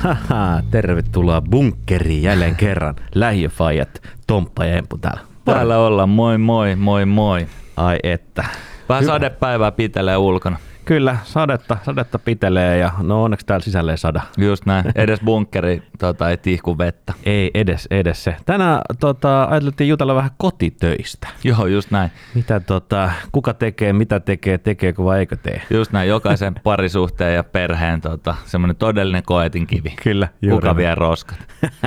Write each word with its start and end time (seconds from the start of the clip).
Haha, 0.00 0.62
tervetuloa 0.70 1.40
bunkkeriin 1.40 2.22
jälleen 2.22 2.56
kerran. 2.56 2.94
Lähiöfajat, 3.14 4.02
Tomppa 4.26 4.64
ja 4.64 4.76
Empu 4.76 4.98
täällä. 4.98 5.20
Täällä 5.44 5.78
ollaan, 5.78 6.08
moi 6.08 6.38
moi, 6.38 6.76
moi 6.76 7.06
moi. 7.06 7.46
Ai 7.76 7.98
että. 8.02 8.44
Vähän 8.88 9.02
Hyvä. 9.02 9.12
sadepäivää 9.12 9.72
pitelee 9.72 10.16
ulkona. 10.16 10.58
Kyllä, 10.90 11.16
sadetta, 11.24 11.76
sadetta 11.82 12.18
pitelee 12.18 12.78
ja 12.78 12.92
no 13.02 13.24
onneksi 13.24 13.46
täällä 13.46 13.64
sisällä 13.64 13.90
ei 13.90 13.98
sada. 13.98 14.20
Just 14.38 14.66
näin. 14.66 14.84
Edes 14.94 15.20
bunkkeri 15.20 15.82
tota, 15.98 16.30
ei 16.30 16.36
tihku 16.36 16.78
vettä. 16.78 17.12
Ei 17.24 17.50
edes, 17.54 17.88
edes 17.90 18.24
se. 18.24 18.36
Tänään 18.46 18.80
tota, 19.00 19.44
ajateltiin 19.44 19.88
jutella 19.88 20.14
vähän 20.14 20.30
kotitöistä. 20.36 21.28
Joo, 21.44 21.66
just 21.66 21.90
näin. 21.90 22.10
Mitä 22.34 22.60
tota, 22.60 23.10
kuka 23.32 23.54
tekee, 23.54 23.92
mitä 23.92 24.20
tekee, 24.20 24.58
tekeekö 24.58 25.04
vai 25.04 25.18
eikö 25.18 25.36
tee? 25.36 25.62
Just 25.70 25.92
näin. 25.92 26.08
Jokaisen 26.08 26.54
parisuhteen 26.64 27.34
ja 27.34 27.44
perheen 27.44 28.00
tota, 28.00 28.34
semmoinen 28.44 28.76
todellinen 28.76 29.22
koetin 29.22 29.66
kivi. 29.66 29.94
Kyllä, 30.02 30.28
juuri 30.42 30.56
Kuka 30.56 30.76
vie 30.76 30.94
roskat? 30.94 31.38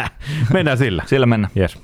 Mennään 0.54 0.78
sillä. 0.78 1.04
Sillä 1.06 1.26
mennään. 1.26 1.52
Yes. 1.58 1.82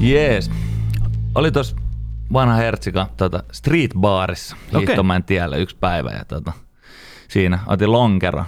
Jees. 0.00 0.50
Oli 1.34 1.52
tos 1.52 1.76
vanha 2.32 2.54
Hertsika 2.54 3.08
tota, 3.16 3.42
street 3.52 3.90
baarissa. 4.00 4.56
Hiihtomäen 4.78 5.24
tiellä 5.24 5.56
yksi 5.56 5.76
päivä 5.80 6.10
ja 6.10 6.24
tota, 6.24 6.52
siinä 7.28 7.58
otin 7.66 7.92
lonkero. 7.92 8.44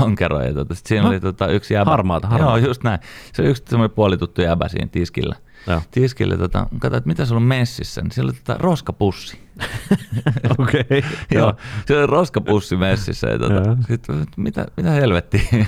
Lonkero 0.00 0.40
ja 0.42 0.54
tota, 0.54 0.74
sit 0.74 0.86
siinä 0.86 1.02
No. 1.02 1.08
oli 1.08 1.20
tota, 1.20 1.46
yksi 1.46 1.74
jäbä. 1.74 1.90
Harmaata, 1.90 2.28
harmaata. 2.28 2.58
Joo, 2.58 2.66
just 2.68 2.82
näin. 2.84 2.98
Se 3.32 3.42
oli 3.42 3.50
yksi 3.50 3.62
semmoinen 3.68 3.94
puolituttu 3.94 4.42
jäbä 4.42 4.68
siinä 4.68 4.86
tiskillä. 4.86 5.36
Joo. 5.66 5.82
Tiskille, 5.90 6.36
tota, 6.36 6.66
katsoin, 6.78 6.98
että 6.98 7.08
mitä 7.08 7.24
sulla 7.24 7.40
on 7.40 7.42
messissä, 7.46 8.00
niin 8.00 8.10
siellä 8.12 8.30
oli 8.30 8.38
tota, 8.38 8.56
roskapussi. 8.58 9.50
Okei. 10.58 10.80
Okay. 10.80 11.02
Joo, 11.38 11.54
se 11.86 11.98
oli 11.98 12.06
roskapussi 12.06 12.76
messissä. 12.76 13.28
Ja 13.28 13.38
tota, 13.38 13.76
sit, 13.86 14.06
mitä, 14.36 14.66
mitä 14.76 14.90
helvettiä? 14.90 15.40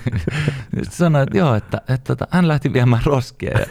Sitten 0.75 0.91
sanoi, 0.91 1.23
että 1.23 1.39
joo, 1.39 1.55
että, 1.55 1.81
että, 1.89 2.13
että 2.13 2.27
hän 2.31 2.49
lähti 2.49 2.73
viemään 2.73 3.03
roskia. 3.05 3.59
Ja, 3.59 3.67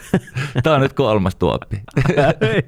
tämä 0.64 0.76
on 0.76 0.82
nyt 0.82 0.94
kolmas 0.94 1.36
tuoppi. 1.36 1.82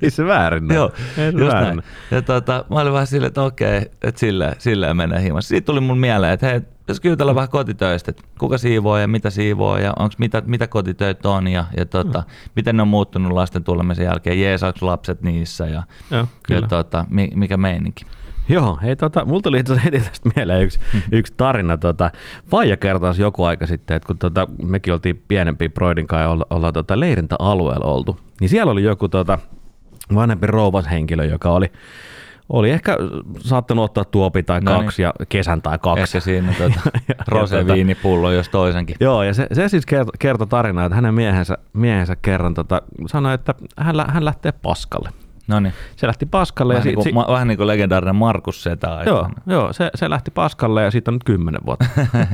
ei 0.01 0.09
se 0.09 0.25
väärin. 0.25 0.73
Joo, 0.73 0.91
ei 1.17 1.31
se 1.31 1.37
just 1.37 1.53
väärin 1.53 1.75
näin. 1.75 1.83
Ja 2.11 2.21
tota, 2.21 2.65
mä 2.69 2.81
olin 2.81 2.93
vähän 2.93 3.07
silleen, 3.07 3.27
että 3.27 3.41
okei, 3.41 3.77
että 4.01 4.19
silleen, 4.19 4.55
silleen 4.59 4.97
menee 4.97 5.21
himassa. 5.21 5.47
Siitä 5.47 5.65
tuli 5.65 5.79
mun 5.79 5.99
mieleen, 5.99 6.33
että 6.33 6.47
hei, 6.47 6.61
jos 6.87 6.99
jutella 7.03 7.35
vähän 7.35 7.49
kotitöistä, 7.49 8.11
että 8.11 8.23
kuka 8.39 8.57
siivoo 8.57 8.97
ja 8.97 9.07
mitä 9.07 9.29
siivoo 9.29 9.77
ja 9.77 9.93
onks 9.99 10.17
mitä, 10.17 10.41
mitä 10.45 10.67
kotitöitä 10.67 11.29
on 11.29 11.47
ja, 11.47 11.65
ja 11.77 11.85
tota, 11.85 12.19
Mm. 12.19 12.51
miten 12.55 12.75
ne 12.77 12.81
on 12.81 12.87
muuttunut 12.87 13.31
lasten 13.31 13.63
tulemisen 13.63 14.05
jälkeen, 14.05 14.41
jeesaaks 14.41 14.81
lapset 14.81 15.21
niissä 15.21 15.67
ja, 15.67 15.83
Joo, 16.11 16.27
ja 16.49 16.61
tota, 16.61 17.05
mi, 17.09 17.29
mikä 17.35 17.57
meininki. 17.57 18.05
Joo, 18.49 18.79
hei 18.81 18.95
tota, 18.95 19.25
mulla 19.25 19.41
tuli 19.41 19.59
itse 19.59 19.81
heti 19.85 19.99
tästä 19.99 20.29
mieleen 20.35 20.63
yksi, 20.63 20.79
yksi 21.11 21.33
tarina. 21.37 21.77
Tota, 21.77 22.11
Faija 22.51 22.77
kertasi 22.77 23.21
joku 23.21 23.43
aika 23.43 23.67
sitten, 23.67 23.97
että 23.97 24.07
kun 24.07 24.17
tota, 24.17 24.47
mekin 24.63 24.93
oltiin 24.93 25.23
pienempi 25.27 25.69
Broidin 25.69 26.07
kanssa 26.07 26.23
ja 26.23 26.29
olla, 26.29 26.45
ollaan 26.49 26.73
tota, 26.73 26.99
leirintäalueella 26.99 27.85
oltu, 27.85 28.19
niin 28.41 28.49
siellä 28.49 28.71
oli 28.71 28.83
joku 28.83 29.09
tota, 29.09 29.39
vanhempi 30.15 30.47
rouvas 30.47 30.85
henkilö, 30.91 31.25
joka 31.25 31.51
oli, 31.51 31.71
oli 32.49 32.69
ehkä 32.69 32.97
saattanut 33.39 33.85
ottaa 33.85 34.05
tuopi 34.05 34.43
tai 34.43 34.61
No 34.61 34.79
kaksi 34.79 35.01
ja 35.01 35.13
kesän 35.29 35.61
tai 35.61 35.79
kaksi. 35.79 36.01
Ehkä 36.01 36.19
siinä 36.19 36.53
ja 36.59 36.67
tota- 36.67 36.99
roseviinipullo 37.27 38.31
jos 38.31 38.49
toisenkin. 38.49 38.95
Joo, 38.99 39.23
ja 39.23 39.33
se, 39.33 39.47
se 39.53 39.69
siis 39.69 39.85
kertoi, 39.85 40.13
kertoi 40.19 40.47
tarinaa, 40.47 40.85
että 40.85 40.95
hänen 40.95 41.13
miehensä, 41.13 41.57
miehensä 41.73 42.15
kerran 42.15 42.53
tota, 42.53 42.81
sanoi, 43.07 43.33
että 43.33 43.55
hän, 43.77 43.95
hän 44.07 44.25
lähtee 44.25 44.51
paskalle. 44.51 45.09
No 45.47 45.59
niin. 45.59 45.73
Se 45.95 46.07
lähti 46.07 46.25
paskalle 46.25 46.73
Vähän, 46.73 46.81
ja 46.83 46.85
niin 46.89 46.95
kuin, 46.95 47.03
si- 47.03 47.11
ma- 47.11 47.25
vähän 47.29 47.47
niin 47.47 47.57
kuin 47.57 47.67
legendaarinen 47.67 48.15
Markus 48.15 48.63
Setä 48.63 49.03
Joo, 49.05 49.29
joo 49.47 49.73
se, 49.73 49.91
se 49.95 50.09
lähti 50.09 50.31
paskalle 50.31 50.83
ja 50.83 50.91
siitä 50.91 51.11
on 51.11 51.15
nyt 51.15 51.23
kymmenen 51.23 51.61
vuotta. 51.65 51.85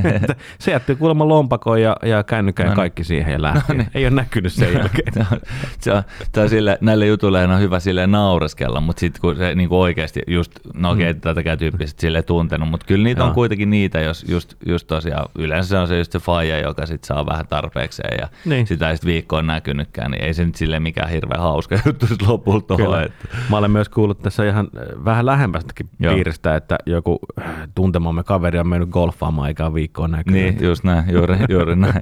Se 0.59 0.71
jätti 0.71 0.95
kuulemma 0.95 1.27
lompakon 1.27 1.81
ja, 1.81 1.95
ja 2.05 2.23
kännykän 2.23 2.63
ja 2.63 2.67
No 2.67 2.71
niin. 2.71 2.75
kaikki 2.75 3.03
siihen 3.03 3.33
ja 3.33 3.41
lähti. 3.41 3.73
Niin. 3.73 3.87
Ei 3.95 4.05
ole 4.05 4.15
näkynyt 4.15 4.53
sen 4.53 4.73
jälkeen. 4.77 5.13
Se 5.13 5.19
on- 5.31 5.39
se 5.79 5.91
on, 5.93 6.03
tää 6.31 6.43
on 6.43 6.49
sille, 6.49 6.77
näille 6.81 7.05
jutuille 7.05 7.43
on 7.43 7.59
hyvä 7.59 7.79
sille 7.79 8.07
naureskella, 8.07 8.81
mutta 8.81 8.99
sitten 8.99 9.21
kun 9.21 9.35
se 9.35 9.55
niinku 9.55 9.81
oikeasti 9.81 10.21
just, 10.27 10.51
no 10.73 10.91
okei, 10.91 11.09
okay, 11.09 11.21
tätäkään 11.21 11.57
tyyppisesti 11.57 12.01
sille 12.01 12.21
tuntenut, 12.23 12.69
mutta 12.69 12.85
kyllä 12.85 13.03
niitä 13.03 13.19
Mm. 13.19 13.23
Joo. 13.23 13.27
on 13.29 13.33
kuitenkin 13.35 13.69
niitä, 13.69 13.99
jos 13.99 14.25
just, 14.27 14.53
just 14.65 14.87
tosiaan, 14.87 15.29
yleensä 15.37 15.69
se 15.69 15.77
on 15.77 15.87
se 15.87 15.97
just 15.97 16.11
se 16.11 16.19
faija, 16.19 16.59
joka 16.59 16.85
sit 16.85 17.03
saa 17.03 17.25
vähän 17.25 17.47
tarpeekseen 17.47 18.17
ja 18.21 18.27
Niin. 18.45 18.67
sitä 18.67 18.89
ei 18.89 18.97
sit 18.97 19.05
viikkoon 19.05 19.47
näkynytkään, 19.47 20.11
niin 20.11 20.23
ei 20.23 20.33
se 20.33 20.45
nyt 20.45 20.55
sille 20.55 20.79
mikään 20.79 21.09
hirveän 21.09 21.41
hauska 21.41 21.79
juttu 21.85 22.05
lopulta 22.27 22.75
Kyllä. 22.75 22.98
Että. 23.03 23.27
Mä 23.49 23.57
olen 23.57 23.71
myös 23.71 23.89
kuullut 23.89 24.21
tässä 24.21 24.45
ihan 24.45 24.67
äh, 24.77 25.05
vähän 25.05 25.25
lähempästäkin 25.25 25.89
Joo. 25.99 26.13
piiristä, 26.13 26.55
että 26.55 26.77
joku 26.85 27.19
äh, 27.41 27.53
tuntemamme 27.75 28.23
kaveri 28.23 28.59
on 28.59 28.67
mennyt 28.67 28.89
golfaamaan 28.89 29.47
eikä 29.47 29.73
viikkoon 29.73 30.11
näkynyt. 30.11 30.41
Niin, 30.41 30.57
just 30.67 30.83
näin, 30.83 31.13
juuri, 31.13 31.37
juuri 31.49 31.75
näin. 31.75 32.01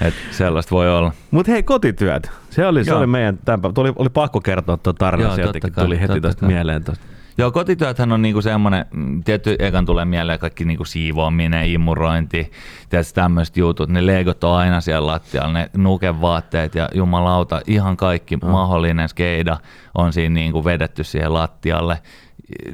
Et 0.00 0.14
sellaista 0.30 0.70
voi 0.70 0.90
olla. 0.90 1.12
Mutta 1.30 1.52
hei, 1.52 1.62
kotityöt. 1.62 2.30
Se 2.50 2.66
oli, 2.66 2.84
se 2.84 2.90
Joo. 2.90 2.98
oli 2.98 3.06
meidän 3.06 3.38
tämän 3.44 3.60
päivän. 3.60 3.74
Tuli, 3.74 3.92
oli 3.96 4.08
pakko 4.08 4.40
kertoa 4.40 4.76
tuo 4.76 4.92
tarina 4.92 5.22
Joo, 5.22 5.34
sieltä, 5.34 5.52
totta 5.52 5.68
kun 5.68 5.74
kai, 5.74 5.84
tuli 5.84 6.00
heti 6.00 6.20
kai. 6.20 6.48
mieleen. 6.48 6.84
Tosta. 6.84 7.09
Joo, 7.38 7.50
kotityöthän 7.50 8.12
on 8.12 8.22
niinku 8.22 8.42
semmoinen, 8.42 8.86
mm, 8.92 9.22
tietty 9.24 9.56
ekan 9.58 9.86
tulee 9.86 10.04
mieleen 10.04 10.38
kaikki 10.38 10.64
niinku 10.64 10.84
siivoaminen, 10.84 11.68
imurointi, 11.68 12.52
tietysti 12.88 13.14
tämmöiset 13.14 13.56
jutut, 13.56 13.88
ne 13.88 14.06
legot 14.06 14.44
on 14.44 14.56
aina 14.56 14.80
siellä 14.80 15.06
lattialla, 15.06 15.52
ne 15.52 15.70
nukevaatteet 15.76 16.74
ja 16.74 16.88
jumalauta, 16.94 17.60
ihan 17.66 17.96
kaikki 17.96 18.36
No. 18.36 18.48
mahdollinen 18.48 19.08
skeida 19.08 19.56
on 19.94 20.12
siinä 20.12 20.34
niinku 20.34 20.64
vedetty 20.64 21.04
siihen 21.04 21.34
lattialle. 21.34 21.98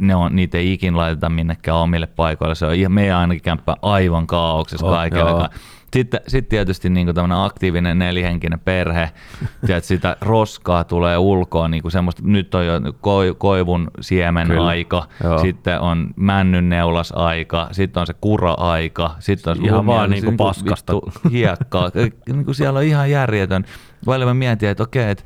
Ne 0.01 0.15
on, 0.15 0.37
niitä 0.37 0.59
ei 0.59 0.73
ikin 0.73 0.97
laiteta 0.97 1.29
minnekään 1.29 1.77
omille 1.77 2.07
paikoille, 2.07 2.55
se 2.55 2.67
on 2.67 2.75
ihan 2.75 2.93
meidän 2.93 3.17
ainakin 3.19 3.43
kämppä 3.43 3.77
aivan 3.83 4.27
kaauksessa 4.27 4.87
Oh, 4.87 4.93
kaikella. 4.93 5.31
joo. 5.31 5.49
Sitten 5.93 6.21
sit 6.29 6.49
tietysti 6.49 6.91
niin 6.91 7.15
tämmöinen 7.15 7.39
aktiivinen 7.39 7.99
nelihenkinen 7.99 8.61
perhe, 8.61 9.11
tiedät, 9.67 9.85
sitä 9.85 10.17
roskaa 10.21 10.85
tulee 10.85 11.19
ulkoa, 11.19 11.69
niin 11.69 11.91
semmoista, 11.91 12.23
nyt 12.25 12.55
on 12.55 12.67
jo 12.67 12.73
koi, 13.01 13.35
koivun 13.39 13.91
siemen 14.01 14.47
Kyllä. 14.49 14.67
aika, 14.67 15.09
Joo. 15.25 15.39
sitten 15.39 15.81
on 15.81 16.11
männyn 16.17 16.69
neulas 16.69 17.13
aika, 17.13 17.69
sitten 17.73 18.01
on 18.01 18.07
se 18.07 18.15
kura-aika, 18.21 19.11
sitten 19.19 19.51
on 19.51 19.65
Ihan 19.65 19.87
vaan 19.87 20.11
niinku 20.11 20.31
vittu 20.31 20.45
paskasta. 20.45 20.93
hiekkaa, 21.31 21.91
niin 22.27 22.45
kuin 22.45 22.55
siellä 22.55 22.79
on 22.79 22.85
ihan 22.85 23.11
järjetön. 23.11 23.65
Välillä 24.07 24.27
mä 24.27 24.35
mietin, 24.35 24.69
että 24.69 24.83
okei, 24.83 25.11
että 25.11 25.25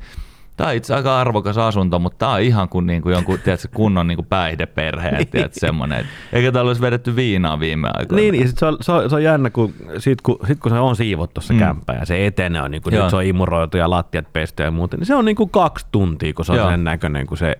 Tämä 0.61 0.69
on 0.69 0.77
itse 0.77 0.95
aika 0.95 1.19
arvokas 1.19 1.57
asunto, 1.57 1.99
mutta 1.99 2.17
tämä 2.17 2.31
on 2.31 2.41
ihan 2.41 2.69
kuin, 2.69 2.87
niin 2.87 3.01
kuin 3.01 3.13
jonkun 3.13 3.39
tiedätkö, 3.39 3.67
kunnon 3.73 4.07
niin 4.07 4.15
kuin 4.15 4.25
päihdeperhe, 4.25 5.09
että 5.09 5.31
tiedätkö, 5.31 5.59
semmoinen. 5.59 6.05
Eikä 6.33 6.51
täällä 6.51 6.69
olisi 6.69 6.81
vedetty 6.81 7.15
viinaa 7.15 7.59
viime 7.59 7.89
aikoina. 7.93 8.21
Niin, 8.21 8.35
ja 8.35 8.47
sit 8.47 8.57
se, 8.57 8.65
on, 8.65 8.77
se, 8.81 8.91
on, 8.91 9.09
se 9.09 9.15
on 9.15 9.23
jännä, 9.23 9.49
kun 9.49 9.73
sit, 9.97 10.21
kun 10.21 10.39
sit 10.47 10.59
kun 10.59 10.71
se 10.71 10.79
on 10.79 10.95
siivottu 10.95 11.41
se 11.41 11.53
mm. 11.53 11.59
kämppä 11.59 11.93
ja 11.93 12.05
se 12.05 12.25
etene 12.25 12.61
on, 12.61 12.71
niin 12.71 12.81
kuin, 12.81 12.93
nyt 12.93 13.09
se 13.09 13.15
on 13.15 13.23
imuroitu 13.23 13.77
ja 13.77 13.89
lattiat 13.89 14.33
pesty 14.33 14.63
ja 14.63 14.71
muuta, 14.71 14.97
niin 14.97 15.05
se 15.05 15.15
on 15.15 15.25
niin 15.25 15.35
kuin 15.35 15.49
kaksi 15.49 15.85
tuntia, 15.91 16.33
kun 16.33 16.45
se 16.45 16.51
on 16.51 16.57
Joo. 16.57 16.69
sen 16.69 16.83
näköinen, 16.83 17.27
kun 17.27 17.37
se 17.37 17.55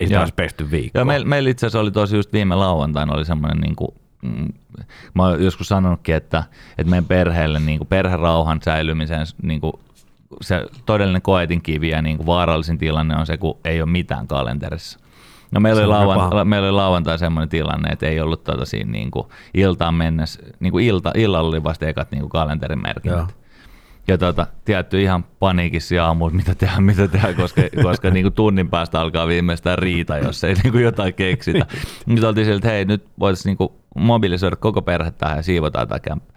ei 0.00 0.06
sitä 0.06 0.20
olisi 0.20 0.34
pesty 0.34 0.70
viikkoa. 0.70 1.00
Joo, 1.00 1.04
meillä, 1.04 1.26
meillä 1.26 1.50
itse 1.50 1.66
asiassa 1.66 1.80
oli 1.80 1.90
tosi 1.90 2.16
just 2.16 2.32
viime 2.32 2.54
lauantaina 2.54 3.14
oli 3.14 3.24
semmoinen, 3.24 3.60
niin 3.60 3.76
kuin, 3.76 3.90
mm, 4.22 4.48
mä 5.14 5.22
oon 5.22 5.44
joskus 5.44 5.68
sanonutkin, 5.68 6.14
että, 6.14 6.44
että 6.78 6.90
meidän 6.90 7.04
perheelle 7.04 7.60
niin 7.60 7.78
kuin 7.78 7.88
perherauhan 7.88 8.60
säilymisen 8.64 9.26
niin 9.42 9.60
kuin, 9.60 9.72
se 10.40 10.66
todellinen 10.86 11.22
koetin 11.22 11.62
kivi 11.62 11.88
ja 11.88 12.02
niin 12.02 12.16
kuin 12.16 12.26
vaarallisin 12.26 12.78
tilanne 12.78 13.16
on 13.16 13.26
se, 13.26 13.36
kun 13.36 13.58
ei 13.64 13.82
ole 13.82 13.90
mitään 13.90 14.26
kalenterissa. 14.26 14.98
No 15.50 15.60
meillä, 15.60 15.80
Se 15.80 15.86
oli 15.86 15.88
lauan, 15.88 16.48
meillä 16.48 16.68
oli 16.68 16.76
lauantai 16.76 17.18
semmoinen 17.18 17.48
tilanne, 17.48 17.88
että 17.92 18.06
ei 18.06 18.20
ollut 18.20 18.44
tota 18.44 18.64
siinä 18.64 18.90
niin 18.90 19.10
kuin 19.10 19.26
iltaan 19.54 19.94
mennessä, 19.94 20.42
niin 20.60 20.70
kuin 20.70 20.84
ilta, 20.84 21.12
illalla 21.14 21.48
oli 21.48 21.62
vasta 21.62 21.86
ekat 21.86 22.10
niin 22.10 22.20
kuin 22.20 22.30
kalenterin 22.30 22.82
merkinnät. 22.82 23.18
Joo. 23.18 23.42
Ja 24.08 24.18
tota, 24.18 24.46
tietty 24.64 25.02
ihan 25.02 25.24
paniikissa 25.38 26.06
aamulla, 26.06 26.32
mitä 26.32 26.54
tehdä, 26.54 26.80
mitä 26.80 27.08
tehdä, 27.08 27.34
koska, 27.34 27.62
koska 27.82 28.10
niin 28.10 28.24
kuin 28.24 28.34
tunnin 28.34 28.70
päästä 28.70 29.00
alkaa 29.00 29.26
viimeistään 29.26 29.78
riita, 29.78 30.18
jos 30.18 30.44
ei 30.44 30.54
niin 30.54 30.72
kuin 30.72 30.84
jotain 30.84 31.14
keksitä. 31.14 31.66
Nyt 32.06 32.24
oltiin 32.24 32.44
sieltä, 32.44 32.58
että 32.58 32.68
hei, 32.68 32.84
nyt 32.84 33.06
voitaisiin 33.20 33.50
niin 33.50 33.56
kuin 33.56 33.70
mobilisoida 33.96 34.56
koko 34.56 34.82
perhe 34.82 35.10
tähän 35.10 35.36
ja 35.36 35.42
siivotaan 35.42 35.88
tämä 35.88 35.98
kämppä. 35.98 36.32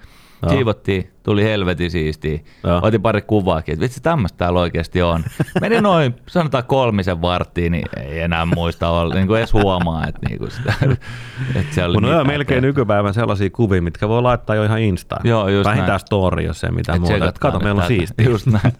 Siivottiin, 0.49 1.09
tuli 1.25 1.43
helvetin 1.43 1.91
siistiä. 1.91 2.39
Joo. 2.63 2.79
Otin 2.83 3.01
pari 3.01 3.21
kuvaakin, 3.21 3.73
että 3.73 3.83
vitsi 3.83 4.01
tämmöistä 4.01 4.37
täällä 4.37 4.59
oikeasti 4.59 5.01
on. 5.01 5.23
Meni 5.61 5.81
noin, 5.81 6.15
sanotaan 6.27 6.63
kolmisen 6.63 7.21
varttiin, 7.21 7.71
niin 7.71 7.85
ei 7.97 8.19
enää 8.19 8.45
muista 8.45 8.89
olla, 8.89 9.15
niin 9.15 9.27
kuin 9.27 9.37
edes 9.37 9.53
huomaa, 9.53 10.07
että, 10.07 10.19
niin 10.29 10.39
kuin 10.39 10.51
sitä, 10.51 10.73
että 11.55 11.75
se 11.75 11.83
oli 11.83 11.97
ne 11.97 11.97
on 11.97 12.03
mitään 12.03 12.27
melkein 12.27 12.55
tehty. 12.61 12.67
nykypäivän 12.67 13.13
sellaisia 13.13 13.49
kuvia, 13.49 13.81
mitkä 13.81 14.07
voi 14.09 14.21
laittaa 14.21 14.55
jo 14.55 14.63
ihan 14.63 14.79
Instaan. 14.79 15.21
Joo, 15.27 15.47
just 15.47 15.65
Vähintään 15.65 15.87
näin. 15.87 15.99
story, 15.99 16.43
jos 16.43 16.63
ei 16.63 16.71
mitään 16.71 16.95
Et 16.95 17.01
muuta. 17.01 17.29
Et 17.29 17.39
Kato, 17.39 17.59
meillä 17.59 17.71
on 17.71 17.77
tätä. 17.81 17.87
siistiä. 17.87 18.25
Just 18.29 18.47
näin. 18.47 18.73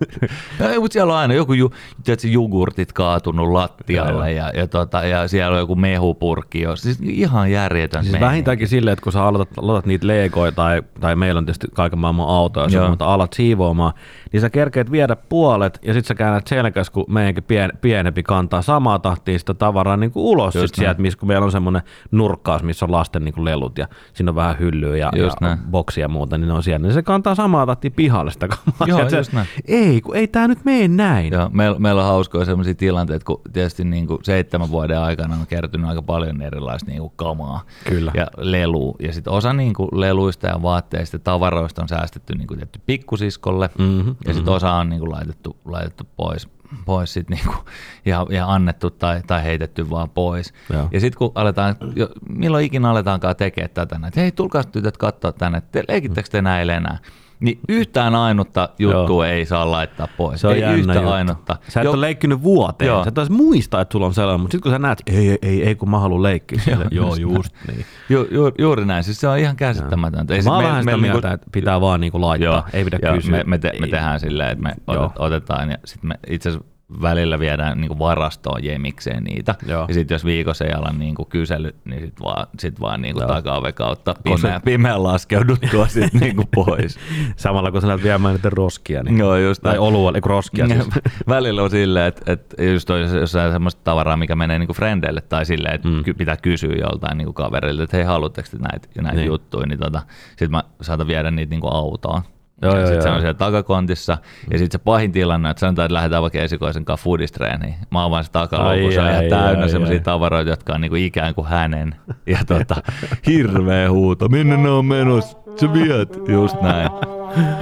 ja, 0.59 0.69
ei, 0.69 0.80
mutta 0.80 0.94
siellä 0.94 1.13
on 1.13 1.19
aina 1.19 1.33
joku 1.33 1.53
ju, 1.53 1.71
tiedätkö, 2.03 2.27
jogurtit 2.27 2.94
kaatunut 2.94 3.50
lattialle 3.51 4.31
ja, 4.31 4.51
ja, 4.56 4.68
tota, 4.68 5.03
ja 5.03 5.27
siellä 5.27 5.53
on 5.53 5.59
joku 5.59 5.75
mehupurkki. 5.75 6.62
Jo. 6.62 6.75
Siis 6.75 7.00
ihan 7.03 7.51
järjetön 7.51 8.03
Siis 8.03 8.19
vähintäänkin 8.19 8.68
silleen, 8.68 8.94
että 8.94 9.03
kun 9.03 9.12
sä 9.12 9.24
aloitat, 9.24 9.57
aloitat 9.57 9.86
niitä 9.86 10.07
legoja 10.07 10.51
tai, 10.51 10.81
tai 11.00 11.15
meillä 11.15 11.38
on 11.39 11.45
tietysti 11.45 11.68
kaiken 11.74 12.00
maailman 12.00 12.27
jos 12.63 12.73
Joo. 12.73 12.89
mutta 12.89 13.13
alat 13.13 13.33
siivoamaan, 13.33 13.93
niin 14.35 14.41
sä 14.41 14.49
kerkeet 14.49 14.91
viedä 14.91 15.15
puolet 15.15 15.79
ja 15.81 15.93
sitten 15.93 16.07
sä 16.07 16.15
käännät 16.15 16.47
selkäs, 16.47 16.89
kun 16.89 17.05
meidänkin 17.09 17.43
pien, 17.43 17.71
pienempi 17.81 18.23
kantaa 18.23 18.61
samaa 18.61 18.99
tahtia 18.99 19.39
sitä 19.39 19.53
tavaraa 19.53 19.97
niin 19.97 20.11
kuin 20.11 20.23
ulos 20.23 20.53
sit 20.53 20.75
sieltä, 20.75 21.01
missä 21.01 21.19
kun 21.19 21.27
meillä 21.27 21.45
on 21.45 21.51
semmoinen 21.51 21.81
nurkkaus, 22.11 22.63
missä 22.63 22.85
on 22.85 22.91
lasten 22.91 23.23
niin 23.25 23.33
kuin 23.33 23.45
lelut 23.45 23.77
ja 23.77 23.87
siinä 24.13 24.31
on 24.31 24.35
vähän 24.35 24.59
hyllyä 24.59 24.97
ja, 24.97 25.11
Just 25.15 25.37
ja 25.41 25.47
näin. 25.47 25.59
boksia 25.71 26.01
ja 26.01 26.07
muuta, 26.07 26.37
niin 26.37 26.47
ne 26.47 26.53
on 26.53 26.63
siellä. 26.63 26.87
Niin 26.87 26.93
se 26.93 27.03
kantaa 27.03 27.35
samaa 27.35 27.65
tahtia 27.65 27.91
pihalle 27.95 28.31
sitä 28.31 28.47
kamaa. 28.47 28.87
Joo, 28.87 28.97
Sieltä 28.97 29.09
se- 29.11 29.17
just 29.17 29.33
näin. 29.33 29.47
Ei, 29.67 30.01
kun 30.01 30.15
ei 30.15 30.27
tämä 30.27 30.47
nyt 30.47 30.65
mene 30.65 30.87
näin. 30.87 31.33
Joo, 31.33 31.49
meillä, 31.53 31.79
meillä 31.79 32.01
on 32.01 32.07
hauskoja 32.07 32.45
sellaisia 32.45 32.75
tilanteita, 32.75 33.25
kun 33.25 33.41
tietysti 33.53 33.83
niin 33.83 34.07
kuin 34.07 34.19
seitsemän 34.23 34.69
vuoden 34.71 34.99
aikana 34.99 35.35
on 35.35 35.47
kertynyt 35.47 35.89
aika 35.89 36.01
paljon 36.01 36.41
erilaista 36.41 36.89
niin 36.91 37.01
kuin 37.01 37.13
kamaa 37.15 37.61
Kyllä. 37.89 38.11
ja 38.15 38.27
lelua. 38.37 38.95
Ja 38.99 39.13
sitten 39.13 39.33
osa 39.33 39.53
niin 39.53 39.73
kuin 39.73 39.89
leluista 39.93 40.47
ja 40.47 40.61
vaatteista 40.61 41.15
ja 41.15 41.19
tavaroista 41.19 41.81
on 41.81 41.87
säästetty 41.87 42.35
niin 42.35 42.47
kuin 42.47 42.57
tietty 42.57 42.79
pikkusiskolle 42.85 43.69
Mhm, 43.77 44.09
ja 44.25 44.33
sitten 44.33 44.54
osa 44.54 44.74
on 44.74 44.89
niin 44.89 45.00
kuin 45.00 45.12
laitettu, 45.12 45.57
laitettu 45.66 46.04
pois, 46.16 46.50
pois 46.86 47.13
sit 47.13 47.30
niin 47.36 47.45
kuin, 47.45 47.57
ja, 48.06 48.25
ja 48.30 48.51
annettu 48.51 48.89
tai, 48.89 49.22
tai 49.27 49.44
heitetty 49.44 49.89
vaan 49.89 50.10
pois. 50.10 50.54
Joo. 50.74 50.88
Ja 50.92 51.00
sitten 51.00 51.18
kun 51.18 51.31
aletaan, 51.36 51.75
jo, 51.95 52.10
milloin 52.30 52.66
ikinä 52.66 52.89
aletaankaan 52.89 53.36
tekemään 53.36 53.69
tätä, 53.69 54.00
että 54.07 54.19
hei 54.19 54.31
tulkaa 54.31 54.63
tytöt 54.63 54.98
katsoa 54.98 55.31
tänne, 55.31 55.57
että 55.57 55.83
leikittekö 55.88 56.30
te 56.30 56.42
näin 56.42 56.69
enää? 56.69 56.98
Niin 57.39 57.59
yhtään 57.69 58.15
ainutta 58.15 58.69
juttua 58.79 59.27
ei 59.27 59.45
saa 59.45 59.71
laittaa 59.71 60.07
pois. 60.17 60.41
Se 60.41 60.47
on 60.47 60.53
ei 60.53 60.61
jännä 60.61 60.75
yhtä 60.77 60.93
juttu. 60.93 61.09
ainutta. 61.09 61.57
Sä 61.69 61.81
et 61.81 61.85
Jo- 61.85 61.91
ole 61.91 62.01
leikkinyt 62.01 62.43
vuoteen. 62.43 62.87
Joo. 62.87 63.03
Sä 63.03 63.09
et 63.09 63.17
edes 63.17 63.29
muista, 63.29 63.81
että 63.81 63.91
sulla 63.91 64.05
on 64.05 64.13
sellainen, 64.13 64.41
mutta 64.41 64.51
sitten 64.51 64.63
kun 64.63 64.71
sä 64.71 64.79
näet, 64.79 65.01
ei, 65.07 65.29
ei, 65.29 65.37
ei, 65.41 65.63
ei 65.63 65.75
kun 65.75 65.89
mä 65.89 65.99
haluan 65.99 66.23
leikkiä. 66.23 66.59
Sille, 66.61 66.85
Joo, 66.91 67.15
just 67.15 67.53
niin. 67.67 67.85
Ju, 68.09 68.27
ju, 68.31 68.51
juuri 68.57 68.85
näin, 68.85 69.03
siis 69.03 69.19
se 69.19 69.27
on 69.27 69.37
ihan 69.37 69.55
käsittämätöntä. 69.55 70.33
Ei 70.35 70.41
Mä 70.41 70.55
oon 70.55 70.63
vähän 70.63 70.83
sitä 70.83 70.97
mieltä, 70.97 71.31
että 71.31 71.47
pitää 71.51 71.81
vaan 71.81 71.99
niinku 72.01 72.21
laittaa, 72.21 72.53
Joo, 72.53 72.63
ei 72.73 72.83
pidä 72.83 72.99
joo, 73.03 73.15
kysyä. 73.15 73.31
Me, 73.37 73.43
me, 73.47 73.57
te, 73.57 73.71
me 73.79 73.87
tehdään 73.87 74.19
silleen, 74.19 74.49
että 74.49 74.63
me 74.63 74.73
Joo. 74.93 75.03
otet, 75.05 75.17
otetaan 75.19 75.69
ja 75.71 75.77
sitten 75.85 76.07
me 76.07 76.15
itse 76.29 76.49
asiassa 76.49 76.75
välillä 77.01 77.39
viedään 77.39 77.81
niin 77.81 77.99
varastoon 77.99 78.63
jemikseen 78.63 79.23
niitä. 79.23 79.55
Joo. 79.67 79.85
Ja 79.87 79.93
sitten 79.93 80.15
jos 80.15 80.25
viikossa 80.25 80.65
ei 80.65 80.71
ala 80.73 80.91
niin 80.97 81.15
kysely, 81.29 81.75
niin 81.85 82.01
sitten 82.01 82.23
vaan, 82.25 82.47
sit 82.59 82.79
vaan 82.79 83.01
niin 83.01 83.15
takaove 83.15 83.71
kautta 83.71 84.15
pimeä, 84.23 84.59
pimeän 84.65 85.03
laskeuduttua 85.03 85.87
sitten 85.97 86.19
niin 86.21 86.35
pois. 86.55 86.99
Samalla 87.35 87.71
kun 87.71 87.81
sä 87.81 87.87
lähdet 87.87 88.03
viemään 88.03 88.33
niitä 88.35 88.49
roskia, 88.49 89.03
niin, 89.03 89.17
Joo, 89.17 89.37
just 89.37 89.61
tai 89.61 89.77
olua, 89.77 90.09
eli 90.09 90.19
roskia 90.25 90.67
siis. 90.67 90.89
Välillä 91.27 91.63
on 91.63 91.69
silleen, 91.69 92.05
että, 92.07 92.31
että 92.33 92.63
just 92.63 92.89
on 92.89 92.99
jossain 93.01 93.51
semmoista 93.51 93.81
tavaraa, 93.83 94.17
mikä 94.17 94.35
menee 94.35 94.59
niin 94.59 94.69
frendeille 94.69 95.21
tai 95.21 95.45
silleen, 95.45 95.75
että 95.75 95.87
Mm. 95.87 96.03
pitää 96.17 96.37
kysyä 96.37 96.75
joltain 96.81 97.17
niin 97.17 97.33
kaverilta, 97.33 97.83
että 97.83 97.97
hei, 97.97 98.05
haluatteko 98.05 98.47
te 98.51 98.57
näitä, 98.57 98.87
näitä 98.95 99.01
Niin. 99.11 99.15
niin. 99.17 99.27
juttuja, 99.27 99.65
niin 99.67 99.79
tota, 99.79 100.01
sitten 100.29 100.51
mä 100.51 100.63
saatan 100.81 101.07
viedä 101.07 101.31
niitä 101.31 101.49
niin 101.49 101.61
autoon. 101.71 102.21
Joo, 102.62 102.78
ja 102.78 102.86
sitten 102.86 103.02
se 103.04 103.10
on 103.10 103.19
siellä 103.19 103.34
takakontissa. 103.34 104.18
Ja 104.52 104.57
sitten 104.57 104.80
se 104.80 104.84
pahin 104.84 105.12
tilanne, 105.12 105.50
että 105.50 105.60
sanotaan, 105.60 105.86
että 105.86 105.94
lähdetään 105.94 106.22
vaikka 106.22 106.40
esikoisen 106.40 106.86
kanssa 106.86 107.04
foodistreeniin. 107.04 107.75
Mä 107.92 108.24
se 108.24 108.31
takalauku, 108.31 108.86
Ai, 108.86 108.92
se 108.94 109.02
on 109.02 109.07
ihan 109.10 109.19
ai, 109.24 109.30
täynnä 109.30 109.66
ai. 109.90 110.00
tavaroita, 110.00 110.50
jotka 110.50 110.74
on 110.74 110.81
niinku 110.81 110.96
ikään 110.96 111.36
kuin 111.36 111.48
hänen. 111.48 111.96
Ja 112.28 112.40
tota, 112.48 112.75
hirveä 113.28 113.92
huuto, 113.92 114.28
minne 114.30 114.57
ne 114.57 114.69
on 114.69 114.86
menossa? 114.86 115.38
Sä 115.60 115.74
viet, 115.74 116.19
just 116.28 116.62
näin. 116.62 116.90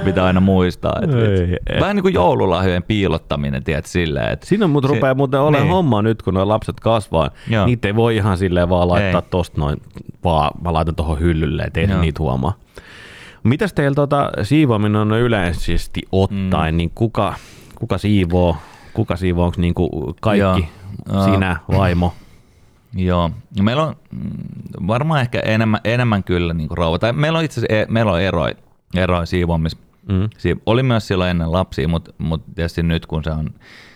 Pitää 0.04 0.24
aina 0.24 0.40
muistaa. 0.40 0.98
Että 1.02 1.18
Ei, 1.18 1.56
ei. 1.74 1.80
Vähän 1.80 1.96
niin 1.96 2.02
kuin 2.02 2.14
joululahjojen 2.14 2.82
piilottaminen, 2.82 3.64
tiedät, 3.64 3.86
silleen, 3.86 4.32
että 4.32 4.46
Siinä 4.46 4.66
mut 4.66 4.84
Se- 4.84 4.88
rupeaa 4.88 5.14
muuten 5.14 5.40
olemaan 5.40 5.62
niin. 5.62 5.74
homma 5.74 6.02
nyt, 6.02 6.22
kun 6.22 6.34
nuo 6.34 6.48
lapset 6.48 6.80
kasvaa. 6.80 7.30
Joo. 7.50 7.66
Niitä 7.66 7.88
ei 7.88 7.96
voi 7.96 8.16
ihan 8.16 8.38
silleen 8.38 8.68
vaan 8.68 8.88
laittaa 8.88 9.20
Ei. 9.20 9.28
tosta 9.30 9.60
noin, 9.60 9.76
vaan 10.24 10.50
mä 10.62 10.72
laitan 10.72 10.94
tuohon 10.94 11.20
hyllylle, 11.20 11.62
ettei 11.62 11.86
niitä 11.86 12.18
huomaa. 12.22 12.52
Mitäs 13.44 13.72
teillä 13.72 13.94
tota, 13.94 14.30
siivoaminen 14.42 14.96
on 15.00 15.12
yleisesti 15.12 16.02
ottaen, 16.12 16.74
mm. 16.74 16.76
niin 16.76 16.90
kuka, 16.94 17.34
kuka 17.74 17.98
siivoo? 17.98 18.56
Kuka 18.92 19.16
siivoo, 19.16 19.44
onko 19.44 19.60
niinku 19.60 20.14
kaikki, 20.20 20.68
Joo. 21.12 21.24
sinä, 21.24 21.56
vaimo? 21.72 22.14
Joo, 22.96 23.30
ja 23.56 23.62
meillä 23.62 23.82
on 23.82 23.96
mm, 24.12 24.86
varmaan 24.86 25.20
ehkä 25.20 25.40
enemmän, 25.40 25.80
enemmän 25.84 26.24
kyllä 26.24 26.54
niin 26.54 26.68
kuin 26.68 26.78
rouva. 26.78 26.98
Tai 26.98 27.12
meillä 27.12 27.38
on 27.38 27.44
itse 27.44 27.60
asiassa 27.60 27.76
e- 27.76 27.86
meillä 27.92 28.12
on 28.12 28.20
eroja, 28.20 28.54
eroja 28.94 29.26
siivoamis. 29.26 29.76
Mm. 30.08 30.28
Oli 30.66 30.82
myös 30.82 31.08
silloin 31.08 31.30
ennen 31.30 31.52
lapsia, 31.52 31.88
mutta, 31.88 32.12
mutta 32.18 32.50
tietysti 32.54 32.82
nyt 32.82 33.06
kun 33.06 33.24
se 33.24 33.30
on 33.30 33.50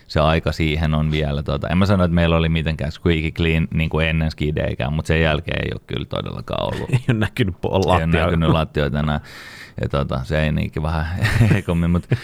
se 0.09 0.19
aika 0.19 0.51
siihen 0.51 0.93
on 0.93 1.11
vielä, 1.11 1.43
tota, 1.43 1.67
en 1.67 1.77
mä 1.77 1.85
sano, 1.85 2.03
että 2.03 2.15
meillä 2.15 2.37
oli 2.37 2.49
mitenkään 2.49 2.91
squeaky 2.91 3.31
clean 3.31 3.67
niin 3.73 3.89
kuin 3.89 4.07
ennen 4.07 4.31
skideikään, 4.31 4.93
mutta 4.93 5.07
sen 5.07 5.21
jälkeen 5.21 5.61
ei 5.63 5.69
ole 5.73 5.81
kyllä 5.87 6.05
todellakaan 6.05 6.63
ollut. 6.63 6.89
Ei 6.93 6.99
ole 7.09 7.17
näkynyt 7.17 7.55
po- 7.55 7.95
Ei 7.97 8.03
ole 8.03 8.05
näkynyt 8.05 8.49
lattioita 8.49 8.99
enää. 8.99 9.19
Ja 9.81 9.89
tota, 9.89 10.23
se 10.23 10.43
ei 10.43 10.51
niinkin 10.51 10.83
vähän 10.83 11.05
heikommin, 11.53 11.91
mutta 11.91 12.15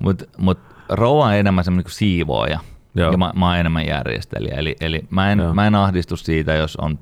mut, 0.00 0.22
mut 0.38 0.58
rouva 0.88 1.24
on 1.24 1.34
enemmän 1.34 1.64
semmoinen 1.64 1.84
kuin 1.84 1.92
siivooja. 1.92 2.58
Joo. 2.94 3.12
Ja 3.12 3.18
mä, 3.18 3.32
mä 3.36 3.46
oon 3.46 3.58
enemmän 3.58 3.86
järjestelijä. 3.86 4.54
Eli, 4.56 4.76
eli 4.80 5.04
mä, 5.10 5.32
en, 5.32 5.38
Joo. 5.38 5.54
mä 5.54 5.66
en 5.66 5.74
ahdistu 5.74 6.16
siitä, 6.16 6.54
jos 6.54 6.76
on 6.76 6.98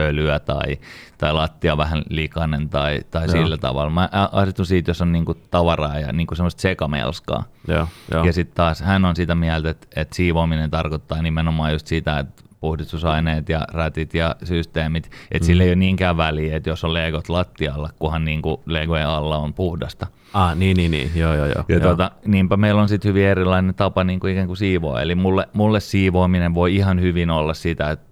pölyä 0.00 0.38
tai, 0.38 0.78
tai 1.18 1.32
lattia 1.32 1.76
vähän 1.76 2.02
likainen 2.08 2.68
tai, 2.68 3.00
tai 3.10 3.26
Joo. 3.26 3.32
sillä 3.32 3.56
tavalla. 3.56 3.90
Mä 3.90 4.08
ahdistun 4.32 4.66
siitä, 4.66 4.90
jos 4.90 5.02
on 5.02 5.12
niinku 5.12 5.34
tavaraa 5.34 5.98
ja 5.98 6.12
niinku 6.12 6.34
semmoista 6.34 6.60
sekamelskaa. 6.60 7.44
Joo, 7.68 7.88
joo. 8.12 8.24
Ja 8.24 8.32
sitten 8.32 8.54
taas 8.54 8.80
hän 8.80 9.04
on 9.04 9.16
sitä 9.16 9.34
mieltä, 9.34 9.70
että, 9.70 9.86
että 9.96 10.16
siivoaminen 10.16 10.70
tarkoittaa 10.70 11.22
nimenomaan 11.22 11.72
just 11.72 11.86
sitä, 11.86 12.18
että 12.18 12.42
puhdistusaineet 12.60 13.48
ja 13.48 13.64
rätit 13.72 14.14
ja 14.14 14.36
systeemit, 14.44 15.06
että 15.06 15.44
mm. 15.44 15.46
sillä 15.46 15.64
ei 15.64 15.70
ole 15.70 15.76
niinkään 15.76 16.16
väliä, 16.16 16.56
että 16.56 16.70
jos 16.70 16.84
on 16.84 16.94
legot 16.94 17.28
lattialla, 17.28 17.90
kunhan 17.98 18.24
niinku 18.24 18.62
legojen 18.66 19.08
alla 19.08 19.38
on 19.38 19.54
puhdasta. 19.54 20.06
Ah, 20.34 20.56
niin, 20.56 20.76
niin, 20.76 20.90
niin. 20.90 21.10
Joo, 21.14 21.34
joo, 21.34 21.46
joo. 21.46 21.64
Ja 21.68 21.76
joo. 21.76 21.90
tota, 21.90 22.10
niinpä 22.26 22.56
meillä 22.56 22.82
on 22.82 22.88
sitten 22.88 23.08
hyvin 23.08 23.26
erilainen 23.26 23.74
tapa 23.74 24.04
niin 24.04 24.20
kuin 24.20 24.32
ikään 24.32 24.46
kuin 24.46 24.56
siivoa. 24.56 25.00
Eli 25.00 25.14
mulle, 25.14 25.48
mulle 25.52 25.80
siivoaminen 25.80 26.54
voi 26.54 26.76
ihan 26.76 27.00
hyvin 27.00 27.30
olla 27.30 27.54
sitä, 27.54 27.90
että 27.90 28.06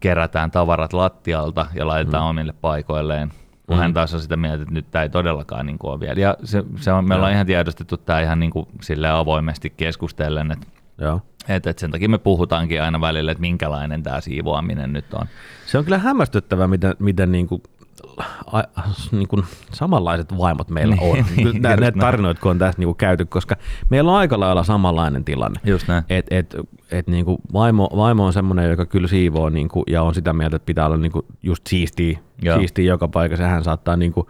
kerätään 0.00 0.50
tavarat 0.50 0.92
lattialta 0.92 1.66
ja 1.74 1.86
laitetaan 1.86 2.24
mm. 2.24 2.30
omille 2.30 2.54
paikoilleen. 2.60 3.32
Kun 3.66 3.76
Mm. 3.76 3.80
hän 3.80 3.94
taas 3.94 4.14
on 4.14 4.20
sitä 4.20 4.36
mieltä, 4.36 4.62
että 4.62 4.74
nyt 4.74 4.90
tämä 4.90 5.02
ei 5.02 5.08
todellakaan 5.08 5.66
niin 5.66 5.78
kuin 5.78 5.90
ole 5.90 6.00
vielä. 6.00 6.20
Ja 6.20 6.36
se, 6.44 6.64
se 6.76 6.92
on, 6.92 7.08
me 7.08 7.14
ollaan 7.14 7.30
Joo. 7.32 7.34
ihan 7.34 7.46
tiedostettu 7.46 7.96
tämä 7.96 8.20
ihan 8.20 8.40
niin 8.40 8.50
kuin 8.50 8.66
silleen 8.82 9.14
avoimesti 9.14 9.70
keskustellen, 9.76 10.50
että 10.50 10.66
joo. 10.98 11.20
Et, 11.48 11.66
et 11.66 11.78
sen 11.78 11.90
takia 11.90 12.08
me 12.08 12.18
puhutaankin 12.18 12.82
aina 12.82 13.00
välillä, 13.00 13.32
että 13.32 13.40
minkälainen 13.40 14.02
tämä 14.02 14.20
siivoaminen 14.20 14.92
nyt 14.92 15.14
on. 15.14 15.26
Se 15.66 15.78
on 15.78 15.84
kyllä 15.84 15.98
hämmästyttävää, 15.98 16.68
miten, 16.68 16.94
miten 16.98 17.32
niin 17.32 17.48
kuin, 17.48 17.62
a, 18.52 18.62
niin 19.12 19.28
kuin 19.28 19.44
samanlaiset 19.72 20.38
vaimot 20.38 20.70
meillä 20.70 20.96
on. 21.00 21.16
Niin, 21.36 21.36
Kyllä 21.36 21.58
nä- 21.58 21.70
just 21.70 21.80
Näitä 21.80 21.98
tarinoita, 22.00 22.40
kun 22.40 22.50
on 22.50 22.58
tässä 22.58 22.78
niin 22.78 22.86
kuin 22.86 22.96
käyty, 22.96 23.24
koska 23.24 23.56
meillä 23.90 24.10
on 24.10 24.16
aika 24.16 24.40
lailla 24.40 24.64
samanlainen 24.64 25.24
tilanne. 25.24 25.60
Just 25.64 25.88
näin. 25.88 26.04
Et, 26.08 26.26
et, 26.30 26.56
et 26.90 27.06
niin 27.06 27.24
kuin 27.24 27.38
vaimo, 27.52 27.90
vaimo 27.96 28.26
on 28.26 28.32
semmoinen, 28.32 28.70
joka 28.70 28.86
kyllä 28.86 29.08
siivoo 29.08 29.50
niin 29.50 29.68
kuin, 29.68 29.84
ja 29.86 30.02
on 30.02 30.14
sitä 30.14 30.32
mieltä, 30.32 30.56
että 30.56 30.66
pitää 30.66 30.86
olla 30.86 30.96
niin 30.96 31.12
kuin 31.12 31.26
just 31.42 31.66
siistiä, 31.66 32.18
Joo. 32.42 32.58
siistiä 32.58 32.84
joka 32.84 33.08
paikassa. 33.08 33.46
Hän 33.46 33.64
saattaa 33.64 33.96
niin 33.96 34.12
kuin, 34.12 34.26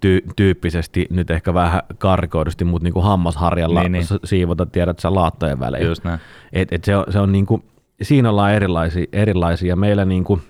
ty, 0.00 0.22
tyyppisesti, 0.36 1.06
nyt 1.10 1.30
ehkä 1.30 1.54
vähän 1.54 1.82
karikoidusti, 1.98 2.64
mutta 2.64 2.84
niin 2.84 2.92
kuin 2.94 3.04
hammasharjalla 3.04 3.80
Niin, 3.82 3.92
niin, 3.92 4.00
niin. 4.00 4.08
niin. 4.10 4.20
siivota, 4.28 4.66
tiedät 4.66 4.98
sä 4.98 5.14
laattojen 5.14 5.60
välein. 5.60 5.86
Just 5.86 6.04
näin. 6.04 6.20
Et, 6.52 6.72
et 6.72 6.84
se 6.84 6.96
on, 6.96 7.04
se 7.08 7.18
on 7.20 7.32
niinku, 7.32 7.62
siinä 8.02 8.30
ollaan 8.30 8.52
erilaisia, 8.52 9.06
erilaisia. 9.12 9.76
Meillä 9.76 10.04
niinku, 10.04 10.40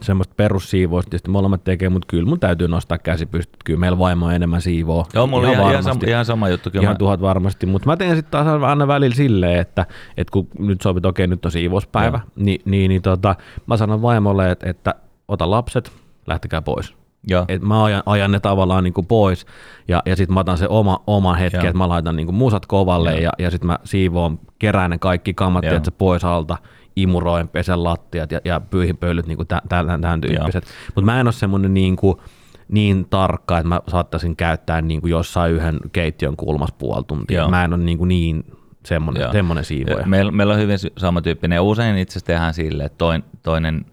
semmoista 0.00 0.34
perussiivousta 0.36 1.10
tietysti 1.10 1.30
molemmat 1.30 1.64
tekee, 1.64 1.88
mutta 1.88 2.06
kyllä 2.10 2.28
mun 2.28 2.40
täytyy 2.40 2.68
nostaa 2.68 2.98
käsi 2.98 3.26
pystyt. 3.26 3.56
Kyllä 3.64 3.80
meillä 3.80 3.98
vaimo 3.98 4.26
on 4.26 4.32
enemmän 4.34 4.62
siivoo. 4.62 5.06
Joo, 5.14 5.26
mulla 5.26 5.48
on 5.48 5.54
ihan, 5.54 5.70
ihan, 5.70 5.82
sama, 5.82 5.84
varmasti. 5.94 6.10
ihan 6.10 6.24
sama 6.24 6.48
juttu. 6.48 6.70
Kyllä 6.70 6.82
Ihan 6.82 6.94
mä- 6.94 6.98
tuhat 6.98 7.20
varmasti, 7.20 7.66
mutta 7.66 7.86
mä 7.88 7.96
teen 7.96 8.16
sitten 8.16 8.30
taas 8.30 8.62
aina 8.62 8.88
välillä 8.88 9.14
silleen, 9.16 9.60
että, 9.60 9.86
että 10.16 10.32
kun 10.32 10.48
nyt 10.58 10.80
sovit, 10.80 11.06
okei 11.06 11.26
nyt 11.26 11.44
on 11.44 11.50
siivouspäivä, 11.52 12.20
niin, 12.36 12.60
niin, 12.64 12.88
niin 12.88 13.02
tota, 13.02 13.34
mä 13.66 13.76
sanon 13.76 14.02
vaimolle, 14.02 14.50
että, 14.50 14.70
että 14.70 14.94
ota 15.28 15.50
lapset, 15.50 15.92
lähtekää 16.26 16.62
pois. 16.62 16.97
Joo. 17.26 17.44
Et 17.48 17.62
mä 17.62 17.84
ajan, 17.84 18.02
ajan 18.06 18.30
ne 18.30 18.40
tavallaan 18.40 18.84
niinku 18.84 19.02
pois 19.02 19.46
ja, 19.88 20.02
ja 20.06 20.16
sitten 20.16 20.34
mä 20.34 20.40
otan 20.40 20.58
se 20.58 20.66
oma, 20.68 21.02
oma 21.06 21.38
Joo. 21.38 21.46
että 21.46 21.78
mä 21.78 21.88
laitan 21.88 22.16
niinku 22.16 22.32
musat 22.32 22.66
kovalle 22.66 23.10
Joo. 23.10 23.20
ja, 23.20 23.30
ja 23.38 23.50
sitten 23.50 23.66
mä 23.66 23.78
siivoon, 23.84 24.40
kerään 24.58 24.90
ne 24.90 24.98
kaikki 24.98 25.34
kammat 25.34 25.64
Joo. 25.64 25.70
tiedätkö, 25.70 25.90
pois 25.90 26.24
alta, 26.24 26.56
imuroin, 26.96 27.48
pesen 27.48 27.84
lattiat 27.84 28.32
ja, 28.32 28.40
ja 28.44 28.60
pyyhin 28.60 28.96
pölyt, 28.96 29.26
niinku 29.26 29.44
tä- 29.44 29.62
tämän, 29.68 30.00
tämän 30.00 30.20
tyyppiset. 30.20 30.64
Mutta 30.94 31.06
mä 31.12 31.20
en 31.20 31.26
ole 31.26 31.32
semmoinen 31.32 31.74
niinku, 31.74 32.22
niin 32.68 33.06
tarkka, 33.10 33.58
että 33.58 33.68
mä 33.68 33.80
saattaisin 33.88 34.36
käyttää 34.36 34.82
niinku 34.82 35.06
jossain 35.06 35.52
yhden 35.52 35.78
keittiön 35.92 36.36
kulmassa 36.36 36.74
puoli 36.78 37.04
tuntia. 37.04 37.40
Joo. 37.40 37.50
Mä 37.50 37.64
en 37.64 37.72
ole 37.74 37.82
niinku 37.82 38.04
niin 38.04 38.44
semmoinen, 38.86 39.20
Joo. 39.20 39.32
semmoinen 39.32 39.64
siivoja. 39.64 40.06
Meillä, 40.06 40.32
meillä 40.32 40.54
on 40.54 40.60
hyvin 40.60 40.78
samantyyppinen. 40.96 41.56
Ja 41.56 41.62
usein 41.62 41.98
itse 41.98 42.12
asiassa 42.12 42.26
tehdään 42.26 42.54
silleen, 42.54 42.86
että 42.86 42.98
toin, 42.98 43.24
toinen 43.42 43.84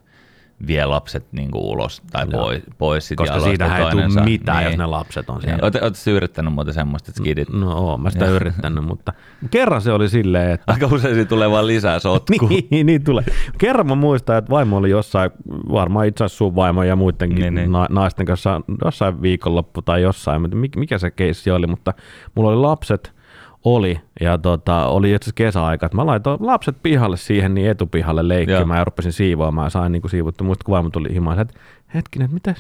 vie 0.68 0.86
lapset 0.86 1.26
niin 1.32 1.52
kuin 1.52 1.64
ulos 1.64 2.02
tai 2.12 2.26
Joo. 2.32 2.44
pois, 2.44 2.64
pois 2.78 3.08
sit 3.08 3.18
Koska 3.18 3.40
siitä 3.40 3.78
ei 3.78 3.92
tule 3.92 4.24
mitään, 4.24 4.58
niin. 4.58 4.66
jos 4.66 4.78
ne 4.78 4.86
lapset 4.86 5.30
on 5.30 5.42
siellä. 5.42 5.56
Niin. 5.56 5.64
Oletko 5.64 5.86
oot 5.86 5.94
yrittänyt 6.16 6.54
muuten 6.54 6.74
semmoista, 6.74 7.12
että 7.12 7.22
skidit? 7.22 7.50
No 7.50 7.74
oon, 7.74 8.02
mä 8.02 8.10
sitä 8.10 8.26
yrittänyt, 8.26 8.86
mutta 8.86 9.14
kerran 9.52 9.82
se 9.82 9.92
oli 9.92 10.10
silleen, 10.10 10.52
että 10.52 10.74
Aika 10.74 10.86
usein 10.86 11.16
siitä 11.16 11.30
tulee 11.30 11.52
vaan 11.52 11.68
lisää 11.68 12.00
sotkua. 12.00 12.50
niin, 12.72 12.86
niin 12.86 13.04
tulee. 13.04 13.26
Kerran 13.58 13.88
mä 13.88 13.96
muistan, 13.96 14.38
että 14.38 14.50
vaimo 14.50 14.78
oli 14.78 14.90
jossain, 14.90 15.32
varmaan 15.72 16.08
itse 16.08 16.24
asiassa 16.24 16.38
sun 16.38 16.56
vaimo 16.56 16.84
ja 16.84 16.96
muidenkin 16.96 17.40
Niin, 17.40 17.56
niin. 17.56 17.72
Na- 17.72 17.88
naisten 17.90 18.26
kanssa 18.26 18.62
jossain 18.86 19.22
viikonloppu 19.22 19.82
tai 19.82 20.02
jossain, 20.02 20.42
mikä 20.76 20.98
se 20.98 21.12
keissi 21.12 21.52
oli, 21.52 21.68
mutta 21.68 21.94
mulla 22.36 22.50
oli 22.50 22.58
lapset, 22.58 23.15
oli, 23.66 24.02
ja 24.22 24.38
tota, 24.38 24.86
oli 24.86 25.14
itse 25.14 25.26
asiassa 25.26 25.36
kesäaika, 25.36 25.86
että 25.86 25.96
mä 25.96 26.06
laitoin 26.06 26.38
lapset 26.42 26.76
pihalle 26.84 27.18
siihen, 27.18 27.54
niin 27.56 27.70
etupihalle 27.70 28.28
leikkimään 28.28 28.68
Joo. 28.68 28.76
ja 28.78 28.84
rupesin 28.84 29.14
siivoamaan 29.14 29.66
ja 29.66 29.70
sain 29.70 29.92
niin 29.92 30.10
siivottu. 30.10 30.44
Muista 30.44 30.66
kun 30.66 30.72
vaimo 30.72 30.90
tuli 30.90 31.14
himaan, 31.14 31.40
että 31.40 31.60
hetkinen, 31.94 32.26
että 32.26 32.34
mitä, 32.34 32.56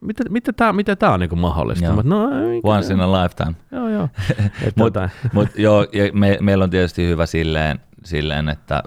mitä, 0.00 0.24
mitä 0.28 0.52
tämä 0.52 0.72
mitä 0.72 0.96
tää 0.96 1.12
on 1.12 1.20
niin 1.20 1.38
mahdollista? 1.38 1.84
Joo. 1.84 1.96
Mä, 1.96 2.02
no, 2.04 2.28
Once 2.62 2.94
in 2.94 3.00
a 3.00 3.22
lifetime. 3.22 3.54
Joo, 3.72 3.88
joo. 3.88 4.08
Tota, 4.78 5.08
mut, 5.32 5.48
joo, 5.56 5.86
ja 5.92 6.12
me, 6.12 6.38
meillä 6.40 6.64
on 6.64 6.70
tietysti 6.70 7.06
hyvä 7.06 7.26
silleen, 7.26 7.80
silleen 8.04 8.48
että 8.48 8.82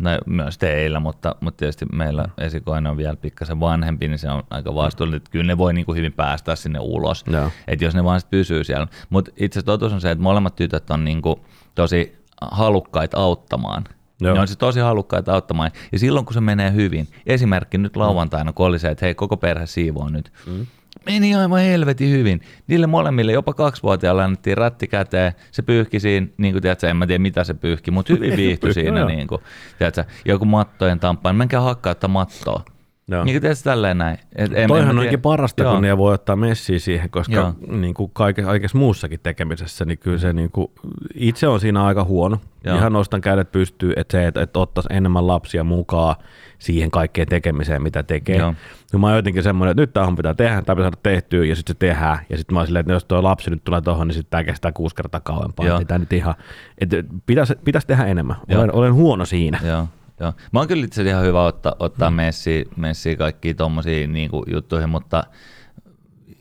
no, 0.00 0.10
myös 0.26 0.58
teillä, 0.58 1.00
mutta, 1.00 1.34
mutta 1.40 1.58
tietysti 1.58 1.86
meillä 1.92 2.24
esikoinen 2.38 2.90
on 2.90 2.96
vielä 2.96 3.16
pikkasen 3.16 3.60
vanhempi, 3.60 4.08
niin 4.08 4.18
se 4.18 4.30
on 4.30 4.42
aika 4.50 4.74
vastuullinen, 4.74 5.16
että 5.16 5.30
kyllä 5.30 5.46
ne 5.46 5.58
voi 5.58 5.72
niin 5.72 5.86
kuin 5.86 5.96
hyvin 5.96 6.12
päästä 6.12 6.56
sinne 6.56 6.78
ulos, 6.82 7.24
Joo. 7.26 7.50
että 7.68 7.84
jos 7.84 7.94
ne 7.94 8.04
vaan 8.04 8.20
sit 8.20 8.30
pysyy 8.30 8.64
siellä. 8.64 8.86
Mutta 9.10 9.30
itse 9.36 9.62
totuus 9.62 9.92
on 9.92 10.00
se, 10.00 10.10
että 10.10 10.22
molemmat 10.22 10.56
tytöt 10.56 10.90
on 10.90 11.04
niin 11.04 11.22
kuin 11.22 11.36
tosi 11.74 12.18
halukkaita 12.40 13.18
auttamaan. 13.18 13.84
Joo. 14.20 14.34
Ne 14.34 14.40
on 14.40 14.48
siis 14.48 14.58
tosi 14.58 14.80
halukkaita 14.80 15.34
auttamaan. 15.34 15.70
Ja 15.92 15.98
silloin 15.98 16.26
kun 16.26 16.34
se 16.34 16.40
menee 16.40 16.72
hyvin, 16.72 17.08
esimerkki 17.26 17.78
nyt 17.78 17.96
lauantaina, 17.96 18.52
kun 18.52 18.66
oli 18.66 18.78
se, 18.78 18.88
että 18.88 19.06
hei 19.06 19.14
koko 19.14 19.36
perhe 19.36 19.66
siivoo 19.66 20.08
nyt, 20.08 20.32
mm. 20.46 20.66
Meni 21.06 21.34
aivan 21.34 21.60
helvetin 21.60 22.10
hyvin. 22.10 22.40
Niille 22.66 22.86
molemmille, 22.86 23.32
jopa 23.32 23.54
kaksivuotiaalle 23.54 24.22
annettiin 24.24 24.56
ratti 24.56 24.86
käteen, 24.88 25.32
se 25.50 25.62
pyyhki 25.62 26.00
siinä, 26.00 26.26
niin 26.36 26.54
kuin 26.54 26.62
tiedätkö, 26.62 26.88
en 26.90 26.96
mä 26.96 27.06
tiedä 27.06 27.22
mitä 27.22 27.44
se 27.44 27.54
pyyhki, 27.54 27.90
mutta 27.90 28.12
hyvin 28.12 28.36
viihtyi 28.36 28.74
siinä, 28.74 29.04
niin 29.04 29.26
kuin, 29.26 29.40
tiedätkö, 29.78 30.04
joku 30.24 30.44
mattojen 30.44 31.00
tamppaan, 31.00 31.36
menkää 31.36 31.60
hakkautta 31.60 32.08
mattoa. 32.08 32.64
Joo. 33.10 33.24
Niin 33.24 33.40
kuin 33.40 33.52
tälleen 33.64 33.98
näin. 33.98 34.18
Et, 34.36 34.52
en, 34.54 34.68
Toihan 34.68 34.90
en 34.90 34.98
onkin 34.98 35.08
tiedä- 35.10 35.22
parasta, 35.22 35.62
Joo. 35.62 35.72
kun 35.72 35.82
ne 35.82 35.98
voi 35.98 36.14
ottaa 36.14 36.36
messiä 36.36 36.78
siihen, 36.78 37.10
koska 37.10 37.34
Joo. 37.34 37.54
niin 37.68 37.94
kuin 37.94 38.10
kaikessa, 38.14 38.46
kaikessa 38.50 38.78
muussakin 38.78 39.20
tekemisessä, 39.22 39.84
niin 39.84 39.98
kyllä 39.98 40.18
se 40.18 40.32
niin 40.32 40.50
kuin, 40.50 40.68
itse 41.14 41.48
on 41.48 41.60
siinä 41.60 41.84
aika 41.84 42.04
huono. 42.04 42.36
Joo. 42.42 42.50
Joo. 42.64 42.76
Ihan 42.78 42.92
nostan 42.92 43.20
kädet 43.20 43.52
pystyy, 43.52 43.92
että 43.96 44.18
se, 44.18 44.26
että, 44.26 44.42
että 44.42 44.58
ottaisi 44.58 44.88
enemmän 44.92 45.26
lapsia 45.26 45.64
mukaan 45.64 46.16
siihen 46.60 46.90
kaikkeen 46.90 47.28
tekemiseen, 47.28 47.82
mitä 47.82 48.02
tekee. 48.02 48.36
Joo. 48.36 48.54
Joo. 48.92 49.00
Mä 49.00 49.06
oon 49.06 49.16
jotenkin 49.16 49.42
semmoinen, 49.42 49.70
että 49.70 49.82
nyt 49.82 49.92
tämä 49.92 50.16
pitää 50.16 50.34
tehdä, 50.34 50.62
tämä 50.62 50.76
pitää 50.76 50.90
saada 50.90 50.96
tehtyä, 51.02 51.44
ja 51.44 51.56
sitten 51.56 51.74
se 51.74 51.78
tehdään. 51.78 52.18
Ja 52.30 52.36
sitten 52.36 52.54
mä 52.54 52.60
oon 52.60 52.66
silleen, 52.66 52.80
että 52.80 52.92
jos 52.92 53.04
tuo 53.04 53.22
lapsi 53.22 53.50
nyt 53.50 53.64
tulee 53.64 53.80
tuohon, 53.80 54.08
niin 54.08 54.14
sitten 54.14 54.30
tämä 54.30 54.44
kestää 54.44 54.72
kuusi 54.72 54.94
kertaa 54.96 55.20
kauempaa. 55.20 55.66
Joo. 55.66 55.78
Ei 55.78 55.84
Tämä 55.84 55.98
nyt 55.98 56.12
ihan, 56.12 56.34
että 56.78 56.96
pitäisi, 57.26 57.54
pitäisi 57.64 57.86
tehdä 57.86 58.04
enemmän. 58.04 58.36
Joo. 58.48 58.60
Olen, 58.60 58.74
olen 58.74 58.94
huono 58.94 59.24
siinä. 59.24 59.60
Joo, 59.64 59.88
joo. 60.20 60.32
Mä 60.52 60.60
oon 60.60 60.68
kyllä 60.68 60.84
itse 60.84 61.02
ihan 61.02 61.24
hyvä 61.24 61.44
ottaa, 61.44 61.74
ottaa 61.78 62.10
mm. 62.10 62.16
messiä, 62.16 62.64
messiä 62.76 63.16
kaikkiin 63.16 63.56
tommosia 63.56 64.06
niinku 64.06 64.44
juttuihin, 64.50 64.88
mutta 64.88 65.24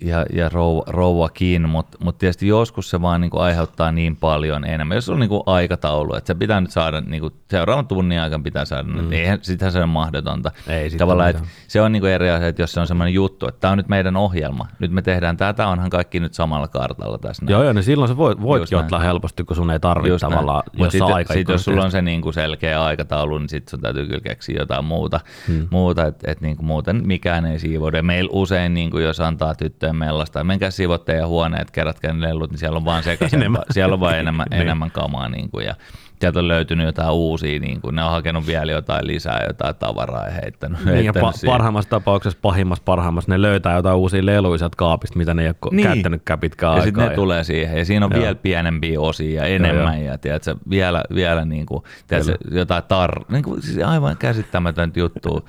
ja, 0.01 0.25
ja 0.33 0.49
rouva, 0.49 0.83
rouvakin, 0.87 1.69
mutta 1.69 1.97
mut 2.01 2.17
tietysti 2.17 2.47
joskus 2.47 2.89
se 2.89 3.01
vaan 3.01 3.21
niinku 3.21 3.39
aiheuttaa 3.39 3.91
niin 3.91 4.15
paljon 4.15 4.65
enemmän. 4.65 4.95
Jos 4.95 5.09
on 5.09 5.19
niinku 5.19 5.43
aikataulu, 5.45 6.15
että 6.15 6.27
se 6.27 6.35
pitää 6.35 6.61
nyt 6.61 6.71
saada, 6.71 7.01
niinku, 7.01 7.31
seuraavan 7.51 7.87
tunnin 7.87 8.19
aikana 8.19 8.43
pitää 8.43 8.65
saada, 8.65 8.83
mm. 8.83 9.11
eihän 9.11 9.39
sitähän 9.41 9.71
se 9.71 9.83
on 9.83 9.89
mahdotonta. 9.89 10.51
Ei 10.67 10.89
Tavallaan, 10.89 11.29
että 11.29 11.41
se 11.67 11.81
on 11.81 11.91
niinku 11.91 12.05
eri 12.05 12.29
asia, 12.29 12.47
että 12.47 12.61
jos 12.61 12.71
se 12.71 12.79
on 12.79 12.87
semmoinen 12.87 13.13
juttu, 13.13 13.47
että 13.47 13.59
tämä 13.59 13.71
on 13.71 13.77
nyt 13.77 13.87
meidän 13.87 14.17
ohjelma, 14.17 14.67
nyt 14.79 14.91
me 14.91 15.01
tehdään 15.01 15.37
tätä, 15.37 15.67
onhan 15.67 15.89
kaikki 15.89 16.19
nyt 16.19 16.33
samalla 16.33 16.67
kartalla 16.67 17.17
tässä. 17.17 17.45
näin. 17.45 17.51
Joo, 17.51 17.63
joo, 17.63 17.73
niin 17.73 17.83
silloin 17.83 18.09
sä 18.09 18.17
voit, 18.17 18.41
voitkin 18.41 18.77
ottaa 18.77 18.99
helposti, 18.99 19.43
kun 19.43 19.55
sun 19.55 19.71
ei 19.71 19.79
tarvitse 19.79 20.09
Just 20.09 20.21
tavallaan 20.21 20.63
jossain 20.73 20.91
sit, 20.91 21.15
aika. 21.15 21.33
sit 21.33 21.49
jos 21.49 21.65
sulla 21.65 21.83
on 21.83 21.91
se 21.91 22.01
niinku 22.01 22.31
selkeä 22.31 22.83
aikataulu, 22.83 23.37
niin 23.37 23.49
sitten 23.49 23.71
sun 23.71 23.81
täytyy 23.81 24.07
kyllä 24.07 24.21
keksiä 24.21 24.59
jotain 24.59 24.85
muuta, 24.85 25.19
hmm. 25.47 25.67
muuta 25.71 26.05
että 26.05 26.31
et 26.31 26.41
niinku 26.41 26.63
muuten 26.63 27.07
mikään 27.07 27.45
ei 27.45 27.59
siivoudu. 27.59 27.97
Ja 27.97 28.03
meillä 28.03 28.29
usein, 28.33 28.73
niinku, 28.73 28.97
jos 28.97 29.19
antaa 29.19 29.53
tyttöjen 29.89 29.95
mellasta, 29.95 30.43
menkää 30.43 30.71
siivot 30.71 31.05
teidän 31.05 31.27
huoneet, 31.27 31.71
kerätkää 31.71 32.13
ne 32.13 32.27
lellut, 32.27 32.51
niin 32.51 32.59
siellä 32.59 32.77
on 32.77 32.85
vaan 32.85 33.03
sekaisin, 33.03 33.39
Enemmän. 33.39 33.61
siellä 33.71 33.93
on 33.93 33.99
vaan 33.99 34.19
enemmän, 34.19 34.47
Niin. 34.51 34.61
enemmän 34.61 34.91
kamaa. 34.91 35.29
Niinku, 35.29 35.59
ja 35.59 35.75
sieltä 36.19 36.39
on 36.39 36.47
löytynyt 36.47 36.85
jotain 36.85 37.11
uusia, 37.11 37.59
niinku, 37.59 37.91
ne 37.91 38.03
on 38.03 38.11
hakenut 38.11 38.47
vielä 38.47 38.71
jotain 38.71 39.07
lisää, 39.07 39.43
jotain 39.47 39.75
tavaraa 39.75 40.25
ja 40.25 40.31
heittänyt. 40.31 40.79
Niin, 40.79 40.87
ja 40.87 40.93
heittänyt 40.95 41.29
pa- 41.29 41.37
siihen. 41.37 41.53
parhaimmassa 41.53 41.89
tapauksessa, 41.89 42.39
pahimmassa 42.41 42.83
parhaimmassa, 42.85 43.31
ne 43.31 43.41
löytää 43.41 43.75
jotain 43.75 43.95
uusia 43.95 44.25
leluja 44.25 44.69
kaapista, 44.77 45.17
mitä 45.17 45.33
ne 45.33 45.41
ei 45.41 45.47
ole 45.47 45.55
Niin. 45.71 45.75
niin. 45.75 45.87
käyttänytkään 45.87 46.39
pitkään 46.39 46.69
ja 46.69 46.73
aikaa. 46.73 46.85
sitten 46.85 47.09
ne 47.09 47.15
tulee 47.15 47.43
siihen, 47.43 47.77
ja 47.77 47.85
siinä 47.85 48.05
on 48.05 48.11
Joo. 48.13 48.21
vielä 48.21 48.35
pienempiä 48.35 48.99
osia 49.01 49.41
ja 49.41 49.47
enemmän, 49.47 50.03
ja 50.03 50.17
tiedätkö, 50.17 50.55
vielä, 50.69 51.03
vielä 51.15 51.45
niin 51.45 51.65
kuin, 51.65 51.83
tiedätkö, 52.07 52.37
jotain 52.51 52.83
tar... 52.87 53.21
Niin 53.29 53.43
kuin, 53.43 53.61
siis 53.61 53.85
aivan 53.85 54.17
käsittämätöntä 54.17 54.99
juttu. 54.99 55.45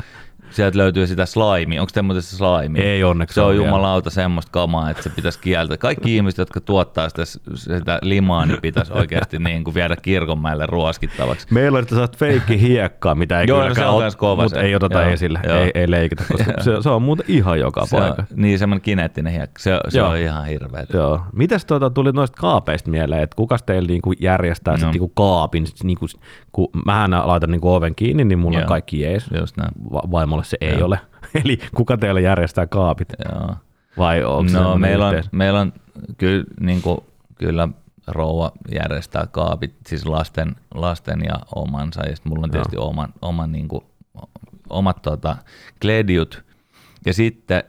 Sieltä 0.51 0.79
löytyy 0.79 1.07
sitä 1.07 1.27
slaimia. 1.27 1.81
Onko 1.83 2.03
muuten 2.03 2.23
se 2.23 2.37
slaimi? 2.37 2.81
Ei 2.81 3.05
onneksi 3.05 3.35
Se 3.35 3.41
on 3.41 3.53
vielä. 3.53 3.65
jumalauta 3.67 4.11
semmoista 4.11 4.53
kamaa, 4.53 4.91
että 4.91 5.03
se 5.03 5.11
pitäisi 5.11 5.39
kieltää. 5.39 5.77
Kaikki 5.77 6.15
ihmiset, 6.17 6.39
jotka 6.39 6.61
tuottaa 6.61 7.09
sitä, 7.09 7.23
sitä 7.55 7.99
limaa, 8.03 8.47
niin 8.47 8.59
pitäisi 8.63 8.93
oikeasti 8.93 9.39
niin 9.39 9.65
kuin 9.65 9.75
viedä 9.75 9.97
kirkonmäelle 9.97 10.67
ruoskittavaksi. 10.67 11.47
Meillä 11.51 11.79
on 11.79 11.89
sellaista 11.89 12.19
feikki 12.19 12.61
hiekkaa, 12.61 13.15
mitä 13.15 13.41
ei 13.41 13.47
Joo, 13.49 13.69
no 13.69 13.75
se 13.75 13.87
on 13.87 14.01
kans 14.03 14.17
kova 14.17 14.43
mutta 14.43 14.59
se. 14.61 14.67
ei 14.67 14.75
oteta 14.75 15.03
Joo, 15.03 15.11
esille, 15.11 15.41
joo. 15.45 15.57
ei, 15.59 15.71
ei 15.75 15.91
leikitä, 15.91 16.25
koska 16.33 16.53
se, 16.65 16.83
se 16.83 16.91
on 16.91 17.03
muuten 17.03 17.25
ihan 17.29 17.61
joka 17.61 17.87
Se 17.87 17.97
on, 17.97 18.03
paikka. 18.03 18.25
niin, 18.37 18.59
semmoinen 18.59 18.83
kineettinen 18.83 19.33
hiekka. 19.33 19.63
Se, 19.63 19.81
se 19.89 19.99
Joo. 19.99 20.09
on 20.09 20.17
ihan 20.17 20.47
hirveä. 20.47 20.87
Joo. 20.93 21.21
Mites 21.33 21.65
tuota, 21.65 21.91
tuli 21.91 22.13
noista 22.13 22.41
kaapeista 22.41 22.91
mieleen, 22.91 23.23
että 23.23 23.37
kukas 23.37 23.63
teillä 23.63 23.87
niinku 23.87 24.13
järjestää 24.21 24.77
no. 24.77 24.91
Niinku 24.91 25.09
kaapin, 25.09 25.67
sit 25.67 25.85
niinku, 25.85 26.07
kun 26.53 26.69
mähän 26.87 27.11
laitan 27.11 27.51
niinku 27.51 27.75
oven 27.75 27.95
kiinni, 27.95 28.25
niin 28.25 28.39
mulla 28.39 28.59
Joo. 28.59 28.63
on 28.63 28.69
kaikki 28.69 29.01
jees. 29.01 29.27
Just 29.41 29.57
näin. 29.57 29.71
Va- 29.93 30.03
vaimolle 30.41 30.45
se 30.45 30.57
ei 30.61 30.79
Joo. 30.79 30.87
ole. 30.87 31.01
Eli 31.45 31.59
kuka 31.75 31.97
teillä 31.97 32.21
järjestää 32.21 32.67
kaapit? 32.67 33.09
Joo. 33.25 33.55
Vai 33.99 34.25
onko 34.25 34.53
No 34.53 34.79
meillä 34.79 35.07
on, 35.07 35.15
meillä 35.33 35.61
on 35.61 35.73
kyllä, 36.19 36.45
niin 36.61 36.83
kuin, 36.83 36.99
kyllä 37.39 37.69
rouva 38.07 38.53
järjestää 38.75 39.27
kaapit, 39.31 39.75
siis 39.87 40.07
lasten, 40.07 40.57
lasten 40.75 41.21
ja 41.25 41.35
omansa, 41.55 42.07
ja 42.07 42.17
sitten 42.17 42.33
mulla 42.33 42.45
on 42.45 42.51
tietysti 42.51 42.77
oman, 42.77 43.09
oman, 43.23 43.53
niin 43.53 43.69
kuin, 43.69 43.85
omat 44.71 45.03
tota, 45.03 45.37
kledjut, 45.83 46.45
ja 47.07 47.15
sitten 47.15 47.63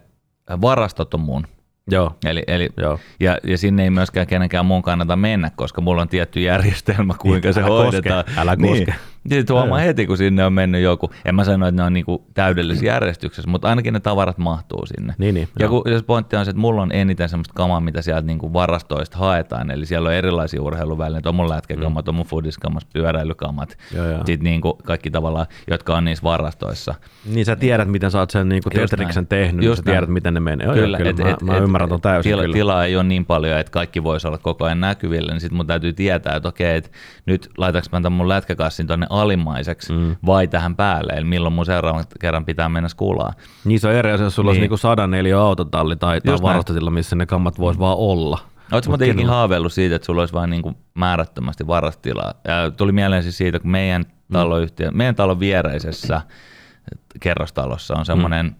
varastot 0.61 1.13
on 1.13 1.19
mun. 1.19 1.47
Joo, 1.91 2.15
Eli, 2.25 2.43
eli, 2.47 2.69
joo. 2.77 2.99
ja, 3.19 3.37
ja 3.43 3.57
sinne 3.57 3.83
ei 3.83 3.89
myöskään 3.89 4.27
kenenkään 4.27 4.65
mun 4.65 4.81
kannata 4.81 5.15
mennä, 5.15 5.51
koska 5.55 5.81
mulla 5.81 6.01
on 6.01 6.09
tietty 6.09 6.39
järjestelmä, 6.39 7.13
kuinka 7.19 7.47
Niin, 7.47 7.53
se 7.53 7.59
älä 7.61 7.69
hoidetaan. 7.69 8.25
koske, 8.25 8.41
älä 8.41 8.55
niin. 8.55 8.93
Sitten 9.29 9.55
huomaa 9.55 9.79
heti, 9.79 10.07
kun 10.07 10.17
sinne 10.17 10.45
on 10.45 10.53
mennyt 10.53 10.81
joku. 10.81 11.11
En 11.25 11.35
mä 11.35 11.43
sano, 11.43 11.67
että 11.67 11.81
ne 11.81 11.85
on 11.85 11.93
niinku 11.93 12.25
täydellisessä 12.33 12.85
järjestyksessä, 12.85 13.49
mutta 13.49 13.69
ainakin 13.69 13.93
ne 13.93 13.99
tavarat 13.99 14.37
mahtuu 14.37 14.85
sinne. 14.85 15.13
Niin, 15.17 15.35
niin, 15.35 15.47
ja 15.59 15.69
kun, 15.69 15.81
jos 15.85 16.03
pointti 16.03 16.35
on 16.35 16.45
se, 16.45 16.49
että 16.51 16.59
mulla 16.61 16.81
on 16.81 16.91
eniten 16.91 17.29
semmoista 17.29 17.53
kamaa, 17.53 17.79
mitä 17.79 18.01
sieltä 18.01 18.21
niinku 18.21 18.53
varastoista 18.53 19.17
haetaan, 19.17 19.71
eli 19.71 19.85
siellä 19.85 20.09
on 20.09 20.15
erilaisia 20.15 20.61
urheiluvälineitä, 20.61 21.29
on 21.29 21.35
mun 21.35 21.49
lätkäkammat, 21.49 22.07
on 22.07 22.15
mun 22.15 22.25
foodiskammat, 22.25 22.83
pyöräilykammat, 22.93 23.77
Joo, 23.95 24.05
joo. 24.05 24.17
sitten 24.25 24.43
niinku 24.43 24.73
kaikki 24.83 25.11
tavallaan, 25.11 25.45
jotka 25.67 25.95
on 25.97 26.05
niissä 26.05 26.23
varastoissa. 26.23 26.95
Niin 27.25 27.45
sä 27.45 27.55
tiedät, 27.55 27.87
miten 27.87 28.11
sä 28.11 28.19
oot 28.19 28.29
sen 28.29 28.49
niinku 28.49 28.69
Tetriksen 28.69 29.27
tehnyt, 29.27 29.55
niin 29.55 29.65
Just 29.67 29.77
sä 29.77 29.83
tiedät, 29.83 30.01
näin. 30.01 30.11
miten 30.13 30.33
ne 30.33 30.39
menee. 30.39 30.65
Joo, 30.65 30.73
kyllä, 30.75 30.97
kyllä 30.97 31.09
et- 31.09 31.17
mä, 31.17 31.29
et- 31.29 31.41
mä 31.41 31.57
et- 31.57 31.63
ymmärrän 31.63 31.89
ton 31.89 32.01
täysin 32.01 32.29
tila, 32.29 32.41
kyllä. 32.41 32.53
Tilaa 32.53 32.85
ei 32.85 32.95
ole 32.95 33.03
niin 33.03 33.25
paljon, 33.25 33.59
että 33.59 33.71
kaikki 33.71 34.03
voisi 34.03 34.27
olla 34.27 34.37
koko 34.37 34.65
ajan 34.65 34.79
näkyvillä, 34.79 35.31
niin 35.31 35.41
sitten 35.41 35.57
mun 35.57 35.67
täytyy 35.67 35.93
tietää, 35.93 36.35
että 36.35 36.49
okei, 36.49 36.77
että 36.77 36.89
nyt 37.25 37.49
laitaks 37.57 37.91
mä 37.91 38.01
tämän 38.01 38.17
mun 38.17 38.29
lätkäkassin 38.29 38.87
tonne 38.87 39.07
alimmaiseksi 39.11 39.93
mm. 39.93 40.15
vai 40.25 40.47
tähän 40.47 40.75
päälle, 40.75 41.13
eli 41.13 41.25
milloin 41.25 41.53
mun 41.53 41.65
seuraavan 41.65 42.03
kerran 42.19 42.45
pitää 42.45 42.69
mennä 42.69 42.89
skulaa. 42.89 43.33
Niin 43.65 43.79
se 43.79 43.87
on 43.87 43.93
eri 43.93 44.11
asia, 44.11 44.23
jos 44.23 44.35
sulla 44.35 44.45
niin. 44.45 44.49
olisi 44.49 44.59
Niin. 44.59 44.61
niinku 44.63 44.77
sadan 44.77 45.11
neliö 45.11 45.41
autotalli 45.41 45.95
tai, 45.95 46.21
tai 46.21 46.37
varastotilla, 46.41 46.91
missä 46.91 47.15
ne 47.15 47.25
kammat 47.25 47.59
vois 47.59 47.79
vaan 47.79 47.97
olla. 47.97 48.39
Oletko 48.71 48.91
muuten 48.91 49.09
ikinä 49.11 49.29
haaveillut 49.29 49.73
siitä, 49.73 49.95
että 49.95 50.05
sulla 50.05 50.21
olisi 50.21 50.33
vain 50.33 50.49
niin 50.49 50.77
määrättömästi 50.93 51.67
varastilaa? 51.67 52.33
Ja 52.47 52.71
tuli 52.71 52.91
mieleen 52.91 53.23
siis 53.23 53.37
siitä, 53.37 53.59
kun 53.59 53.71
meidän 53.71 54.05
taloyhtiö, 54.33 54.91
meidän 54.91 55.15
talon 55.15 55.39
viereisessä 55.39 56.21
kerrostalossa 57.19 57.93
on 57.97 58.05
semmoinen, 58.05 58.45
mm. 58.45 58.55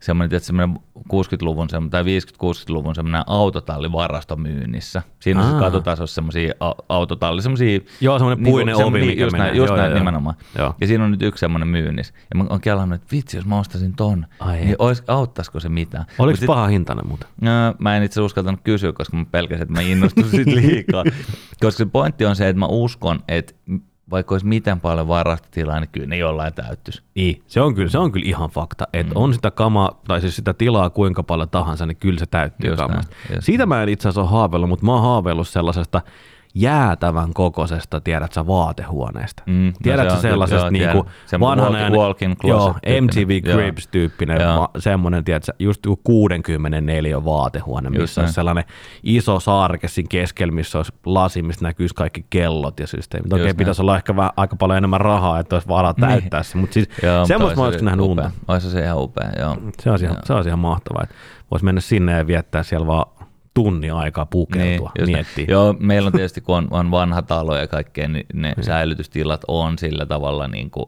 Semmoinen, 0.00 0.30
tietysti 0.30 0.46
semmoinen 0.46 0.76
60-luvun 0.98 1.70
semmoinen, 1.70 1.90
tai 1.90 2.02
50-60-luvun 2.02 2.94
semmoinen 2.94 3.22
autotallivarasto 3.26 4.36
myynnissä. 4.36 5.02
Siinä 5.20 5.40
on 5.40 5.46
Aa. 5.46 5.50
siis 5.52 5.62
katotasossa 5.64 6.14
semmoisia 6.14 6.52
au- 6.64 6.84
autotalli, 6.88 7.42
semmoisia... 7.42 7.80
Joo, 8.00 8.18
semmoinen 8.18 8.44
puinen 8.44 8.74
ovi, 8.74 8.82
semmoinen- 8.84 9.08
mikä 9.08 9.22
just 9.24 9.32
menee. 9.32 9.46
näin, 9.46 9.56
just 9.56 9.68
Joo, 9.68 9.76
näin 9.76 9.90
joo, 9.90 9.98
nimenomaan. 9.98 10.36
Joo. 10.58 10.74
Ja 10.80 10.86
siinä 10.86 11.04
on 11.04 11.10
nyt 11.10 11.22
yksi 11.22 11.40
semmoinen 11.40 11.68
myynnissä. 11.68 12.14
Ja 12.34 12.38
mä 12.38 12.44
oon 12.50 12.60
kelannut, 12.60 13.02
että 13.02 13.16
vitsi, 13.16 13.36
jos 13.36 13.46
mä 13.46 13.58
ostaisin 13.58 13.96
ton, 13.96 14.26
Ai 14.40 14.60
niin 14.60 14.76
ois, 14.78 15.02
auttaisiko 15.08 15.60
se 15.60 15.68
mitään? 15.68 16.04
Oliko 16.18 16.36
sit- 16.36 16.46
paha 16.46 16.66
hintainen 16.66 17.06
muuten? 17.08 17.28
No, 17.40 17.50
mä 17.78 17.96
en 17.96 18.02
itse 18.02 18.20
uskaltanut 18.20 18.60
kysyä, 18.64 18.92
koska 18.92 19.16
mä 19.16 19.24
pelkäsin, 19.30 19.62
että 19.62 19.72
mä 19.74 19.80
innostun 19.80 20.24
siitä 20.30 20.50
liikaa. 20.60 21.04
koska 21.62 21.78
se 21.78 21.86
pointti 21.86 22.26
on 22.26 22.36
se, 22.36 22.48
että 22.48 22.60
mä 22.60 22.66
uskon, 22.66 23.20
että 23.28 23.54
vaikka 24.10 24.34
olisi 24.34 24.46
miten 24.46 24.80
paljon 24.80 25.08
varastotilaa, 25.08 25.80
niin 25.80 25.90
kyllä 25.92 26.06
ne 26.06 26.16
jollain 26.16 26.54
täyttyisi. 26.54 27.02
Niin, 27.14 27.42
se 27.46 27.60
on 27.60 27.74
kyllä, 27.74 27.88
se 27.88 27.98
on 27.98 28.12
kyllä 28.12 28.26
ihan 28.26 28.50
fakta, 28.50 28.88
että 28.92 29.14
mm. 29.14 29.20
on 29.20 29.34
sitä 29.34 29.50
kamaa, 29.50 30.00
tai 30.08 30.20
siis 30.20 30.36
sitä 30.36 30.54
tilaa 30.54 30.90
kuinka 30.90 31.22
paljon 31.22 31.48
tahansa, 31.48 31.86
niin 31.86 31.96
kyllä 31.96 32.18
se 32.18 32.26
täyttyy 32.26 32.70
Just 32.70 32.82
näin, 32.88 33.04
Siitä 33.40 33.66
mä 33.66 33.82
en 33.82 33.88
itse 33.88 34.08
asiassa 34.08 34.20
ole 34.20 34.30
haaveillut, 34.30 34.68
mutta 34.68 34.86
mä 34.86 34.92
oon 34.92 35.02
haaveillut 35.02 35.48
sellaisesta 35.48 36.02
jäätävän 36.54 37.32
kokoisesta, 37.34 38.00
tiedät 38.00 38.32
sä, 38.32 38.46
vaatehuoneesta. 38.46 39.42
Mm, 39.46 39.72
Tiedät 39.82 40.04
no 40.04 40.10
sä 40.10 40.16
se 40.16 40.22
sellaisesta 40.22 40.60
joo, 40.66 40.70
niinku 40.70 41.06
vanhan 41.40 41.74
ajan, 41.74 41.92
walk-in 41.92 42.36
joo. 42.44 42.74
MTV. 43.00 43.40
Cribs-tyyppinen, 43.42 44.40
Joo. 44.40 44.60
va- 44.60 44.70
semmoinen, 44.78 45.24
tiedät 45.24 45.44
sä, 45.44 45.52
just 45.58 45.84
joku 45.86 46.00
64 46.04 47.24
vaatehuone, 47.24 47.88
Just 47.88 48.00
missä 48.00 48.20
olisi 48.20 48.28
näin. 48.28 48.34
sellainen 48.34 48.64
iso 49.02 49.40
saarke 49.40 49.88
siinä 49.88 50.08
keskellä, 50.10 50.52
missä 50.54 50.78
olisi 50.78 50.92
lasi, 51.06 51.42
mistä 51.42 51.64
näkyisi 51.64 51.94
kaikki 51.94 52.24
kellot 52.30 52.80
ja 52.80 52.86
systeemit. 52.86 53.32
Okei, 53.32 53.44
näin. 53.44 53.56
pitäisi 53.56 53.82
olla 53.82 53.96
ehkä 53.96 54.16
vähän, 54.16 54.30
aika 54.36 54.56
paljon 54.56 54.76
enemmän 54.78 55.00
rahaa, 55.00 55.38
että 55.38 55.56
olisi 55.56 55.68
varaa 55.68 55.94
Niin. 55.96 56.08
täyttää 56.08 56.42
se, 56.42 56.58
mutta 56.58 56.74
siis 56.74 56.88
Joo, 57.02 57.26
semmoista 57.26 57.56
mä 57.60 57.64
olisi 57.64 57.74
olisin 57.74 57.84
nähnyt 57.84 58.06
upea. 58.06 58.24
unta. 58.24 58.36
Olisi 58.48 58.70
se 58.70 58.80
ihan 58.84 58.98
upea, 59.02 59.30
joo. 59.38 59.56
Se 59.82 59.90
olisi, 59.90 60.04
ihan, 60.04 60.16
se 60.24 60.32
olisi 60.34 60.48
ihan 60.48 60.58
mahtavaa, 60.58 61.02
että 61.02 61.14
voisi 61.50 61.64
mennä 61.64 61.80
sinne 61.80 62.12
ja 62.18 62.26
viettää 62.26 62.62
siellä 62.62 62.86
vaan 62.86 63.06
tunnin 63.54 63.94
aikaa 63.94 64.26
pukeutua, 64.26 64.92
näin. 64.98 65.10
miettiä. 65.10 65.44
Joo, 65.48 65.74
meillä 65.78 66.06
on 66.06 66.12
tietysti, 66.12 66.40
kun 66.40 66.56
on, 66.56 66.68
on 66.70 66.90
vanha 66.90 67.22
talo 67.22 67.56
ja 67.56 67.66
kaikkea, 67.68 68.08
niin 68.08 68.26
ne 68.34 68.54
säilytystilat 68.60 69.44
on 69.48 69.78
sillä 69.78 70.06
tavalla 70.06 70.48
niin 70.48 70.70
kuin 70.70 70.86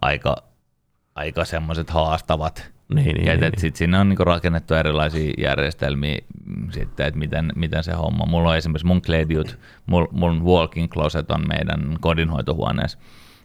aika, 0.00 0.36
aika 1.14 1.44
semmoiset 1.44 1.90
haastavat. 1.90 2.70
Niin, 2.94 3.04
niin, 3.04 3.28
et, 3.28 3.40
niin, 3.40 3.44
et 3.44 3.58
sit 3.58 3.76
sinne 3.76 3.98
on 3.98 4.08
niinku 4.08 4.24
rakennettu 4.24 4.74
erilaisia 4.74 5.32
järjestelmiä 5.38 6.18
mm, 6.44 6.70
sitten, 6.70 7.06
että 7.06 7.18
miten, 7.18 7.52
miten 7.56 7.84
se 7.84 7.92
homma. 7.92 8.26
Mulla 8.26 8.50
on 8.50 8.56
esimerkiksi 8.56 8.86
mun 8.86 9.02
kledjut, 9.02 9.58
mun, 9.86 10.08
mun 10.10 10.44
walking 10.44 10.92
closet 10.92 11.30
on 11.30 11.44
meidän 11.48 11.96
kodinhoitohuoneessa. 12.00 12.98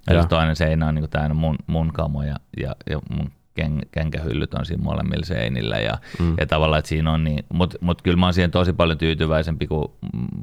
Ja 0.08 0.13
siis 0.13 0.25
toinen 0.25 0.55
seinä 0.55 0.88
on 0.88 0.96
niinku 0.96 1.08
täynnä 1.08 1.34
mun, 1.34 1.55
mun 1.67 1.93
kamoja 1.93 2.36
ja, 2.58 2.75
ja 2.89 3.00
mun 3.10 3.31
ken, 3.62 3.82
kenkähyllyt 3.91 4.53
on 4.53 4.65
siinä 4.65 4.84
molemmilla 4.84 5.25
seinillä 5.25 5.77
ja, 5.77 5.98
mm. 6.20 6.34
ja 6.39 6.46
tavallaan, 6.46 6.80
että 6.80 6.89
siinä 6.89 7.12
on 7.12 7.24
niin, 7.24 7.46
mutta 7.53 7.77
mut 7.82 8.01
kyllä 8.01 8.18
mä 8.18 8.25
oon 8.25 8.34
siihen 8.34 8.51
tosi 8.51 8.74
paljon 8.74 8.98
tyytyväisempi 8.98 9.68
kuin 9.68 9.88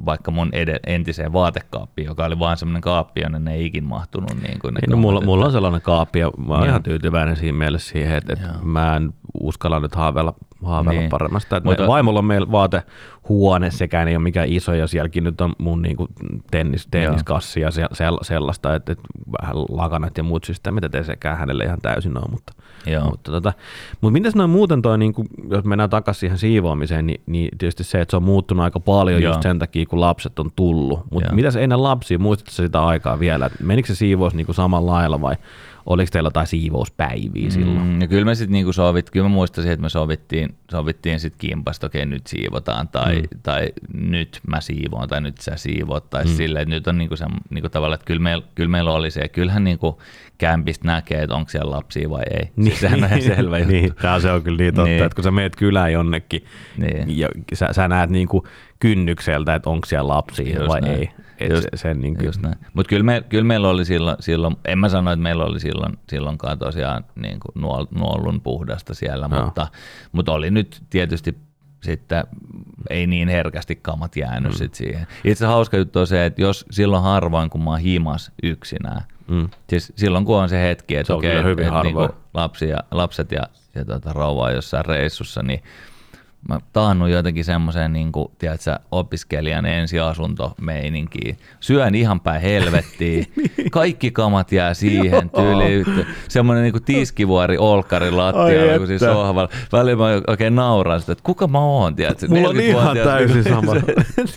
vaikka 0.05 0.31
mun 0.31 0.49
ed- 0.51 0.79
entiseen 0.87 1.33
vaatekaappiin, 1.33 2.05
joka 2.05 2.25
oli 2.25 2.39
vaan 2.39 2.57
semmoinen 2.57 2.81
kaappi, 2.81 3.21
jonne 3.21 3.39
ne 3.39 3.53
ei 3.53 3.65
ikin 3.65 3.83
mahtunut. 3.83 4.41
Niin 4.41 4.59
kuin 4.59 4.73
ne 4.73 4.79
Niin, 4.79 4.89
no, 4.91 4.97
mulla, 4.97 5.21
mulla 5.21 5.45
on 5.45 5.51
sellainen 5.51 5.81
kaappi 5.81 6.19
ja 6.19 6.31
mä 6.47 6.53
oon 6.53 6.67
ihan 6.67 6.83
tyytyväinen 6.83 7.35
siinä 7.35 7.57
mielessä 7.57 7.89
siihen, 7.91 8.17
että, 8.17 8.33
että 8.33 8.49
mä 8.63 8.95
en 8.95 9.13
uskalla 9.41 9.79
nyt 9.79 9.95
haaveilla, 9.95 10.33
haaveilla 10.63 10.99
Niin. 10.99 11.09
paremmasta. 11.09 11.57
Että 11.57 11.69
Mutta- 11.69 11.87
vaimolla 11.87 12.19
on 12.19 12.25
meillä 12.25 12.51
vaatehuone, 12.51 13.71
sekään 13.71 14.07
ei 14.07 14.15
ole 14.15 14.23
mikään 14.23 14.47
iso 14.49 14.73
ja 14.73 14.87
sielläkin 14.87 15.23
nyt 15.23 15.41
on 15.41 15.53
mun 15.57 15.81
niinku 15.81 16.07
tennis, 16.51 16.87
tenniskassi 16.91 17.61
ja 17.61 17.71
se, 17.71 17.85
se, 17.93 18.05
sellaista, 18.21 18.75
että, 18.75 18.91
että 18.91 19.03
vähän 19.41 19.55
lakanat 19.57 20.17
ja 20.17 20.23
muut 20.23 20.43
systeemit, 20.43 20.83
että 20.83 20.97
ei 20.97 21.03
sekään 21.03 21.37
hänelle 21.37 21.63
ihan 21.63 21.81
täysin 21.81 22.17
ole, 22.17 22.25
mutta 22.31 22.53
Joo. 22.85 23.09
mutta, 23.09 23.31
tota, 23.31 23.53
mutta 24.01 24.13
mitäs 24.13 24.35
noin 24.35 24.49
muuten 24.49 24.81
toi, 24.81 24.97
niin 24.97 25.13
jos 25.49 25.65
mennään 25.65 25.89
takaisin 25.89 26.19
siihen 26.19 26.37
siivoamiseen, 26.37 27.05
niin, 27.05 27.21
niin 27.25 27.49
tietysti 27.57 27.83
se, 27.83 28.01
että 28.01 28.11
se 28.11 28.17
on 28.17 28.23
muuttunut 28.23 28.63
aika 28.63 28.79
paljon 28.79 29.21
Joo. 29.21 29.33
just 29.33 29.43
sen 29.43 29.59
takia, 29.59 29.85
kun 29.85 30.01
lapset 30.01 30.39
on 30.39 30.51
tullut. 30.55 30.99
Mutta 31.11 31.33
mitäs 31.33 31.55
ennen 31.55 31.83
lapsia, 31.83 32.19
muistatko 32.19 32.51
sitä 32.51 32.85
aikaa 32.85 33.19
vielä? 33.19 33.45
että 33.45 33.63
Menikö 33.63 33.87
se 33.87 33.95
siivous 33.95 34.33
niin 34.33 34.45
kuin 34.45 34.55
samalla 34.55 34.91
lailla 34.91 35.21
vai 35.21 35.35
oliko 35.85 36.09
teillä 36.11 36.27
jotain 36.27 36.47
siivouspäiviä 36.47 37.49
silloin? 37.49 37.87
Mm, 37.87 38.01
ja 38.01 38.07
kyllä 38.07 38.25
me 38.25 38.35
sitten 38.35 38.51
niinku 38.51 38.73
sovit, 38.73 39.09
kyllä 39.09 39.29
mä 39.29 39.33
muistasin, 39.33 39.71
että 39.71 39.81
me 39.81 39.89
sovittiin, 39.89 40.55
sovittiin 40.71 41.19
sitten 41.19 41.49
kimpasta, 41.49 41.87
okei 41.87 42.05
nyt 42.05 42.27
siivotaan 42.27 42.87
tai, 42.87 43.21
mm. 43.21 43.27
tai 43.43 43.69
nyt 43.93 44.39
mä 44.47 44.61
siivoon 44.61 45.07
tai 45.07 45.21
nyt 45.21 45.37
sä 45.37 45.55
siivoot 45.55 46.09
tai 46.09 46.23
mm. 46.23 46.29
silleen, 46.29 46.63
että 46.63 46.75
nyt 46.75 46.87
on 46.87 46.97
niinku 46.97 47.15
se, 47.15 47.25
niinku 47.49 47.69
tavallaan, 47.69 47.95
että 47.95 48.05
kyllä 48.05 48.21
meillä, 48.21 48.43
kyllä 48.55 48.69
meillä 48.69 48.91
oli 48.91 49.11
se, 49.11 49.21
ja 49.21 49.29
kyllähän 49.29 49.63
niinku 49.63 50.01
kämpistä 50.39 50.87
näkee, 50.87 51.21
että 51.23 51.35
onko 51.35 51.49
siellä 51.49 51.71
lapsia 51.71 52.09
vai 52.09 52.23
ei. 52.31 52.49
Niin, 52.55 52.65
siis 52.65 52.79
sehän 52.79 53.03
on 53.03 53.09
ihan 53.09 53.21
selvä 53.21 53.57
juttu. 53.59 53.71
niin, 53.73 53.93
tää 54.01 54.19
se 54.19 54.31
on 54.31 54.43
kyllä 54.43 54.57
niin 54.57 54.73
totta, 54.75 54.83
Niin. 54.85 54.95
niin. 54.95 55.05
että 55.05 55.15
kun 55.15 55.23
sä 55.23 55.31
meet 55.31 55.55
kylään 55.55 55.91
jonnekin 55.91 56.45
Niin. 56.77 57.17
ja 57.17 57.27
sä, 57.53 57.67
sä 57.71 57.87
näet 57.87 58.09
niin 58.09 58.27
kuin 58.27 58.43
kynnykseltä, 58.79 59.55
että 59.55 59.69
onko 59.69 59.85
siellä 59.85 60.07
lapsia 60.13 60.55
Just 60.57 60.67
vai 60.67 60.81
näin. 60.81 60.93
ei. 60.99 61.09
Et 61.39 61.51
Just- 61.51 61.61
se, 61.61 61.77
sen 61.77 61.99
niin 62.01 62.15
kuin. 62.17 62.31
Mutta 62.73 62.89
kyllä, 62.89 63.03
me, 63.03 63.23
kyllä 63.29 63.43
meillä 63.43 63.69
oli 63.69 63.85
silloin, 63.85 64.17
silloin, 64.19 64.55
en 64.65 64.79
mä 64.79 64.89
sano, 64.89 65.11
että 65.11 65.23
meillä 65.23 65.45
oli 65.45 65.59
silloin, 65.59 65.97
silloinkaan 66.09 66.59
tosiaan 66.59 67.05
niin 67.15 67.39
kuin 67.39 67.61
nuol, 67.61 67.85
nuollun 67.91 68.41
puhdasta 68.41 68.93
siellä, 68.93 69.29
Joo. 69.31 69.43
mutta, 69.45 69.67
mutta 70.11 70.31
oli 70.31 70.51
nyt 70.51 70.81
tietysti 70.89 71.35
sitten 71.83 72.23
ei 72.89 73.07
niin 73.07 73.27
herkästi 73.27 73.75
kamat 73.75 74.15
jäänyt 74.15 74.51
mm. 74.51 74.57
sit 74.57 74.73
siihen. 74.73 75.07
Itse 75.23 75.45
hauska 75.45 75.77
juttu 75.77 75.99
on 75.99 76.07
se, 76.07 76.25
että 76.25 76.41
jos 76.41 76.65
silloin 76.71 77.03
harvoin, 77.03 77.49
kun 77.49 77.63
mä 77.63 77.69
oon 77.69 77.79
himas 77.79 78.31
yksinään, 78.43 79.01
mm. 79.29 79.49
siis 79.69 79.93
silloin 79.95 80.25
kun 80.25 80.37
on 80.37 80.49
se 80.49 80.61
hetki, 80.61 80.95
että 80.95 81.07
Se 81.07 81.13
on 81.13 81.17
okei, 81.17 81.31
kyllä 81.31 81.43
hyvin 81.43 81.63
että 81.65 81.75
harvoin. 81.75 81.95
niinku 82.07 82.15
lapsi 82.33 82.69
ja, 82.69 82.77
lapset 82.91 83.31
ja, 83.31 83.41
ja 83.75 83.85
tota, 83.85 84.13
rouva 84.13 84.43
on 84.43 84.53
jossain 84.53 84.85
reissussa, 84.85 85.43
niin 85.43 85.63
mä 86.47 86.59
taannut 86.73 87.09
jotenkin 87.09 87.45
semmoiseen 87.45 87.93
niin 87.93 88.11
kuin, 88.11 88.27
tiedätkö, 88.39 88.75
opiskelijan 88.91 89.65
ensiasuntomeininkiin. 89.65 91.37
Syön 91.59 91.95
ihan 91.95 92.19
päin 92.19 92.41
helvettiin. 92.41 93.25
Kaikki 93.71 94.11
kamat 94.11 94.51
jää 94.51 94.73
siihen 94.73 95.29
tyyliin. 95.29 96.05
Semmoinen 96.27 96.63
niin 96.63 96.83
tiskivuori 96.83 97.57
olkkari 97.57 98.05
Ai 98.05 98.11
lattialla 98.11 98.85
siinä 98.85 98.95
että. 98.95 99.05
sohvalla. 99.05 99.49
Välillä 99.71 100.03
mä 100.03 100.21
oikein 100.27 100.55
nauran 100.55 100.99
sitä, 100.99 101.11
että 101.11 101.23
kuka 101.23 101.47
mä 101.47 101.59
oon, 101.59 101.95
tiedätkö? 101.95 102.27
Mulla 102.27 102.49
on 102.49 102.55
40-vuotias 102.55 102.81
ihan 102.83 102.97
täysin 102.97 103.43
niin- 103.43 103.53
sama. 103.55 103.75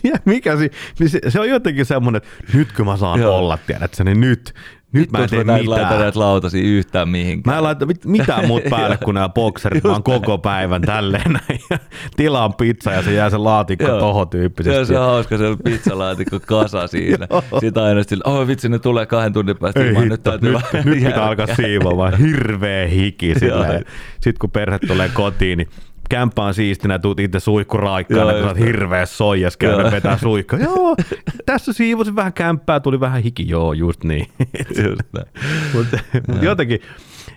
Ja 0.05 0.17
Mikä 0.25 0.57
si, 0.57 0.71
niin 0.99 1.09
se, 1.11 1.21
se, 1.29 1.41
on 1.41 1.49
jotenkin 1.49 1.87
semmoinen, 1.87 2.23
että 2.23 2.57
nyt 2.59 2.73
kun 2.73 2.87
mä 2.87 2.97
saan 2.97 3.21
Joo. 3.21 3.39
olla, 3.39 3.59
tiedätkö, 3.67 4.05
niin 4.05 4.21
nyt, 4.21 4.55
nyt 4.93 5.13
mä 5.13 5.19
en 5.19 5.31
tee 5.31 5.45
mä 5.45 5.57
en 5.57 5.71
laita 5.71 5.85
mitään. 5.85 6.01
näitä 6.01 6.19
lautasia 6.19 6.63
yhtään 6.63 7.09
mihinkään. 7.09 7.55
Mä 7.55 7.59
en 7.59 7.63
laita 7.65 7.87
mit, 7.87 8.05
mitään 8.05 8.47
muut 8.47 8.63
päälle 8.71 8.97
kuin 8.97 9.15
nämä 9.15 9.29
bokserit, 9.29 9.85
vaan 9.85 10.03
koko 10.03 10.39
päivän 10.39 10.83
tälleen 10.83 11.33
näin. 11.33 11.61
Tilaan 12.17 12.55
pizza 12.55 12.93
ja 12.93 13.03
se 13.03 13.13
jää 13.13 13.31
se 13.31 13.37
laatikko 13.37 13.87
Joo. 13.87 13.99
toho 13.99 14.27
tyyppisesti. 14.27 14.87
se 14.87 14.99
on 14.99 15.07
hauska, 15.07 15.39
se 15.39 15.45
pizzalaatikko 15.65 16.41
kasa 16.47 16.87
siinä. 16.87 17.27
Sitten 17.61 17.83
aina 17.83 18.03
sillä, 18.03 18.23
oh 18.27 18.47
vitsi, 18.47 18.69
ne 18.69 18.79
tulee 18.79 19.07
kahden 19.07 19.33
tunnin 19.33 19.57
päästä. 19.57 19.81
Ei 19.81 19.95
hitto, 19.97 20.17
täytyy 20.17 20.53
nyt, 20.53 20.85
nyt 20.85 21.05
pitää 21.05 21.25
alkaa 21.25 21.47
siivoamaan. 21.57 22.19
Hirveä 22.19 22.87
hiki. 22.87 23.35
Joo. 23.49 23.65
Sitten 24.13 24.35
kun 24.41 24.51
perhe 24.51 24.79
tulee 24.79 25.09
kotiin, 25.09 25.59
niin 25.59 25.69
kämppä 26.13 26.43
on 26.45 26.55
siistinä, 26.55 26.99
tuut 26.99 27.21
itse 27.21 27.41
suihkuraikkaana, 27.41 28.23
Joo, 28.23 28.33
kun 28.33 28.43
sä 28.43 28.49
oot 28.49 28.57
just 28.57 28.67
hirveä 28.67 29.07
soijas, 29.07 29.57
käy 29.57 29.71
Joo. 29.71 29.91
vetää 29.91 30.19
suihkaa. 30.19 30.59
Joo, 30.69 30.97
tässä 31.47 31.73
siivosin 31.73 32.17
vähän 32.17 32.33
kämppää, 32.33 32.81
tuli 32.81 33.01
vähän 33.01 33.23
hiki. 33.23 33.49
Joo, 33.49 33.73
just 33.73 34.05
niin. 34.05 34.27
Mutta 35.75 35.99
mut 36.29 36.43
jotenkin, 36.43 36.81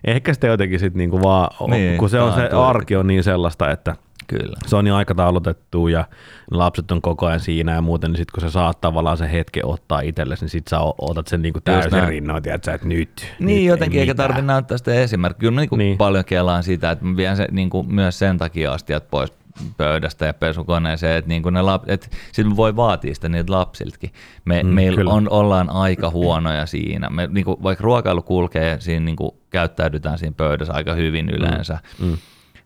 ehkä 0.04 0.34
sitä 0.34 0.48
jotenkin 0.48 0.80
sitten 0.80 0.98
niinku 0.98 1.22
vaan, 1.22 1.70
Niin, 1.70 1.98
kun 1.98 2.10
se 2.10 2.22
on 2.22 2.34
se 2.34 2.50
arki 2.50 2.96
on 2.96 3.08
niin 3.08 3.24
sellaista, 3.24 3.72
että 3.72 3.96
Kyllä. 4.28 4.58
se 4.68 4.76
on 4.76 4.84
niin 4.86 4.94
aikataulutettu 4.94 5.88
ja 5.88 6.06
lapset 6.52 6.92
on 6.92 7.02
koko 7.02 7.26
ajan 7.26 7.40
siinä 7.40 7.74
ja 7.74 7.82
muuten, 7.82 8.12
niin 8.12 8.18
sitten 8.18 8.34
kun 8.42 8.50
sä 8.50 8.54
saat 8.54 8.82
tavallaan 8.82 9.18
sen 9.18 9.30
hetken 9.30 9.66
ottaa 9.66 10.00
itsellesi, 10.00 10.44
niin 10.44 10.50
sit 10.50 10.68
sä 10.68 10.80
otat 10.98 11.28
sen 11.28 11.42
niinku 11.42 11.62
täysin 11.62 12.08
rinnoin, 12.08 12.44
tiedätkö, 12.44 12.74
että 12.74 12.88
nyt. 12.88 13.28
Niin, 13.40 13.56
nyt 13.58 13.66
jotenkin 13.66 13.98
ei 13.98 14.02
eikä 14.02 14.16
tarvitse 14.16 14.42
näyttää 14.42 14.78
sitä 14.78 14.94
esimerkkiä. 14.94 15.40
Kyllä 15.40 15.52
mä 15.56 15.62
niin 15.62 15.70
Niin. 15.78 15.98
paljon 15.98 16.26
kelaan 16.26 16.64
sitä, 16.64 16.92
että 16.92 17.06
mä 17.06 17.18
vien 17.18 17.38
se, 17.38 17.48
niin 17.52 17.70
kuin 17.70 17.94
myös 17.96 18.20
sen 18.20 18.38
takia 18.38 18.74
astiat 18.74 19.10
pois 19.12 19.34
pöydästä 19.78 20.26
ja 20.26 20.34
pesukoneeseen, 20.34 21.18
että, 21.18 21.30
niin 21.30 21.44
kuin 21.44 21.54
ne 21.54 21.62
lap, 21.62 21.84
että 21.90 22.08
sitten 22.32 22.56
voi 22.56 22.76
vaatia 22.76 23.16
sitä 23.16 23.30
niitä 23.30 23.52
lapsiltakin. 23.54 24.12
Me, 24.46 24.64
mm, 24.64 24.70
Mm, 24.70 24.76
meillä 24.76 24.96
kyllä. 24.98 25.12
on, 25.12 25.30
ollaan 25.30 25.70
aika 25.70 26.10
huonoja 26.10 26.66
siinä. 26.66 27.10
Me, 27.10 27.28
niin 27.32 27.46
kuin, 27.46 27.64
vaikka 27.64 27.84
ruokailu 27.84 28.22
kulkee, 28.22 28.80
siinä 28.80 29.06
niin 29.06 29.16
kuin, 29.16 29.32
käyttäydytään 29.50 30.18
siinä 30.18 30.34
pöydässä 30.38 30.74
aika 30.74 30.94
hyvin 30.94 31.30
yleensä, 31.30 31.80
Mm. 32.00 32.18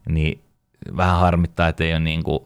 niin 0.09 0.41
vähän 0.97 1.19
harmittaa, 1.19 1.67
että 1.67 1.83
ei 1.83 1.91
ole 1.91 1.99
niin 1.99 2.23
kuin 2.23 2.39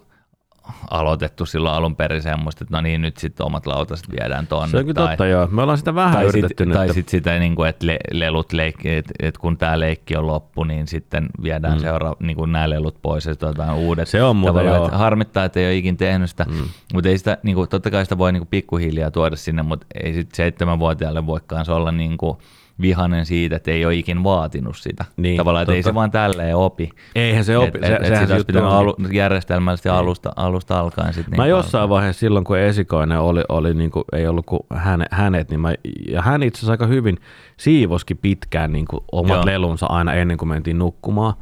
aloitettu 0.89 1.45
silloin 1.45 1.75
alun 1.75 1.95
perin 1.95 2.21
semmoista, 2.21 2.63
että 2.63 2.77
no 2.77 2.81
niin, 2.81 3.01
nyt 3.01 3.17
sitten 3.17 3.45
omat 3.45 3.65
lautaset 3.67 4.11
viedään 4.11 4.47
tonne. 4.47 4.67
Se 4.67 4.77
on 4.77 4.83
kyllä 4.83 4.93
tai, 4.93 5.07
totta, 5.07 5.25
joo. 5.25 5.47
Me 5.47 5.61
ollaan 5.61 5.77
sitä 5.77 5.95
vähän 5.95 6.13
tai 6.13 6.25
yritetty 6.25 6.63
sit, 6.63 6.67
nyt. 6.67 6.77
tai 6.77 6.93
sitten 6.93 7.11
sitä, 7.11 7.39
niin 7.39 7.55
kuin, 7.55 7.69
että 7.69 7.87
le, 7.87 7.99
lelut 8.11 8.53
leikki, 8.53 8.89
että 8.89 9.13
et 9.19 9.37
kun 9.37 9.57
tämä 9.57 9.79
leikki 9.79 10.15
on 10.15 10.27
loppu, 10.27 10.63
niin 10.63 10.87
sitten 10.87 11.29
viedään 11.43 11.77
mm. 11.77 11.81
seura, 11.81 12.13
niin 12.19 12.37
kuin 12.37 12.51
nämä 12.51 12.69
lelut 12.69 13.01
pois 13.01 13.25
ja 13.25 13.33
sitten 13.33 13.49
otetaan 13.49 13.77
uudet. 13.77 14.07
Se 14.07 14.23
on 14.23 14.41
Tavallaan, 14.41 14.75
joo. 14.75 14.85
että 14.85 14.97
Harmittaa, 14.97 15.45
että 15.45 15.59
ei 15.59 15.65
ole 15.65 15.75
ikin 15.75 15.97
tehnyt 15.97 16.29
sitä, 16.29 16.45
mm. 16.49 16.63
mutta 16.93 17.09
ei 17.09 17.17
sitä, 17.17 17.37
niin 17.43 17.55
kuin, 17.55 17.69
totta 17.69 17.91
kai 17.91 18.05
sitä 18.05 18.17
voi 18.17 18.31
niin 18.31 18.41
kuin 18.41 18.49
pikkuhiljaa 18.49 19.11
tuoda 19.11 19.35
sinne, 19.35 19.63
mutta 19.63 19.87
ei 20.03 20.13
sitten 20.13 20.35
seitsemänvuotiaalle 20.35 21.25
voikaan 21.25 21.65
olla 21.69 21.91
niin 21.91 22.17
kuin 22.17 22.37
vihanen 22.81 23.25
siitä, 23.25 23.55
että 23.55 23.71
ei 23.71 23.85
ole 23.85 23.95
ikin 23.95 24.23
vaatinut 24.23 24.77
sitä. 24.77 25.05
Niin, 25.17 25.37
Tavallaan, 25.37 25.63
että 25.63 25.73
ei 25.73 25.83
se 25.83 25.93
vaan 25.93 26.11
tälleen 26.11 26.55
opi. 26.55 26.89
Eihän 27.15 27.45
se 27.45 27.57
opi. 27.57 27.79
Et, 27.81 27.87
se, 27.87 27.93
et, 27.93 28.05
sehän 28.05 28.27
sitä 28.27 28.53
se 28.53 28.59
onkin. 28.59 28.77
alu, 28.77 28.95
järjestelmällisesti 29.11 29.89
alusta, 29.89 30.31
alusta 30.35 30.79
alkaen. 30.79 31.13
Sit 31.13 31.27
niin 31.27 31.37
Mä 31.37 31.47
jossain 31.47 31.89
vaiheessa 31.89 32.19
silloin, 32.19 32.45
kun 32.45 32.57
esikoinen 32.57 33.19
oli, 33.19 33.41
oli 33.49 33.73
niin 33.73 33.91
kuin, 33.91 34.03
ei 34.13 34.27
ollut 34.27 34.45
kuin 34.45 34.61
häne, 34.73 35.05
hänet, 35.11 35.49
niin 35.49 35.59
mä, 35.59 35.73
ja 36.09 36.21
hän 36.21 36.43
itse 36.43 36.57
asiassa 36.57 36.71
aika 36.71 36.87
hyvin 36.87 37.17
siivoskin 37.57 38.17
pitkään 38.17 38.71
niin 38.71 38.85
kuin 38.85 39.03
omat 39.11 39.35
Joo. 39.35 39.45
Lelunsa 39.45 39.85
aina 39.85 40.13
ennen 40.13 40.37
kuin 40.37 40.49
mentiin 40.49 40.79
nukkumaan. 40.79 41.33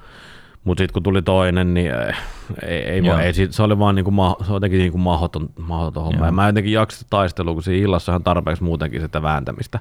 Mutta 0.64 0.82
sitten 0.82 0.94
kun 0.94 1.04
tuli 1.04 1.22
toinen, 1.22 1.74
niin 1.74 1.92
eh, 1.92 2.16
ei, 2.66 2.78
ei, 2.78 3.04
voi, 3.04 3.22
ei 3.22 3.34
se 3.50 3.64
oli 3.64 3.80
vaan 3.80 3.96
niinku, 3.96 4.12
ma, 4.12 4.36
se 4.48 4.54
jotenkin 4.54 4.80
niinku 4.80 4.98
mahdoton, 4.98 5.50
mahdoton 5.60 6.04
homma. 6.04 6.26
Ja 6.26 6.32
mä 6.32 6.48
jotenkin 6.48 6.74
jaksin 6.74 7.08
taistelua, 7.10 7.54
kun 7.54 7.64
siinä 7.64 7.86
illassahan 7.86 8.24
tarpeeksi 8.24 8.64
muutenkin 8.64 9.02
sitä 9.02 9.22
vääntämistä. 9.22 9.80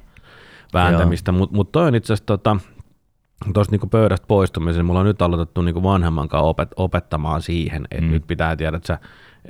Vääntämistä. 0.72 1.32
Mutta 1.32 1.56
mut 1.56 1.72
toi 1.72 1.86
on 1.86 1.94
itse 1.94 2.12
asiassa 2.12 2.26
tota, 2.26 2.56
tuosta 3.54 3.72
niinku 3.72 3.86
pöydästä 3.86 4.26
poistumisen, 4.26 4.86
mulla 4.86 5.00
on 5.00 5.06
nyt 5.06 5.22
aloitettu 5.22 5.62
niinku 5.62 5.82
vanhemman 5.82 6.28
kanssa 6.28 6.46
opet, 6.46 6.68
opettamaan 6.76 7.42
siihen, 7.42 7.84
että 7.90 8.00
Mm. 8.00 8.06
mm. 8.06 8.10
nyt 8.10 8.26
pitää 8.26 8.56
tiedä, 8.56 8.76
että 8.76 8.86
sä 8.86 8.98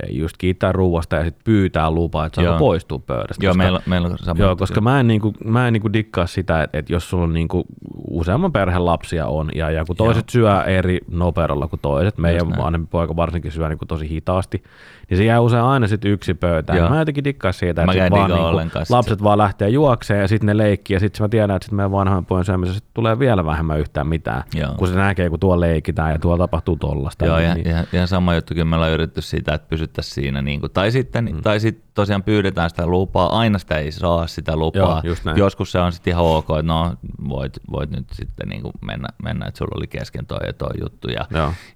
just 0.09 0.37
kiittää 0.37 0.71
ruuasta 0.71 1.15
ja 1.15 1.23
sitten 1.23 1.43
pyytää 1.43 1.91
lupaa, 1.91 2.25
että 2.25 2.43
saa 2.43 2.59
poistua 2.59 2.99
pöydästä. 2.99 3.45
Joo, 3.45 3.51
koska, 3.51 3.63
meillä, 3.63 3.79
meillä 3.85 4.07
on 4.07 4.17
sama 4.17 4.43
Joo, 4.43 4.55
koska 4.55 4.81
mä 4.81 4.99
en, 4.99 5.07
niinku, 5.07 5.33
mä 5.45 5.67
en 5.67 5.73
niinku 5.73 5.93
dikkaa 5.93 6.27
sitä, 6.27 6.63
että, 6.63 6.77
että 6.77 6.93
jos 6.93 7.09
sulla 7.09 7.23
on 7.23 7.33
niinku 7.33 7.65
useamman 8.09 8.51
perheen 8.51 8.85
lapsia 8.85 9.27
on 9.27 9.49
ja, 9.55 9.71
ja 9.71 9.85
kun 9.85 9.95
toiset 9.95 10.25
joo. 10.35 10.51
syö 10.51 10.63
eri 10.63 10.99
nopeudella 11.11 11.67
kuin 11.67 11.79
toiset, 11.79 12.17
meidän 12.17 12.57
vanhempi 12.57 12.87
poika 12.91 13.15
varsinkin 13.15 13.51
syö 13.51 13.69
niinku 13.69 13.85
tosi 13.85 14.09
hitaasti, 14.09 14.63
niin 15.09 15.17
se 15.17 15.23
jää 15.23 15.41
usein 15.41 15.63
aina 15.63 15.87
sitten 15.87 16.11
yksi 16.11 16.33
pöytään. 16.33 16.79
Joo. 16.79 16.89
Mä 16.89 16.99
jotenkin 16.99 17.23
dikkaa 17.23 17.51
siitä, 17.51 17.81
että 17.81 17.93
sit 17.93 18.11
vaan 18.11 18.31
niinku, 18.31 18.79
lapset 18.89 19.17
sit. 19.17 19.23
vaan 19.23 19.37
lähtee 19.37 19.69
juokseen 19.69 20.21
ja 20.21 20.27
sitten 20.27 20.45
ne 20.45 20.57
leikkii 20.57 20.95
ja 20.95 20.99
sitten 20.99 21.23
mä 21.23 21.29
tiedän, 21.29 21.55
että 21.55 21.65
sit 21.65 21.73
meidän 21.73 21.91
vanhemman 21.91 22.25
pojan 22.25 22.45
syömisessä 22.45 22.83
tulee 22.93 23.19
vielä 23.19 23.45
vähemmän 23.45 23.79
yhtään 23.79 24.07
mitään, 24.07 24.43
Joo. 24.55 24.73
kun 24.77 24.87
se 24.87 24.95
näkee, 24.95 25.29
kun 25.29 25.39
tuolla 25.39 25.59
leikitään 25.59 26.11
ja 26.11 26.19
tuolla 26.19 26.37
tapahtuu 26.37 26.75
tollasta. 26.75 27.25
Joo, 27.25 27.37
niin, 27.37 27.65
ja, 27.65 27.77
ja, 27.77 27.83
ja, 27.93 28.07
sama 28.07 28.35
juttu, 28.35 28.53
kyllä 28.53 28.65
me 28.65 28.75
ollaan 28.75 28.91
yritetty 28.91 29.21
sitä, 29.21 29.53
että 29.53 29.67
pysyttäisiin 29.81 30.13
siinä. 30.13 30.41
Niin 30.41 30.59
kuin, 30.59 30.71
tai 30.71 30.91
sitten 30.91 31.25
mm. 31.25 31.41
tai 31.41 31.59
sit 31.59 31.83
tosiaan 31.93 32.23
pyydetään 32.23 32.69
sitä 32.69 32.87
lupaa, 32.87 33.39
aina 33.39 33.59
sitä 33.59 33.77
ei 33.77 33.91
saa 33.91 34.27
sitä 34.27 34.55
lupaa. 34.55 35.01
Joo, 35.03 35.35
Joskus 35.35 35.71
se 35.71 35.79
on 35.79 35.91
sitten 35.91 36.11
ihan 36.11 36.25
ok, 36.25 36.49
että 36.49 36.61
no 36.63 36.95
voit, 37.29 37.59
voit 37.71 37.89
nyt 37.89 38.05
sitten 38.13 38.49
niin 38.49 38.61
kuin 38.61 38.73
mennä, 38.81 39.07
mennä, 39.23 39.45
että 39.45 39.57
sulla 39.57 39.77
oli 39.77 39.87
kesken 39.87 40.25
toi 40.25 40.39
ja 40.47 40.53
toi 40.53 40.71
juttu. 40.81 41.07
Ja, 41.07 41.25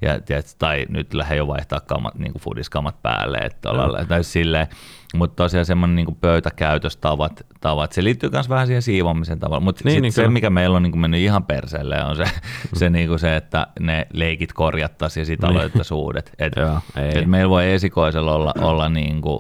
ja 0.02 0.22
tiedät, 0.22 0.56
tai 0.60 0.86
nyt 0.90 1.14
lähde 1.14 1.36
jo 1.36 1.48
vaihtaa 1.48 1.80
kamat, 1.80 2.16
niin 2.16 2.32
kuin 2.32 2.42
foodiskamat 2.42 3.02
päälle. 3.02 3.38
Että 3.38 3.70
ollaan, 3.70 4.08
tai 4.08 4.24
silleen, 4.24 4.68
mutta 5.14 5.44
tosiaan 5.44 5.66
semmoinen 5.66 5.96
niin 5.96 6.16
pöytäkäytöstavat, 6.22 7.46
tavat, 7.62 7.92
se 7.92 8.04
liittyy 8.04 8.30
myös 8.30 8.50
vähän 8.50 8.68
siihen 8.68 8.82
siivomisen 8.82 9.40
tavalla. 9.40 9.60
Mutta 9.60 9.82
niin, 9.86 10.02
niin, 10.02 10.14
se, 10.14 10.28
mikä 10.28 10.50
meillä 10.50 10.78
on 10.78 10.84
niin 10.84 11.00
mennyt 11.00 11.20
ihan 11.20 11.44
perseelle, 11.44 12.04
on 12.04 12.16
se, 12.16 12.24
mm. 12.24 12.30
se, 12.74 12.90
niin 12.90 13.20
se, 13.20 13.36
että 13.36 13.68
ne 13.80 14.08
leikit 14.14 14.54
korjattaisiin 14.54 15.22
ja 15.22 15.26
sitten 15.26 15.48
niin. 15.48 15.58
aloitettaisiin 15.58 15.98
uudet. 15.98 16.32
Et, 16.40 16.54
Joo, 16.62 16.80
et 16.96 17.26
meillä 17.26 17.50
voi 17.50 17.72
esikoisella 17.72 18.36
olla, 18.36 18.54
olla 18.62 18.90
niin 18.90 19.22
kuin, 19.22 19.40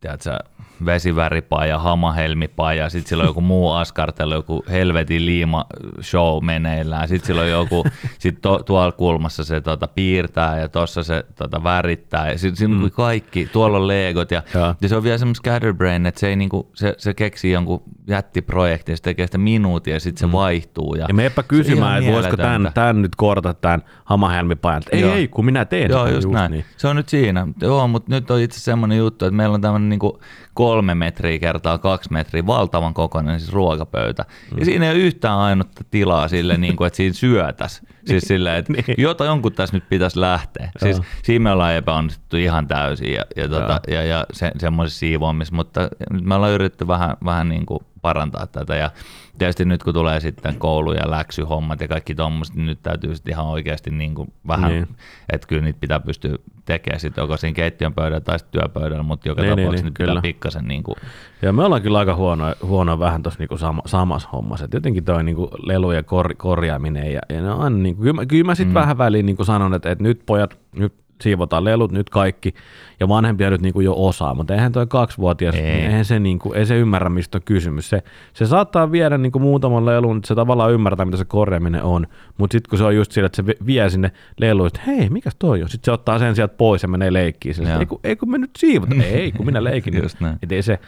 tiedätkö, 0.00 0.38
vesiväripaja, 0.86 1.78
hamahelmipaja, 1.78 2.88
sitten 2.88 3.08
sillä 3.08 3.22
on 3.22 3.28
joku 3.28 3.40
muu 3.40 3.70
askartelu, 3.70 4.34
joku 4.34 4.64
helvetin 4.70 5.26
liima 5.26 5.64
show 6.02 6.44
meneillään, 6.44 7.08
sitten 7.08 7.26
sillä 7.26 7.42
on 7.42 7.50
joku, 7.50 7.84
sit 8.18 8.40
to, 8.42 8.62
tuolla 8.62 8.92
kulmassa 8.92 9.44
se 9.44 9.60
tota, 9.60 9.88
piirtää 9.88 10.58
ja 10.60 10.68
tuossa 10.68 11.02
se 11.02 11.24
tota, 11.34 11.64
värittää, 11.64 12.30
ja 12.30 12.38
sitten 12.38 12.70
mm. 12.70 12.90
kaikki, 12.90 13.48
tuolla 13.52 13.78
on 13.78 13.88
legot, 13.88 14.30
ja, 14.30 14.42
ja. 14.54 14.74
ja 14.80 14.88
se 14.88 14.96
on 14.96 15.02
vielä 15.02 15.18
semmoinen 15.18 15.36
scatterbrain, 15.36 16.06
että 16.06 16.20
se, 16.20 16.28
ei, 16.28 16.36
niinku, 16.36 16.70
se, 16.74 16.94
se 16.98 17.14
keksii 17.14 17.52
jonkun 17.52 17.82
jättiprojektin, 18.06 18.96
se 18.96 19.02
tekee 19.02 19.26
sitä 19.26 19.38
minuutia, 19.38 19.94
ja 19.94 20.00
sitten 20.00 20.20
se 20.20 20.26
mm. 20.26 20.32
vaihtuu. 20.32 20.94
Ja, 20.94 21.04
ja 21.08 21.14
meepä 21.14 21.42
kysymään, 21.42 21.98
että 21.98 22.12
voisiko 22.12 22.36
tämän, 22.36 22.70
tämän 22.74 23.02
nyt 23.02 23.16
korjata 23.16 23.54
tämän 23.54 23.82
hamahelmipajan, 24.04 24.82
ei, 24.92 25.00
Joo. 25.00 25.14
ei, 25.14 25.28
kun 25.28 25.44
minä 25.44 25.64
teen 25.64 25.90
Joo, 25.90 26.06
just, 26.06 26.14
just 26.14 26.34
näin. 26.34 26.52
Niin. 26.52 26.64
Se 26.76 26.88
on 26.88 26.96
nyt 26.96 27.08
siinä. 27.08 27.46
Joo, 27.60 27.88
mutta 27.88 28.14
nyt 28.14 28.30
on 28.30 28.40
itse 28.40 28.60
semmoinen 28.60 28.98
juttu, 28.98 29.24
että 29.24 29.36
meillä 29.36 29.54
on 29.54 29.60
tämmöinen 29.60 29.88
niinku 29.88 30.20
kolme 30.54 30.94
metriä 30.94 31.38
kertaa 31.38 31.78
kaksi 31.78 32.12
metriä, 32.12 32.46
valtavan 32.46 32.94
kokoinen 32.94 33.40
siis 33.40 33.52
ruokapöytä. 33.52 34.24
Mm. 34.50 34.58
Ja 34.58 34.64
siinä 34.64 34.84
ei 34.84 34.92
ole 34.92 34.98
yhtään 34.98 35.38
ainutta 35.38 35.84
tilaa 35.90 36.28
sille, 36.28 36.56
niin 36.56 36.76
kuin, 36.76 36.86
että 36.86 36.96
siinä 36.96 37.12
syötäisi. 37.12 37.82
Siis 38.06 38.24
silleen, 38.24 38.56
että 38.56 38.72
niin. 38.72 38.84
jota 38.98 39.24
jonkun 39.24 39.52
tässä 39.52 39.76
nyt 39.76 39.88
pitäisi 39.88 40.20
lähteä. 40.20 40.70
Siis 40.76 41.00
siinä 41.22 41.42
me 41.42 41.52
ollaan 41.52 41.74
epäonnistuttu 41.74 42.36
ihan 42.36 42.68
täysin 42.68 43.12
ja, 43.12 43.24
ja, 43.36 43.48
tota, 43.48 43.80
ja, 43.88 44.02
ja 44.02 44.26
se, 44.32 44.52
semmoisessa 44.58 44.98
siivoamissa, 44.98 45.54
mutta 45.54 45.88
me 46.22 46.34
ollaan 46.34 46.52
yritetty 46.52 46.88
vähän, 46.88 47.16
vähän 47.24 47.48
niin 47.48 47.66
kuin 47.66 47.80
parantaa 48.04 48.46
tätä. 48.46 48.76
Ja 48.76 48.90
tietysti 49.38 49.64
nyt 49.64 49.82
kun 49.82 49.94
tulee 49.94 50.20
sitten 50.20 50.58
koulu 50.58 50.92
ja 50.92 51.10
läksyhommat 51.10 51.80
ja 51.80 51.88
kaikki 51.88 52.14
tuommoiset, 52.14 52.56
niin 52.56 52.66
nyt 52.66 52.82
täytyy 52.82 53.14
sitten 53.14 53.32
ihan 53.32 53.46
oikeasti 53.46 53.90
niin 53.90 54.14
kuin 54.14 54.32
vähän, 54.48 54.72
niin. 54.72 54.88
että 55.32 55.46
kyllä 55.46 55.62
niitä 55.62 55.80
pitää 55.80 56.00
pystyä 56.00 56.38
tekemään 56.64 57.00
sitten 57.00 57.22
joko 57.22 57.36
siinä 57.36 57.54
keittiön 57.54 57.94
pöydällä 57.94 58.20
tai 58.20 58.38
sitten 58.38 58.60
työpöydällä, 58.60 59.02
mutta 59.02 59.28
joka 59.28 59.42
niin, 59.42 59.48
niin 59.48 59.56
tapauksessa 59.56 59.84
niin, 59.84 59.90
nyt 59.90 59.96
kyllä. 59.96 60.10
pitää 60.10 60.22
pikkasen 60.22 60.64
niin 60.68 60.82
kuin... 60.82 60.96
Ja 61.42 61.52
me 61.52 61.64
ollaan 61.64 61.82
kyllä 61.82 61.98
aika 61.98 62.14
huono, 62.14 62.54
huono 62.62 62.98
vähän 62.98 63.22
tuossa 63.22 63.40
niin 63.40 63.58
sama, 63.58 63.82
samassa 63.86 64.28
hommassa, 64.32 64.64
että 64.64 64.76
jotenkin 64.76 65.04
toi 65.04 65.24
niin 65.24 65.36
kuin 65.36 65.48
lelujen 65.62 66.04
kor, 66.04 66.34
korjaaminen 66.34 67.12
ja, 67.12 67.20
ja 67.28 67.42
ne 67.42 67.50
on 67.50 67.60
aina 67.60 67.76
niin 67.76 67.96
kuin, 67.96 68.04
kyllä, 68.04 68.26
kyllä 68.26 68.44
mä 68.44 68.54
sitten 68.54 68.70
mm. 68.72 68.80
vähän 68.80 68.98
väliin 68.98 69.26
niin 69.26 69.36
kuin 69.36 69.46
sanon, 69.46 69.74
että, 69.74 69.90
että 69.90 70.04
nyt 70.04 70.22
pojat, 70.26 70.58
nyt 70.72 71.03
siivotaan 71.24 71.64
lelut 71.64 71.92
nyt 71.92 72.10
kaikki, 72.10 72.54
ja 73.00 73.08
vanhempia 73.08 73.50
nyt 73.50 73.60
niin 73.60 73.72
kuin 73.72 73.84
jo 73.84 73.94
osaa, 73.96 74.34
mutta 74.34 74.54
eihän 74.54 74.72
toi 74.72 74.86
kaksivuotias, 74.86 75.54
ei. 75.54 75.62
Niin 75.62 75.74
eihän 75.74 76.04
se, 76.04 76.18
niin 76.18 76.38
kuin, 76.38 76.56
ei 76.56 76.66
se 76.66 76.78
ymmärrä, 76.78 77.08
mistä 77.08 77.38
on 77.38 77.42
kysymys. 77.42 77.90
Se, 77.90 78.02
se 78.32 78.46
saattaa 78.46 78.92
viedä 78.92 79.18
niin 79.18 79.32
kuin 79.32 79.42
muutaman 79.42 79.86
lelun, 79.86 80.16
että 80.16 80.28
se 80.28 80.34
tavallaan 80.34 80.72
ymmärtää, 80.72 81.06
mitä 81.06 81.18
se 81.18 81.24
korjaaminen 81.24 81.82
on, 81.82 82.06
mutta 82.38 82.54
sitten 82.54 82.70
kun 82.70 82.78
se 82.78 82.84
on 82.84 82.96
just 82.96 83.12
sillä, 83.12 83.26
että 83.26 83.42
se 83.42 83.54
vie 83.66 83.90
sinne 83.90 84.12
leluun, 84.40 84.66
että 84.66 84.80
hei, 84.86 85.10
mikä 85.10 85.30
toi 85.38 85.62
on? 85.62 85.68
Sitten 85.68 85.84
se 85.84 85.92
ottaa 85.92 86.18
sen 86.18 86.34
sieltä 86.34 86.54
pois 86.56 86.82
ja 86.82 86.88
menee 86.88 87.12
leikkiin. 87.12 87.54
Sille, 87.54 87.78
ei, 87.78 87.86
kun, 87.86 88.00
ei 88.04 88.16
kun 88.16 88.30
me 88.30 88.38
nyt 88.38 88.50
siivota. 88.58 88.94
ei, 89.14 89.32
kun 89.32 89.46
minä 89.46 89.64
leikin. 89.64 90.02
just 90.02 90.20
näin. 90.20 90.36
Et 90.42 90.52
ei 90.52 90.62
se, 90.62 90.78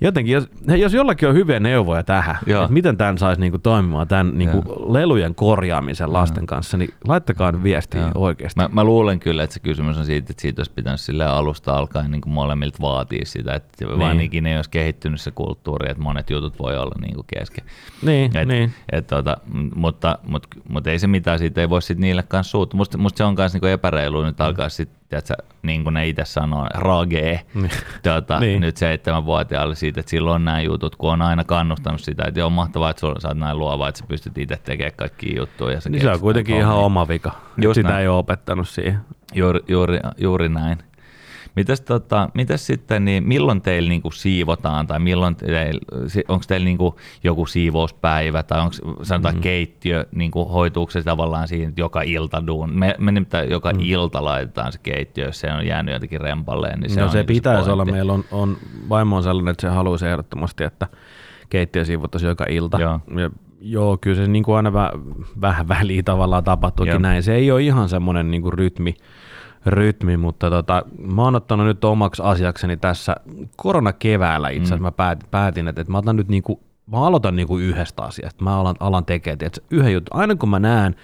Jotenkin, 0.00 0.34
jos, 0.34 0.48
jos 0.78 0.94
jollakin 0.94 1.28
on 1.28 1.34
hyviä 1.34 1.60
neuvoja 1.60 2.02
tähän, 2.02 2.38
Joo. 2.46 2.62
että 2.62 2.72
miten 2.72 2.96
tämän 2.96 3.18
saisi 3.18 3.40
niinku 3.40 3.58
toimimaan 3.58 4.08
tämän 4.08 4.38
niinku 4.38 4.64
lelujen 4.92 5.34
korjaamisen 5.34 6.12
lasten 6.12 6.42
Joo. 6.42 6.46
kanssa, 6.46 6.76
niin 6.76 6.94
laittakaa 7.08 7.52
nyt 7.52 7.62
viestiä 7.62 8.00
Joo. 8.00 8.10
oikeasti. 8.14 8.60
Mä, 8.60 8.68
mä, 8.72 8.84
luulen 8.84 9.20
kyllä, 9.20 9.42
että 9.42 9.54
se 9.54 9.60
kysymys 9.60 9.98
on 9.98 10.04
siitä, 10.04 10.26
että 10.30 10.42
siitä 10.42 10.60
olisi 10.60 10.72
pitänyt 10.74 11.00
sille 11.00 11.24
alusta 11.24 11.78
alkaen 11.78 12.10
niin 12.10 12.22
molemmilta 12.26 12.78
vaatia 12.80 13.24
sitä, 13.24 13.54
että 13.54 13.84
niin. 13.84 13.98
vaan 13.98 14.20
ikinä 14.20 14.48
ei 14.48 14.56
olisi 14.56 14.70
kehittynyt 14.70 15.20
se 15.20 15.30
kulttuuri, 15.30 15.90
että 15.90 16.02
monet 16.02 16.30
jutut 16.30 16.58
voi 16.58 16.76
olla 16.76 16.94
niin 17.00 17.14
kuin 17.14 17.26
kesken. 17.38 17.64
Niin, 18.02 18.36
et, 18.36 18.48
niin. 18.48 18.72
Et, 18.92 19.06
tota, 19.06 19.36
mutta, 19.74 20.18
mutta, 20.26 20.48
mutta, 20.68 20.90
ei 20.90 20.98
se 20.98 21.06
mitään, 21.06 21.38
siitä 21.38 21.60
ei 21.60 21.70
voi 21.70 21.82
sitten 21.82 22.00
niille 22.00 22.22
kanssa 22.22 22.50
suuttua. 22.50 22.78
Musta, 22.78 22.98
musta 22.98 23.18
se 23.18 23.24
on 23.24 23.34
myös 23.38 23.54
niin 23.54 23.72
epäreilu 23.72 24.24
nyt 24.24 24.40
alkaa 24.40 24.68
sitten 24.68 24.98
tiedätkö, 25.08 25.34
niin 25.62 25.84
kuin 25.84 25.94
ne 25.94 26.08
itse 26.08 26.24
sanoo, 26.24 26.66
ragee 26.74 27.40
niin. 27.54 27.70
tuota, 28.02 28.40
niin. 28.40 28.60
nyt 28.60 28.76
seitsemänvuotiaalle 28.76 29.74
siitä, 29.74 30.00
että 30.00 30.10
silloin 30.10 30.34
on 30.34 30.44
nämä 30.44 30.60
jutut, 30.60 30.96
kun 30.96 31.12
on 31.12 31.22
aina 31.22 31.44
kannustanut 31.44 32.00
sitä, 32.00 32.24
että 32.26 32.46
on 32.46 32.52
mahtavaa, 32.52 32.90
että 32.90 33.00
sä 33.00 33.06
oot 33.06 33.38
näin 33.38 33.58
luova, 33.58 33.88
että 33.88 33.98
sä 33.98 34.04
pystyt 34.08 34.38
itse 34.38 34.56
tekemään 34.56 34.92
kaikki 34.96 35.36
juttuja. 35.36 35.74
Ja 35.74 35.80
niin 35.88 36.02
se 36.02 36.10
on 36.10 36.20
kuitenkin 36.20 36.56
ihan 36.56 36.74
oma 36.74 37.08
vika. 37.08 37.32
Just 37.62 37.74
sitä 37.74 37.88
näin. 37.88 38.02
ei 38.02 38.08
ole 38.08 38.18
opettanut 38.18 38.68
siihen. 38.68 39.00
Juuri, 39.34 39.60
juuri, 39.68 40.00
juuri 40.18 40.48
näin. 40.48 40.78
Mitäs, 41.58 41.80
tota, 41.80 42.28
mitäs 42.34 42.66
sitten, 42.66 43.04
niin 43.04 43.28
milloin 43.28 43.60
teillä 43.60 43.88
niin 43.88 44.02
siivotaan 44.12 44.86
tai 44.86 44.98
milloin 44.98 45.36
teillä, 45.36 45.80
onko 46.28 46.44
teillä 46.48 46.64
niin 46.64 46.78
joku 47.24 47.46
siivouspäivä 47.46 48.42
tai 48.42 48.60
onko 48.60 48.74
sanotaan 49.02 49.34
mm-hmm. 49.34 49.42
keittiö, 49.42 50.06
niin 50.12 50.30
kuin, 50.30 50.48
hoituuko 50.48 50.90
se 50.90 51.02
tavallaan 51.02 51.48
siinä 51.48 51.72
joka 51.76 52.02
ilta 52.02 52.46
duun? 52.46 52.78
Me, 52.78 52.94
me 52.98 53.12
nimittäin 53.12 53.50
joka 53.50 53.72
mm. 53.72 53.78
ilta 53.80 54.24
laitetaan 54.24 54.72
se 54.72 54.78
keittiö, 54.82 55.26
jos 55.26 55.40
se 55.40 55.52
on 55.52 55.66
jäänyt 55.66 55.92
jotenkin 55.92 56.20
rempalleen. 56.20 56.80
Niin 56.80 56.90
se 56.90 57.00
no 57.00 57.06
on 57.06 57.12
se 57.12 57.18
niin 57.18 57.26
pitäisi 57.26 57.64
se 57.64 57.70
olla. 57.70 57.84
Meillä 57.84 58.12
on, 58.12 58.24
on 58.30 58.56
vaimo 58.88 59.16
on 59.16 59.22
sellainen, 59.22 59.52
että 59.52 59.60
se 59.60 59.68
haluaisi 59.68 60.06
ehdottomasti, 60.06 60.64
että 60.64 60.86
keittiö 61.48 61.84
siivottaisiin 61.84 62.28
joka 62.28 62.44
ilta. 62.48 62.80
Joo. 62.80 63.00
Ja 63.16 63.30
Joo, 63.60 63.98
kyllä 64.00 64.16
se 64.16 64.26
niin 64.26 64.44
kuin 64.44 64.56
aina 64.56 64.72
vähän, 64.72 64.92
vähän 65.40 65.68
väliin 65.68 66.04
tavallaan 66.04 66.44
tapahtuukin 66.44 67.02
näin. 67.02 67.22
Se 67.22 67.34
ei 67.34 67.50
ole 67.50 67.62
ihan 67.62 67.88
semmoinen 67.88 68.30
niin 68.30 68.42
kuin 68.42 68.52
rytmi, 68.52 68.94
rytmi, 69.70 70.16
mutta 70.16 70.50
tota, 70.50 70.82
mä 70.98 71.22
oon 71.22 71.34
ottanut 71.34 71.66
nyt 71.66 71.84
omaksi 71.84 72.22
asiakseni 72.22 72.76
tässä 72.76 73.16
koronakeväällä 73.56 74.48
itse 74.48 74.58
asiassa. 74.58 74.76
Mm. 74.76 74.82
mä 74.82 74.92
päätin, 74.92 75.28
päätin 75.30 75.68
että, 75.68 75.80
että 75.80 75.92
mä 75.92 75.98
otan 75.98 76.16
nyt 76.16 76.28
niinku, 76.28 76.60
mä 76.86 77.06
aloitan 77.06 77.36
niinku 77.36 77.58
yhdestä 77.58 78.02
asiasta, 78.02 78.44
mä 78.44 78.60
alan, 78.60 78.76
alan 78.80 79.04
tekemään, 79.04 79.38
että 79.40 79.60
yhden 79.70 79.92
jutun, 79.92 80.20
aina 80.20 80.34
kun 80.34 80.48
mä 80.48 80.58
näen, 80.58 80.94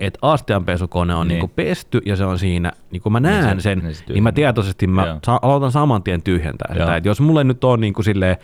että 0.00 0.18
astianpesukone 0.22 1.14
on 1.14 1.28
niin. 1.28 1.34
niinku 1.34 1.52
pesty 1.56 2.00
ja 2.06 2.16
se 2.16 2.24
on 2.24 2.38
siinä, 2.38 2.72
niin 2.90 3.02
kun 3.02 3.12
mä 3.12 3.20
niin 3.20 3.40
näen 3.40 3.56
niin 3.56 3.62
sen, 3.62 3.78
niin, 3.78 3.96
niin 4.08 4.22
mä 4.22 4.32
tietoisesti 4.32 4.86
mä 4.86 5.18
sa- 5.26 5.38
aloitan 5.42 5.72
saman 5.72 6.02
tien 6.02 6.22
tyhjentää 6.22 6.72
sitä, 6.72 6.96
että 6.96 7.08
jos 7.08 7.20
mulle 7.20 7.44
nyt 7.44 7.64
on 7.64 7.80
niinku 7.80 8.02
silleen, 8.02 8.36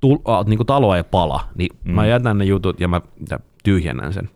tul, 0.00 0.16
niinku 0.46 0.64
talo 0.64 0.94
ei 0.94 1.04
pala, 1.04 1.40
niin 1.54 1.76
mm. 1.84 1.94
mä 1.94 2.06
jätän 2.06 2.38
ne 2.38 2.44
jutut 2.44 2.80
ja 2.80 2.88
mä 2.88 3.00
tyhjennän 3.64 4.12
sen 4.12 4.30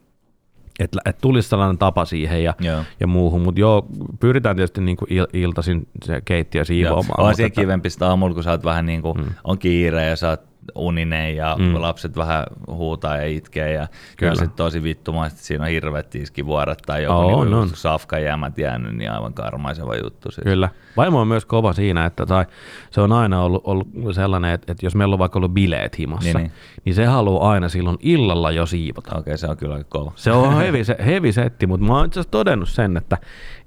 että 0.79 0.99
et 1.05 1.19
tulisi 1.21 1.49
sellainen 1.49 1.79
tapa 1.79 2.05
siihen 2.05 2.45
ja, 2.45 2.55
ja 3.01 3.07
muuhun, 3.07 3.41
mutta 3.41 3.61
joo, 3.61 3.87
pyritään 4.21 4.57
tietysti 4.57 4.81
niin 4.81 4.97
kuin 4.97 5.13
il, 5.13 5.27
iltaisin 5.33 5.89
se 6.05 6.21
keittiö 6.25 6.65
siivoamaan. 6.65 7.27
On 7.27 7.35
se 7.35 7.51
kivempi 7.51 7.91
sitä 7.91 8.09
aamulla, 8.09 8.35
kun 8.35 8.43
sä 8.43 8.51
oot 8.51 8.65
vähän 8.65 8.87
niin 8.87 9.03
kuin, 9.03 9.15
hmm. 9.19 9.35
on 9.45 9.59
kiire 9.59 10.07
ja 10.07 10.17
sä 10.17 10.29
oot 10.29 10.50
uninen 10.75 11.37
ja 11.37 11.57
mm. 11.59 11.81
lapset 11.81 12.17
vähän 12.17 12.45
huutaa 12.67 13.17
ja 13.17 13.27
itkee 13.27 13.73
ja 13.73 13.89
kyllä 14.17 14.35
sitten 14.35 14.57
tosi 14.57 14.83
vittumaista, 14.83 15.37
että 15.37 15.47
siinä 15.47 15.65
on 15.65 15.71
hirveät 15.71 16.11
tiskivuoret 16.11 16.79
tai 16.87 17.03
joku 17.03 17.19
oh, 17.19 17.45
niin 17.45 17.51
no. 17.51 17.67
safkajäämät 17.67 18.59
jäänyt, 18.59 18.97
niin 18.97 19.11
aivan 19.11 19.35
karmaiseva 19.35 19.97
juttu. 19.97 20.31
Siis. 20.31 20.45
Kyllä. 20.45 20.69
Vaimo 20.97 21.21
on 21.21 21.29
myös 21.29 21.45
kova 21.45 21.73
siinä, 21.73 22.07
että 22.07 22.27
tai, 22.27 22.45
se 22.91 23.01
on 23.01 23.13
aina 23.13 23.43
ollut, 23.43 23.63
ollut 23.65 23.89
sellainen, 24.13 24.53
että, 24.53 24.73
että 24.73 24.87
jos 24.87 24.95
meillä 24.95 25.13
on 25.13 25.19
vaikka 25.19 25.39
ollut 25.39 25.55
bileet 25.55 25.99
himassa, 25.99 26.25
niin, 26.25 26.37
niin. 26.37 26.53
niin 26.85 26.95
se 26.95 27.07
haluaa 27.07 27.51
aina 27.51 27.69
silloin 27.69 27.97
illalla 28.01 28.51
jo 28.51 28.67
siivota. 28.67 29.11
Okei, 29.11 29.21
okay, 29.21 29.37
se 29.37 29.47
on 29.47 29.57
kyllä 29.57 29.85
kova. 29.89 30.13
Se 30.17 30.33
on 30.33 30.57
heavy, 30.57 30.85
se, 30.85 30.97
heavy 31.07 31.33
setti, 31.33 31.67
mutta 31.67 31.87
mä 31.87 31.97
oon 31.97 32.07
itse 32.07 32.21
asiassa 32.21 32.31
todennut 32.31 32.69
sen, 32.69 32.97
että, 32.97 33.19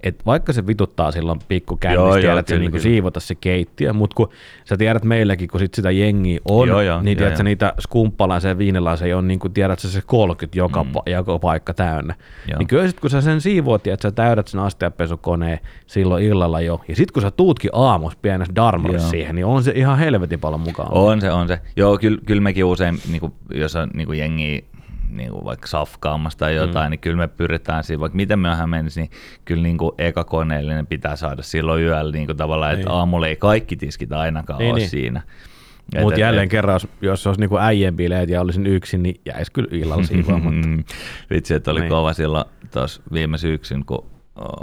että 0.04 0.26
vaikka 0.26 0.54
se 0.54 0.68
vituttaa 0.68 1.12
silloin 1.12 1.40
pikkukännissä, 1.48 2.40
että 2.40 2.50
se 2.50 2.60
niin 2.60 2.82
siivota 2.82 3.20
se 3.20 3.36
keittiö, 3.36 3.94
mutta 3.94 4.16
kun 4.16 4.30
sä 4.66 4.78
tiedät 4.78 5.04
meilläkin, 5.04 5.48
kun 5.48 5.60
sit 5.60 5.74
sitä 5.74 5.92
jengiä 5.92 6.40
on, 6.46 6.68
joo, 6.68 6.82
joo 6.82 7.02
niin 7.02 7.12
joo, 7.12 7.18
tiedätkö, 7.18 7.40
joo. 7.40 7.44
niitä 7.44 7.74
skumppalaisia 7.80 8.50
ja 8.50 8.58
viinilaisia 8.58 9.18
on 9.18 9.28
niin 9.28 9.40
kuin, 9.40 9.54
tiedätkö, 9.54 9.88
se 9.88 10.02
30 10.06 10.58
joka, 10.58 10.84
mm. 10.84 10.92
joka 11.06 11.40
paikka 11.40 11.74
täynnä. 11.74 12.16
Joo. 12.48 12.60
Niin 12.60 12.68
kyllä 12.68 12.88
sit, 12.88 13.00
kun 13.00 13.10
sä 13.10 13.22
sen 13.22 13.42
siivoat, 13.42 13.88
että 13.88 14.08
sä 14.08 14.12
täydät 14.12 14.48
sen 14.48 14.62
astiapesukoneen 14.62 15.60
silloin 15.88 16.24
illalla 16.24 16.62
jo, 16.62 16.82
ja 16.88 16.96
sitten 16.96 17.14
kun 17.14 17.22
sä 17.22 17.32
tuutkin 17.32 17.72
aamus 17.74 18.16
pienessä 18.16 18.56
darmarissa 18.56 19.10
siihen, 19.10 19.36
niin 19.36 19.46
on 19.46 19.64
se 19.64 19.72
ihan 19.76 20.00
helvetin 20.00 20.40
paljon 20.40 20.62
mukaan. 20.62 20.90
On 20.92 21.22
se, 21.22 21.32
on 21.32 21.48
se. 21.48 21.60
Joo, 21.76 21.98
kyllä, 21.98 22.18
kyllä 22.26 22.42
mekin 22.42 22.66
usein, 22.66 23.00
niin 23.12 23.20
kuin, 23.20 23.34
jos 23.54 23.76
on 23.76 23.90
niin 23.94 24.08
kuin 24.08 24.20
jengi 24.20 24.66
niin 25.18 25.32
kuin 25.32 25.46
vaikka 25.46 25.68
safkaamassa 25.68 26.40
tai 26.40 26.56
jotain, 26.56 26.88
mm. 26.88 26.90
niin 26.92 27.00
kyllä 27.00 27.18
me 27.18 27.28
pyritään 27.28 27.84
siinä, 27.84 28.00
vaikka 28.00 28.16
miten 28.16 28.40
myöhään 28.40 28.70
menisi, 28.70 29.02
niin 29.02 29.12
kyllä 29.46 29.64
niin 29.64 29.78
kuin 29.78 29.92
eka 29.98 30.24
koneellinen 30.24 30.88
pitää 30.88 31.16
saada 31.16 31.42
silloin 31.42 31.84
yöllä 31.84 32.12
niin 32.12 32.26
kuin 32.26 32.38
tavallaan, 32.38 32.74
että 32.74 32.86
Niin. 32.86 32.96
aamulla 32.96 33.28
ei 33.28 33.36
kaikki 33.36 33.76
tiskit 33.76 34.12
ainakaan 34.12 34.60
Niin, 34.60 34.72
ole 34.72 34.80
niin. 34.80 34.90
siinä. 34.90 35.22
Mutta 36.02 36.20
jälleen 36.20 36.44
et- 36.44 36.52
kerran, 36.52 36.74
jos, 36.74 36.88
jos 37.02 37.28
olisi 37.28 37.40
niinku 37.42 37.58
äijien 37.58 37.96
bileet 37.96 38.30
ja 38.30 38.42
olisin 38.42 38.68
yksin, 38.68 39.04
niin 39.04 39.22
jäisi 39.26 39.52
kyllä 39.52 39.68
illalla 39.72 40.04
siivoamatta. 40.04 40.70
Vitsi, 41.30 41.54
että 41.54 41.72
oli 41.72 41.80
Niin. 41.80 41.84
niin. 41.84 41.90
kova 41.98 42.14
silloin 42.14 42.46
tuossa 42.74 43.02
viime 43.14 43.38
syksyn, 43.38 43.86
kun 43.86 44.06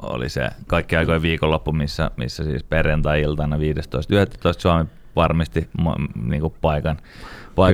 oli 0.03 0.29
se 0.29 0.49
kaikki 0.67 0.97
aikojen 0.97 1.23
viikonloppu, 1.23 1.73
missä, 1.73 2.11
missä 2.17 2.45
siis 2.45 2.63
perjantai-iltana 2.65 3.57
15.11. 3.57 3.63
Suomi 4.59 4.85
varmisti 5.17 5.69
mo- 5.83 6.23
niinku 6.25 6.51
paikan, 6.61 6.97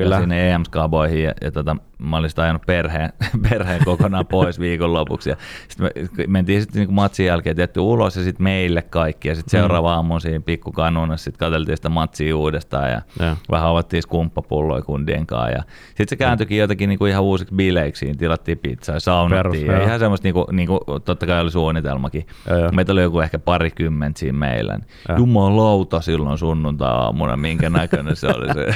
Kyllä. 0.03 0.21
sinne 0.21 0.51
EM-skaboihin 0.51 1.23
ja, 1.23 1.33
ja 1.41 1.53
tota, 1.53 1.77
mä 1.99 2.17
olisin 2.17 2.43
ajanut 2.43 2.63
perheen, 2.67 3.13
perheen 3.51 3.85
kokonaan 3.85 4.27
pois 4.27 4.61
viikonlopuksi. 4.61 5.31
Ja 5.31 5.37
sitten 5.69 5.91
me 6.17 6.25
mentiin 6.27 6.63
sitten 6.63 6.81
niinku 6.81 6.95
matsin 6.95 7.27
jälkeen 7.27 7.57
tietty 7.57 7.81
ulos 7.81 8.17
ja 8.17 8.25
sitten 8.25 8.45
meille 8.45 8.83
kaikki 8.83 9.29
ja 9.29 9.35
sitten 9.35 9.61
seuraava 9.61 9.95
aamu 9.95 10.21
siinä 10.21 10.41
pikkukanunassa 10.41 11.25
sitten 11.25 11.39
katseltiin 11.39 11.77
sitä 11.77 11.89
matsia 11.89 12.37
uudestaan 12.37 12.91
ja 12.91 13.03
Joo. 13.21 13.37
vähän 13.51 13.69
avattiin 13.69 14.03
skumppapulloja 14.03 14.83
kundien 14.83 15.27
kanssa. 15.27 15.51
Ja 15.51 15.63
sitten 15.87 16.09
se 16.09 16.17
kääntyikin 16.17 16.59
jotenkin 16.59 16.89
niinku 16.89 17.07
ihan 17.07 17.23
uusiksi 17.23 17.55
bileiksi, 17.55 18.15
tilattiin 18.19 18.59
pizzaa 18.59 18.97
ja 18.97 19.01
saunattiin. 19.01 19.67
Perus, 19.67 19.81
ja 19.81 19.87
ihan 19.87 19.99
semmoista, 19.99 20.27
niinku, 20.27 20.47
niinku, 20.53 20.81
totta 21.05 21.27
kai 21.27 21.41
oli 21.41 21.51
suunnitelmakin. 21.51 22.27
Joo, 22.49 22.59
joo. 22.59 22.71
Meitä 22.73 22.93
oli 22.93 23.03
joku 23.03 23.21
ehkä 23.21 23.39
parikymmentä 23.39 24.19
siinä 24.19 24.39
meillä. 24.39 24.77
Niin. 24.77 25.19
Jumalauta 25.19 26.01
silloin 26.01 26.39
sunnuntai-aamuna, 26.39 27.37
minkä 27.37 27.71
näköinen 27.71 28.17
se 28.17 28.27
oli 28.27 28.55
se. 28.55 28.67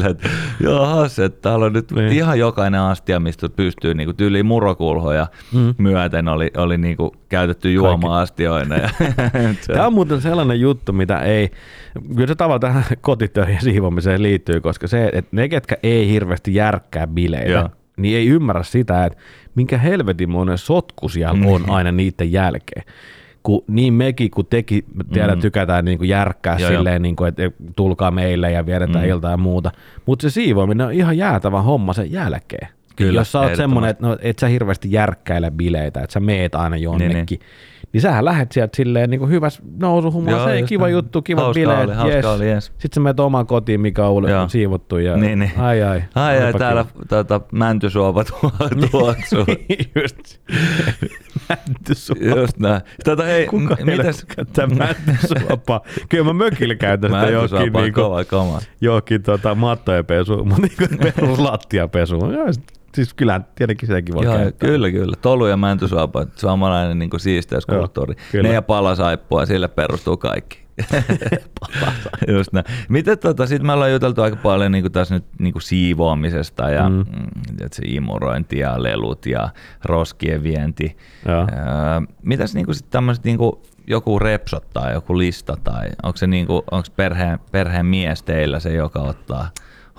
Silleen, 0.00 0.10
että 0.16 0.28
jahas, 0.60 1.18
että 1.18 1.42
täällä 1.42 1.66
on 1.66 1.72
nyt 1.72 1.92
Niin. 1.92 2.12
ihan 2.12 2.38
jokainen 2.38 2.80
astia, 2.80 3.20
mistä 3.20 3.48
pystyy 3.48 3.94
niinku 3.94 4.12
tyyliin 4.12 4.46
murokulhoja 4.46 5.26
Mm. 5.52 5.74
myöten 5.78 6.28
oli, 6.28 6.50
oli 6.56 6.78
niinku 6.78 7.12
käytetty 7.28 7.72
juoma-astioina. 7.72 8.76
Ja, 8.76 8.88
Tämä 9.74 9.86
on 9.86 9.92
muuten 9.92 10.20
sellainen 10.20 10.60
juttu, 10.60 10.92
mitä 10.92 11.18
ei, 11.20 11.50
kyllä 12.14 12.26
se 12.26 12.34
tavallaan 12.34 12.60
tähän 12.60 12.84
kotitöihin 13.00 13.54
ja 13.54 13.60
siivomiseen 13.60 14.22
liittyy, 14.22 14.60
koska 14.60 14.86
se, 14.86 15.10
että 15.12 15.36
ne, 15.36 15.48
ketkä 15.48 15.76
ei 15.82 16.08
hirveästi 16.08 16.54
järkkää 16.54 17.06
bileitä, 17.06 17.50
Joo. 17.50 17.68
niin 17.96 18.16
ei 18.16 18.26
ymmärrä 18.28 18.62
sitä, 18.62 19.04
että 19.06 19.18
minkä 19.54 19.78
helvetin 19.78 20.30
monen 20.30 20.58
sotku 20.58 21.08
siellä 21.08 21.46
on 21.46 21.62
Mm. 21.62 21.70
aina 21.70 21.92
niiden 21.92 22.32
jälkeen. 22.32 22.82
Kun 23.48 23.64
niin 23.68 23.94
mekin 23.94 24.30
kuin 24.30 24.46
teki, 24.46 24.84
tiedä, 25.12 25.34
Mm. 25.34 25.40
tykätään 25.40 25.84
niin 25.84 25.98
kuin 25.98 26.08
järkkää 26.08 26.56
Joo, 26.58 26.70
silleen, 26.70 27.02
niin 27.02 27.16
kuin, 27.16 27.28
että 27.28 27.42
tulkaa 27.76 28.10
meille 28.10 28.52
ja 28.52 28.66
viedetään 28.66 29.04
Mm. 29.04 29.10
iltaa 29.10 29.30
ja 29.30 29.36
muuta. 29.36 29.70
Mutta 30.06 30.22
se 30.22 30.30
siivoaminen 30.30 30.86
on 30.86 30.92
ihan 30.92 31.18
jäätävä 31.18 31.62
homma 31.62 31.92
sen 31.92 32.12
jälkeen. 32.12 32.68
Kyllä, 32.96 33.20
Jos 33.20 33.32
sä 33.32 33.40
oot 33.40 33.56
semmoinen, 33.56 33.90
että 33.90 34.06
no, 34.06 34.16
et 34.20 34.38
sä 34.38 34.46
hirveästi 34.48 34.92
järkkäile 34.92 35.50
bileitä, 35.50 36.00
että 36.00 36.12
sä 36.12 36.20
meet 36.20 36.54
aina 36.54 36.76
jonnekin, 36.76 37.14
Niin, 37.16 37.26
niin, 37.30 37.40
niin 37.92 38.00
sähän 38.00 38.24
lähet 38.24 38.52
sieltä 38.52 38.76
silleen 38.76 39.10
niin 39.10 39.18
kuin 39.20 39.30
hyvässä 39.30 39.62
Joo, 40.30 40.48
ei 40.48 40.62
kiva 40.62 40.88
juttu, 40.88 41.22
kiva 41.22 41.52
bileet, 41.54 41.88
oli, 42.00 42.12
yes. 42.14 42.24
oli, 42.26 42.44
yes. 42.44 42.64
Sitten 42.64 42.88
sä 42.94 43.00
menet 43.00 43.20
omaan 43.20 43.46
kotiin, 43.46 43.80
mikä 43.80 44.06
on 44.06 44.28
Joo. 44.30 44.48
siivottu 44.48 44.98
ja 44.98 45.16
Niin, 45.16 45.38
niin. 45.38 45.50
ai 45.56 45.82
ai. 45.82 46.02
Ai 46.14 46.42
ai, 46.42 46.52
täällä 46.52 46.84
kiva. 46.92 47.04
tota, 47.08 47.40
mäntysuopa 47.52 48.24
tuo- 48.24 48.50
tuoksuu. 48.90 49.44
Just. 50.02 50.40
Mäntysuopa. 51.48 52.40
Just 52.40 52.58
näin. 52.58 52.80
Tota, 53.04 53.22
hei, 53.24 53.46
Kuka 53.46 53.76
m- 53.80 53.86
mitäs? 53.86 54.24
käyttää 54.24 54.66
mäntysuopaa? 54.66 55.80
Kyllä 56.08 56.24
mä 56.24 56.32
mökillä 56.32 56.74
käytän 56.74 57.10
sitä 57.10 57.26
johonkin, 57.30 57.92
kova 57.92 58.24
kama. 58.24 58.58
johonkin 58.80 59.22
tota, 59.22 59.54
mattojen 59.54 60.04
pesu, 60.06 60.44
mutta 60.44 60.62
niinku 60.80 60.96
peruslattiapesu. 61.16 62.18
Siis 62.94 63.14
kyllähän 63.14 63.46
tietenkin 63.54 63.86
sitäkin 63.86 64.14
voi 64.14 64.24
Joo, 64.24 64.36
käyttää. 64.36 64.68
kyllä, 64.68 64.90
kyllä. 64.90 65.16
Tolu 65.22 65.46
ja 65.46 65.56
mäntysuopa, 65.56 66.26
samanlainen 66.36 66.98
niin 66.98 67.10
siisteyskulttuuri. 67.16 68.14
Joo, 68.18 68.24
kyllä. 68.32 68.48
Ne 68.48 68.54
ja 68.54 68.62
palasaippua, 68.62 69.46
sille 69.46 69.68
perustuu 69.68 70.16
kaikki. 70.16 70.68
Just 72.36 72.52
näin. 72.52 72.64
Miten 72.88 73.18
tota, 73.18 73.46
sit 73.46 73.62
me 73.62 73.72
ollaan 73.72 73.92
juteltu 73.92 74.22
aika 74.22 74.36
paljon 74.36 74.72
niin 74.72 74.92
tässä 74.92 75.14
nyt 75.14 75.24
niin 75.38 75.54
siivoamisesta 75.60 76.70
ja 76.70 76.88
Mm. 76.88 76.94
mm. 76.96 77.04
Se 77.72 77.82
imurointi 77.86 78.58
ja 78.58 78.82
lelut 78.82 79.26
ja 79.26 79.48
roskien 79.84 80.42
vienti. 80.42 80.96
Joo. 81.28 81.40
Öö, 81.40 81.46
mitäs 82.22 82.54
niinku 82.54 82.74
sit 82.74 82.90
tämmöiset 82.90 83.24
niinku 83.24 83.62
joku 83.86 84.18
repsot 84.18 84.70
tai 84.70 84.92
joku 84.92 85.18
lista 85.18 85.56
tai 85.64 85.88
onko 86.02 86.16
se 86.16 86.26
niinku, 86.26 86.64
onko 86.70 86.88
perheen, 86.96 87.38
perheen 87.52 87.86
mies 87.86 88.22
teillä 88.22 88.60
se, 88.60 88.72
joka 88.72 89.00
ottaa 89.00 89.48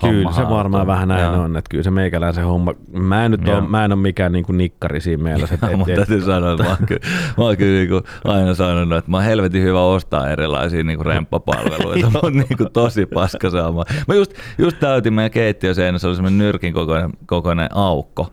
Kyllä 0.00 0.32
se 0.32 0.48
varmaan 0.48 0.86
vähän 0.86 1.08
näin 1.08 1.22
Joo. 1.22 1.42
on, 1.42 1.56
että 1.56 1.68
kyllä 1.70 1.84
se 1.84 1.90
meikäläisen 1.90 2.44
homma, 2.44 2.74
mä 2.92 3.24
en 3.24 3.30
nyt 3.30 3.48
ole, 3.48 3.60
mä 3.60 3.84
en 3.84 3.92
ole 3.92 4.00
mikään 4.00 4.32
niin 4.32 4.44
kuin 4.44 4.58
nikkari 4.58 5.00
siinä 5.00 5.22
mielessä. 5.22 5.54
Että, 5.54 5.76
Mun 5.76 5.86
täytyy 5.96 6.20
sanoa, 6.20 6.52
että 6.52 6.64
mä 6.64 6.68
oon 6.68 6.86
kyllä, 6.86 7.00
mä 7.38 7.44
oon 7.44 7.56
kyllä 7.56 7.78
niinku 7.78 8.02
aina 8.24 8.54
sanonut, 8.54 8.98
että 8.98 9.10
mä 9.10 9.16
oon 9.16 9.24
helvetin 9.24 9.62
hyvä 9.62 9.84
ostaa 9.84 10.30
erilaisia 10.30 10.84
niinku 10.84 11.04
remppapalveluita, 11.04 11.98
Joo. 12.00 12.10
mutta 12.10 12.30
niinku 12.30 12.66
tosi 12.72 13.06
paska 13.06 13.50
saamaan. 13.50 13.86
Mä 14.08 14.14
just, 14.14 14.32
just 14.58 14.78
täytin 14.80 15.14
meidän 15.14 15.30
keittiöseinässä, 15.30 16.08
oli 16.08 16.16
semmoinen 16.16 16.38
nyrkin 16.38 16.72
kokoinen, 16.72 17.10
kokoinen 17.26 17.68
aukko. 17.74 18.32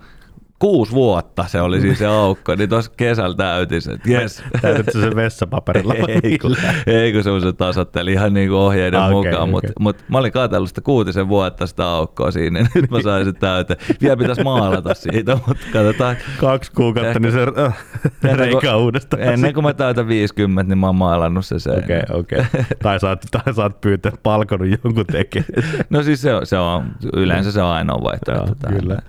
Kuusi 0.60 0.92
vuotta 0.92 1.46
se 1.48 1.62
oli 1.62 1.82
siis 1.82 2.00
se 2.00 2.06
aukko, 2.06 2.56
niin 2.56 2.70
tuossa 2.70 2.92
kesällä 2.98 3.36
täytin 3.36 3.82
se, 3.82 3.92
että 3.92 4.12
jes. 4.12 4.44
Täytätkö 4.62 4.92
se 4.92 5.16
vessapaperilla? 5.16 5.94
ei, 6.24 6.38
kun, 6.38 6.56
ei 6.88 7.14
kun 7.14 7.24
semmoisen 7.24 7.56
tasoitteli 7.56 8.12
ihan 8.14 8.34
niinku 8.34 8.56
ohjeiden 8.56 9.00
Ah, 9.00 9.12
okei, 9.16 9.32
mukaan, 9.32 9.50
mutta 9.50 9.68
okei. 9.68 9.74
mut 9.80 9.98
mä 10.10 10.18
olin 10.18 10.32
katsellut 10.32 10.70
sitä 10.70 10.82
kuutisen 10.82 11.28
vuotta 11.28 11.68
sitä 11.68 11.88
aukkoa 11.90 12.32
siinä, 12.32 12.60
niin 12.60 12.70
nyt 12.76 12.92
mä 12.92 13.02
sain 13.02 13.26
sen 13.26 13.36
täyteen. 13.36 13.80
Vielä 14.02 14.18
pitäisi 14.18 14.44
maalata 14.44 14.94
siitä, 14.94 15.38
mutta 15.48 15.66
katsotaan. 15.74 16.16
Kaksi 16.40 16.72
kuukautta, 16.72 17.08
Ehkä- 17.08 17.20
niin 17.20 17.32
se 17.32 17.46
äh, 17.64 18.38
reikä 18.38 18.76
uudestaan. 18.76 19.22
Ennen 19.24 19.54
kuin 19.54 19.64
mä 19.64 19.74
täytän 19.74 20.08
50, 20.08 20.70
niin 20.70 20.78
mä 20.78 20.86
oon 20.88 20.96
maalannut 20.96 21.46
se 21.46 21.60
sen. 21.60 21.78
Okei, 21.84 22.02
okei. 22.14 22.44
Tai 22.84 23.00
saat, 23.00 23.26
tai 23.32 23.54
saat 23.54 23.82
pyytää 23.82 24.12
palkonut 24.24 24.68
jonkun 24.84 25.06
tekemään. 25.06 25.86
No 25.90 26.04
siis 26.04 26.22
se 26.22 26.30
se 26.44 26.58
on, 26.58 26.84
yleensä 27.16 27.52
se 27.52 27.62
on 27.62 27.70
ainoa 27.72 28.04
vaihtoehto. 28.04 28.68
Joo, 28.70 28.80
kyllä. 28.80 29.00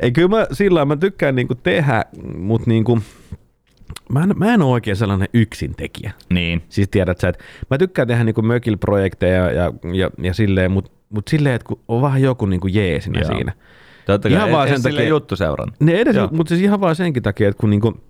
Ei, 0.00 0.12
kyllä 0.12 0.28
mä 0.28 0.46
sillä 0.52 0.84
mä 0.84 0.96
tykkään 0.96 1.34
niinku 1.34 1.54
tehdä, 1.54 2.04
mutta 2.38 2.70
niinku, 2.70 2.98
mä 4.12 4.22
en, 4.22 4.32
mä 4.36 4.54
en 4.54 4.62
ole 4.62 4.72
oikein 4.72 4.96
sellainen 4.96 5.28
yksin 5.34 5.74
tekijä. 5.76 6.12
Niin, 6.30 6.62
Siis 6.68 6.88
tiedät 6.88 7.18
sä, 7.18 7.28
että 7.28 7.44
mä 7.70 7.78
tykkään 7.78 8.08
tehdä 8.08 8.24
niinku 8.24 8.42
mökil-projekteja 8.42 9.50
ja, 9.50 9.72
ja, 9.94 10.10
ja 10.22 10.34
silleen, 10.34 10.70
mutta 10.72 10.90
mut 11.10 11.28
silleen, 11.28 11.54
että 11.54 11.66
kun 11.68 11.80
on 11.88 12.02
vähän 12.02 12.22
joku 12.22 12.46
niinku 12.46 12.66
jeesinä 12.66 13.20
Joo. 13.20 13.34
siinä. 13.34 13.52
totta 14.06 14.28
Ihan 14.28 14.42
kai, 14.42 14.52
vaan 14.52 14.68
ei, 14.68 14.74
sen 14.74 14.82
sen 14.82 14.92
takia- 14.92 15.08
juttu 15.08 15.36
seuran. 15.36 15.68
Ne 15.80 15.92
edes, 16.00 16.16
mutta 16.30 16.48
siis 16.48 16.60
ihan 16.60 16.80
vaan 16.80 16.96
senkin 16.96 17.22
takia, 17.22 17.48
että 17.48 17.60
kun 17.60 17.70
niinku, 17.70 18.00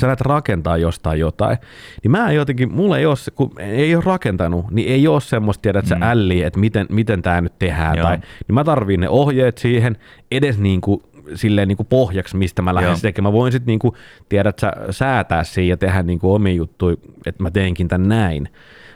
sä 0.00 0.06
lähdet 0.06 0.20
rakentaa 0.20 0.76
jostain 0.76 1.20
jotain, 1.20 1.58
niin 2.02 2.10
mä 2.10 2.30
en 2.30 2.36
jotenkin, 2.36 2.72
mulla 2.72 2.98
ei 2.98 3.06
ole, 3.06 3.16
kun 3.34 3.50
ei 3.58 3.94
ole 3.94 4.04
rakentanut, 4.06 4.70
niin 4.70 4.88
ei 4.88 5.08
ole 5.08 5.20
semmoista, 5.20 5.62
tiedät 5.62 5.86
sä 5.86 5.94
Mm. 5.94 6.02
älliä, 6.02 6.46
että 6.46 6.60
miten, 6.60 6.86
miten 6.90 7.22
tämä 7.22 7.40
nyt 7.40 7.58
tehdään. 7.58 7.96
Joo. 7.96 8.06
Tai, 8.06 8.16
niin 8.16 8.54
mä 8.54 8.64
tarviin 8.64 9.00
ne 9.00 9.08
ohjeet 9.08 9.58
siihen 9.58 9.96
edes 10.30 10.58
niinku, 10.58 11.02
silleen 11.34 11.68
niinku 11.68 11.84
pohjaksi, 11.84 12.36
mistä 12.36 12.62
mä 12.62 12.74
lähden 12.74 13.00
tekemään. 13.02 13.32
Mä 13.32 13.38
voin 13.38 13.52
sitten 13.52 13.66
niinku, 13.66 13.96
tiedät 14.28 14.58
sä, 14.58 14.72
säätää 14.90 15.44
siinä 15.44 15.72
ja 15.72 15.76
tehdä 15.76 16.02
niinku 16.02 16.34
omia 16.34 16.54
juttuja, 16.54 16.96
että 17.26 17.42
mä 17.42 17.50
teenkin 17.50 17.88
tän 17.88 18.08
näin. 18.08 18.48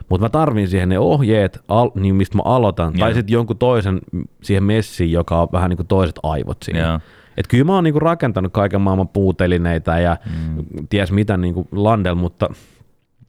Mutta 0.08 0.24
mä 0.24 0.28
tarvin 0.28 0.68
siihen 0.68 0.88
ne 0.88 0.98
ohjeet, 0.98 1.60
al, 1.68 1.90
niin 1.94 2.14
mistä 2.14 2.36
mä 2.36 2.42
aloitan, 2.44 2.92
Joo. 2.94 3.06
tai 3.06 3.14
sitten 3.14 3.32
jonkun 3.32 3.58
toisen 3.58 4.00
siihen 4.42 4.64
messiin, 4.64 5.12
joka 5.12 5.42
on 5.42 5.48
vähän 5.52 5.70
niinku 5.70 5.84
toiset 5.84 6.18
aivot 6.22 6.62
siinä. 6.62 7.00
Et 7.36 7.46
kyllä 7.48 7.64
mä 7.64 7.74
oon 7.74 7.84
niinku 7.84 8.00
rakentanut 8.00 8.52
kaiken 8.52 8.80
maailman 8.80 9.08
puutelineitä 9.08 9.98
ja 9.98 10.16
mm. 10.26 10.64
ties 10.88 11.12
mitä 11.12 11.36
niinku 11.36 11.68
Landel, 11.72 12.14
mutta, 12.14 12.48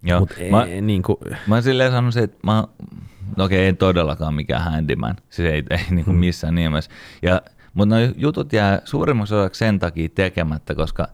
Joo. 0.03 0.19
mutta 0.19 0.35
ei, 0.37 0.51
mä, 0.51 0.65
niinku, 0.81 1.19
mä 1.47 1.61
silleen 1.61 1.91
sanoisin, 1.91 2.23
että 2.23 2.37
mä, 2.43 2.63
no 3.37 3.43
okei, 3.43 3.67
en 3.67 3.77
todellakaan 3.77 4.33
mikään 4.33 4.63
handyman, 4.63 5.15
siis 5.29 5.47
ei, 5.51 5.63
ei 5.69 5.79
niinku 5.89 6.11
Hmm. 6.11 6.19
missään 6.19 6.55
nimessä. 6.55 6.91
Ja, 7.21 7.41
mutta 7.75 7.95
no 7.95 8.01
jutut 8.17 8.53
jää 8.53 8.81
suurimmaksi 8.85 9.35
osaksi 9.35 9.59
sen 9.59 9.79
takia 9.79 10.09
tekemättä, 10.15 10.75
koska 10.75 11.07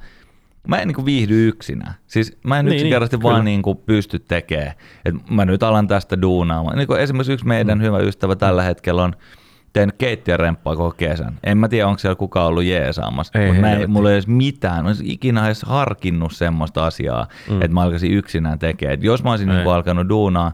mä 0.67 0.77
en 0.77 0.87
niinku 0.87 1.05
viihdy 1.05 1.47
yksinään. 1.47 1.93
Siis 2.07 2.37
mä 2.43 2.59
en 2.59 2.65
Niin, 2.65 2.73
yksinkertaisesti 2.75 3.17
niin, 3.17 3.23
vaan 3.23 3.45
niinku 3.45 3.75
pysty 3.75 4.19
tekemään. 4.19 4.71
Et 5.05 5.15
mä 5.29 5.45
nyt 5.45 5.63
alan 5.63 5.87
tästä 5.87 6.21
duunaamaan. 6.21 6.77
Niin 6.77 6.97
esimerkiksi 6.99 7.33
yksi 7.33 7.47
meidän 7.47 7.77
Hmm. 7.79 7.85
hyvä 7.85 7.99
ystävä 7.99 8.35
tällä 8.35 8.63
hetkellä 8.63 9.03
on 9.03 9.13
tehnyt 9.73 9.95
keittiöremppaa 9.97 10.75
koko 10.75 10.91
kesän. 10.91 11.39
En 11.43 11.57
mä 11.57 11.67
tiedä, 11.67 11.87
onko 11.87 11.99
siellä 11.99 12.15
kukaan 12.15 12.47
ollut 12.47 12.63
jeesaamassa, 12.63 13.39
Ei 13.39 13.47
mutta 13.47 13.61
mä 13.61 13.67
ei, 13.67 13.71
helvetti. 13.73 13.91
mulla 13.91 14.09
ei 14.09 14.15
edes 14.15 14.27
mitään, 14.27 14.75
mä 14.75 14.79
en 14.79 14.85
olisi 14.85 15.03
ikinä 15.11 15.45
edes 15.45 15.63
harkinnut 15.63 16.31
semmoista 16.31 16.85
asiaa, 16.85 17.27
mm. 17.49 17.55
että 17.61 17.73
mä 17.73 17.81
alkaisin 17.81 18.11
yksinään 18.13 18.59
tekemään. 18.59 18.93
Et 18.93 19.03
jos 19.03 19.23
mä 19.23 19.29
olisin 19.29 19.49
niinku 19.49 19.69
alkanut 19.69 20.09
duunaa, 20.09 20.51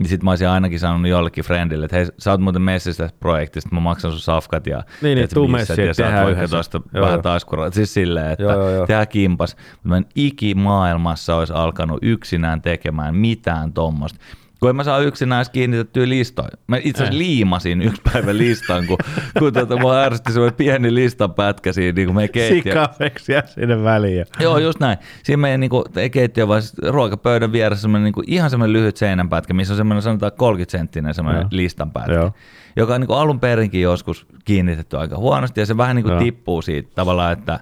niin 0.00 0.08
sit 0.08 0.22
mä 0.22 0.30
olisin 0.30 0.48
ainakin 0.48 0.80
sanonut 0.80 1.10
jollekin 1.10 1.44
friendille, 1.44 1.84
että 1.84 1.96
hei, 1.96 2.06
sä 2.18 2.30
oot 2.30 2.40
muuten 2.40 2.62
messissä 2.62 3.04
tästä 3.04 3.18
projektista, 3.20 3.68
mä 3.72 3.80
maksan 3.80 4.10
sun 4.10 4.20
safkat 4.20 4.66
ja 4.66 4.82
Niin, 5.02 5.14
niin, 5.14 5.24
et 5.24 5.30
tuu 5.30 5.48
messiin, 5.48 5.86
ja 5.86 5.94
sä 5.94 6.06
oot 6.06 6.26
vaikka 6.26 6.48
tuosta 6.48 6.80
vähän 6.92 7.12
joo. 7.12 7.22
taskuraa. 7.22 7.70
Siis 7.70 7.94
silleen, 7.94 8.30
että 8.30 8.42
Joo, 8.42 8.52
joo, 8.52 8.70
joo. 8.70 8.86
tehdään 8.86 9.08
kimpas. 9.08 9.56
Mutta 9.72 9.88
mä 9.88 9.96
en 9.96 10.06
ikimaailmassa 10.14 11.36
olisi 11.36 11.52
alkanut 11.52 11.98
yksinään 12.02 12.62
tekemään 12.62 13.16
mitään 13.16 13.72
tommosta. 13.72 14.20
Kun 14.60 14.70
en 14.70 14.76
mä 14.76 14.84
saa 14.84 14.98
yksinään 14.98 15.44
kiinnitettyä 15.52 16.08
listoja. 16.08 16.48
Mä 16.66 16.76
itse 16.76 17.02
asiassa 17.02 17.18
liimasin 17.18 17.82
yksi 17.82 18.02
päivä 18.12 18.36
listan, 18.36 18.86
kun, 18.86 18.98
kun 19.38 19.52
tota, 19.52 19.76
mua 19.76 20.00
ärsytti 20.02 20.32
semmoinen 20.32 20.56
pieni 20.56 20.94
listan 20.94 21.34
pätkä 21.34 21.72
siinä 21.72 21.96
niin 21.96 22.06
kuin 22.06 22.16
meidän 22.16 22.32
keittiö. 22.32 22.72
Sikaveksia 22.72 23.42
sinne 23.46 23.82
väliin. 23.84 24.26
Joo, 24.40 24.58
just 24.58 24.80
näin. 24.80 24.98
Siinä 25.22 25.40
meidän 25.40 25.60
niin 25.60 25.70
kuin, 25.70 25.84
keittiö 26.12 26.48
vai 26.48 26.60
ruokapöydän 26.88 27.52
vieressä 27.52 27.82
semmoinen 27.82 28.04
niin 28.04 28.12
kuin, 28.12 28.24
ihan 28.28 28.50
semmoinen 28.50 28.72
lyhyt 28.72 28.96
seinänpätkä, 28.96 29.54
missä 29.54 29.72
on 29.72 29.76
semmoinen 29.76 30.02
sanotaan 30.02 30.32
30 30.36 30.70
senttinen 30.78 31.14
semmoinen 31.14 31.42
Joo. 31.42 31.48
listanpätkä, 31.50 32.12
Joo. 32.12 32.32
joka 32.76 32.94
on 32.94 33.00
niin 33.00 33.10
alun 33.10 33.40
perinkin 33.40 33.82
joskus 33.82 34.26
kiinnitetty 34.44 34.98
aika 34.98 35.16
huonosti 35.16 35.60
ja 35.60 35.66
se 35.66 35.76
vähän 35.76 35.96
niin 35.96 36.04
kuin 36.04 36.12
Joo. 36.12 36.22
tippuu 36.22 36.62
siitä 36.62 36.90
tavallaan, 36.94 37.32
että 37.32 37.60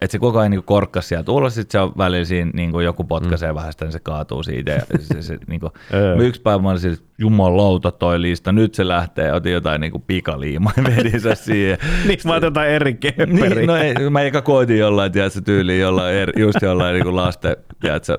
että 0.00 0.12
se 0.12 0.18
koko 0.18 0.38
ajan 0.38 0.50
niin 0.50 0.62
korkkas 0.64 1.08
sieltä 1.08 1.32
ulos, 1.32 1.54
sitten 1.54 1.72
se 1.72 1.80
on 1.80 1.92
välillä 1.98 2.24
siinä 2.24 2.50
niin 2.54 2.72
kuin 2.72 2.84
joku 2.84 3.04
potkaisee 3.04 3.52
mm. 3.52 3.54
vähän 3.54 3.72
sitä, 3.72 3.84
niin 3.84 3.92
se 3.92 4.00
kaatuu 4.00 4.42
siitä. 4.42 4.70
Ja 4.70 4.80
se, 5.00 5.22
se, 5.22 5.38
niin 5.48 5.60
kuin, 5.60 5.72
yksi 6.18 6.42
päivä 6.42 6.62
mä 6.62 6.68
olin 6.70 6.80
siis, 6.80 7.04
jumalauta 7.18 7.92
toi 7.92 8.22
lista, 8.22 8.52
nyt 8.52 8.74
se 8.74 8.88
lähtee, 8.88 9.32
otin 9.32 9.52
jotain 9.52 9.80
niin 9.80 9.92
kuin 9.92 10.04
pikaliimaa 10.06 10.72
ja 10.76 10.84
vedin 10.84 11.20
se 11.20 11.34
siihen. 11.44 11.78
Niin 12.06 12.18
mä 12.24 12.34
otetaan 12.34 12.68
eri 12.68 12.98
Niin, 13.26 13.66
no 13.66 13.76
ei, 13.76 13.94
mä 14.10 14.22
eka 14.22 14.42
koitin 14.42 14.78
jollain, 14.78 15.12
tiedätkö, 15.12 15.40
tyyliin 15.40 15.80
jollain, 15.80 16.14
eri, 16.14 16.32
just 16.42 16.62
jollain 16.62 16.94
niin 16.94 17.04
kuin 17.04 17.16
lasten, 17.16 17.56
tiedätkö, 17.80 18.18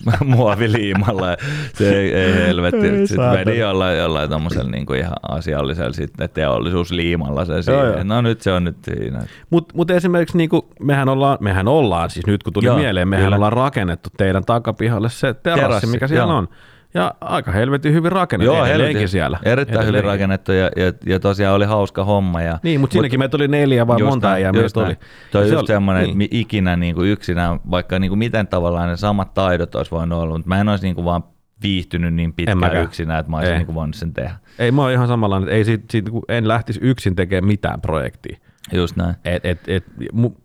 muoviliimalla. 0.24 1.30
ja 1.30 1.36
Se 1.74 1.98
ei, 1.98 2.14
ei 2.14 2.34
helvetti. 2.34 2.88
Ei 2.88 3.06
Sitten 3.06 3.30
vedin 3.30 3.58
jollain, 3.58 3.98
jollain 3.98 4.30
tommosella 4.30 4.70
niin 4.70 4.86
kuin 4.86 4.98
ihan 5.00 5.16
asiallisella 5.28 5.92
sitten 5.92 6.28
teollisuusliimalla 6.34 7.44
se 7.44 7.52
Joo, 7.52 7.62
siihen. 7.62 7.84
joo. 7.84 8.04
No 8.04 8.20
nyt 8.20 8.40
se 8.40 8.52
on 8.52 8.64
nyt 8.64 8.76
siinä. 8.84 9.22
Mutta 9.50 9.74
mut 9.76 9.90
esimerkiksi 9.90 10.36
niinku, 10.36 10.68
mehän, 10.80 11.08
ollaan, 11.08 11.38
mehän 11.40 11.68
ollaan, 11.68 12.10
siis 12.10 12.26
nyt 12.26 12.42
kun 12.42 12.52
tuli 12.52 12.66
Joo, 12.66 12.76
mieleen, 12.76 13.08
mehän 13.08 13.24
kyllä. 13.24 13.36
ollaan 13.36 13.52
rakennettu 13.52 14.08
teidän 14.16 14.44
takapihalle 14.44 15.10
se 15.10 15.34
terassi, 15.34 15.62
Terassi, 15.62 15.86
mikä 15.86 16.08
siellä 16.08 16.32
joo. 16.32 16.38
on. 16.38 16.48
Ja 16.94 17.14
aika 17.20 17.52
helvetin 17.52 17.92
hyvin 17.92 18.12
rakennettu 18.12 18.54
Joo, 18.54 18.64
helvetin- 18.64 19.08
siellä. 19.08 19.38
Erittäin 19.42 19.86
hyvin 19.86 19.88
Edelleenkin. 19.88 20.04
rakennettu 20.04 20.52
ja, 20.52 20.70
ja, 20.76 20.92
ja, 21.06 21.20
tosiaan 21.20 21.54
oli 21.54 21.64
hauska 21.64 22.04
homma. 22.04 22.42
Ja, 22.42 22.58
Niin, 22.62 22.80
mutta 22.80 22.92
siinäkin 22.92 23.18
meitä 23.18 23.36
oli 23.36 23.48
neljä 23.48 23.86
vai 23.86 24.02
monta 24.02 24.32
äijää 24.32 24.52
meitä 24.52 24.80
oli. 24.80 24.96
Toi 25.30 25.42
on 25.42 25.48
se 25.48 25.54
just 25.54 25.60
oli- 25.60 25.66
semmoinen, 25.66 26.04
niin. 26.04 26.22
että 26.22 26.36
ikinä 26.36 26.76
niin 26.76 26.94
kuin 26.94 27.08
yksinään, 27.10 27.60
vaikka 27.70 27.98
niin 27.98 28.08
kuin 28.10 28.18
miten 28.18 28.46
tavallaan 28.46 28.88
ne 28.88 28.96
samat 28.96 29.34
taidot 29.34 29.74
olisi 29.74 29.90
voinut 29.90 30.18
olla, 30.18 30.34
mutta 30.34 30.48
mä 30.48 30.60
en 30.60 30.68
olisi 30.68 30.84
niin 30.86 30.94
kuin 30.94 31.04
vaan 31.04 31.24
viihtynyt 31.62 32.14
niin 32.14 32.32
pitkään 32.32 32.82
yksinään, 32.82 33.20
että 33.20 33.30
mä 33.30 33.36
olisin 33.36 33.52
Ei. 33.52 33.58
niin 33.58 33.66
kuin 33.66 33.74
voinut 33.76 33.94
sen 33.96 34.12
tehdä. 34.14 34.30
Ei, 34.58 34.72
mä 34.72 34.82
oon 34.82 34.92
ihan 34.92 35.08
samanlainen, 35.08 35.48
että 35.48 35.56
ei 35.56 35.64
siitä, 35.64 35.84
siitä, 35.90 36.10
kun 36.10 36.22
en 36.28 36.48
lähtisi 36.48 36.80
yksin 36.82 37.16
tekemään 37.16 37.46
mitään 37.48 37.80
projektia. 37.80 38.36
Just 38.72 38.96
näin. 38.96 39.14
Et, 39.24 39.44
et, 39.46 39.60
et, 39.68 39.84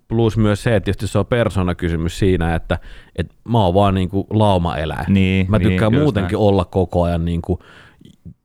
plus 0.08 0.38
myös 0.38 0.64
se, 0.64 0.76
että 0.76 0.86
tietysti 0.86 1.08
se 1.08 1.20
on 1.20 1.26
persoonakysymys 1.26 2.20
siinä, 2.20 2.56
että 2.56 2.80
et 3.16 3.34
mä 3.50 3.64
oon 3.64 3.74
vaan 3.74 3.94
niinku 3.94 4.28
laumaeläin. 4.30 5.14
Niin, 5.14 5.52
mä 5.52 5.58
niin, 5.58 5.70
tykkään 5.70 5.94
just 5.94 6.04
muutenkin 6.04 6.36
näin. 6.38 6.48
olla 6.48 6.66
koko 6.66 7.04
ajan 7.04 7.26
niinku 7.26 7.60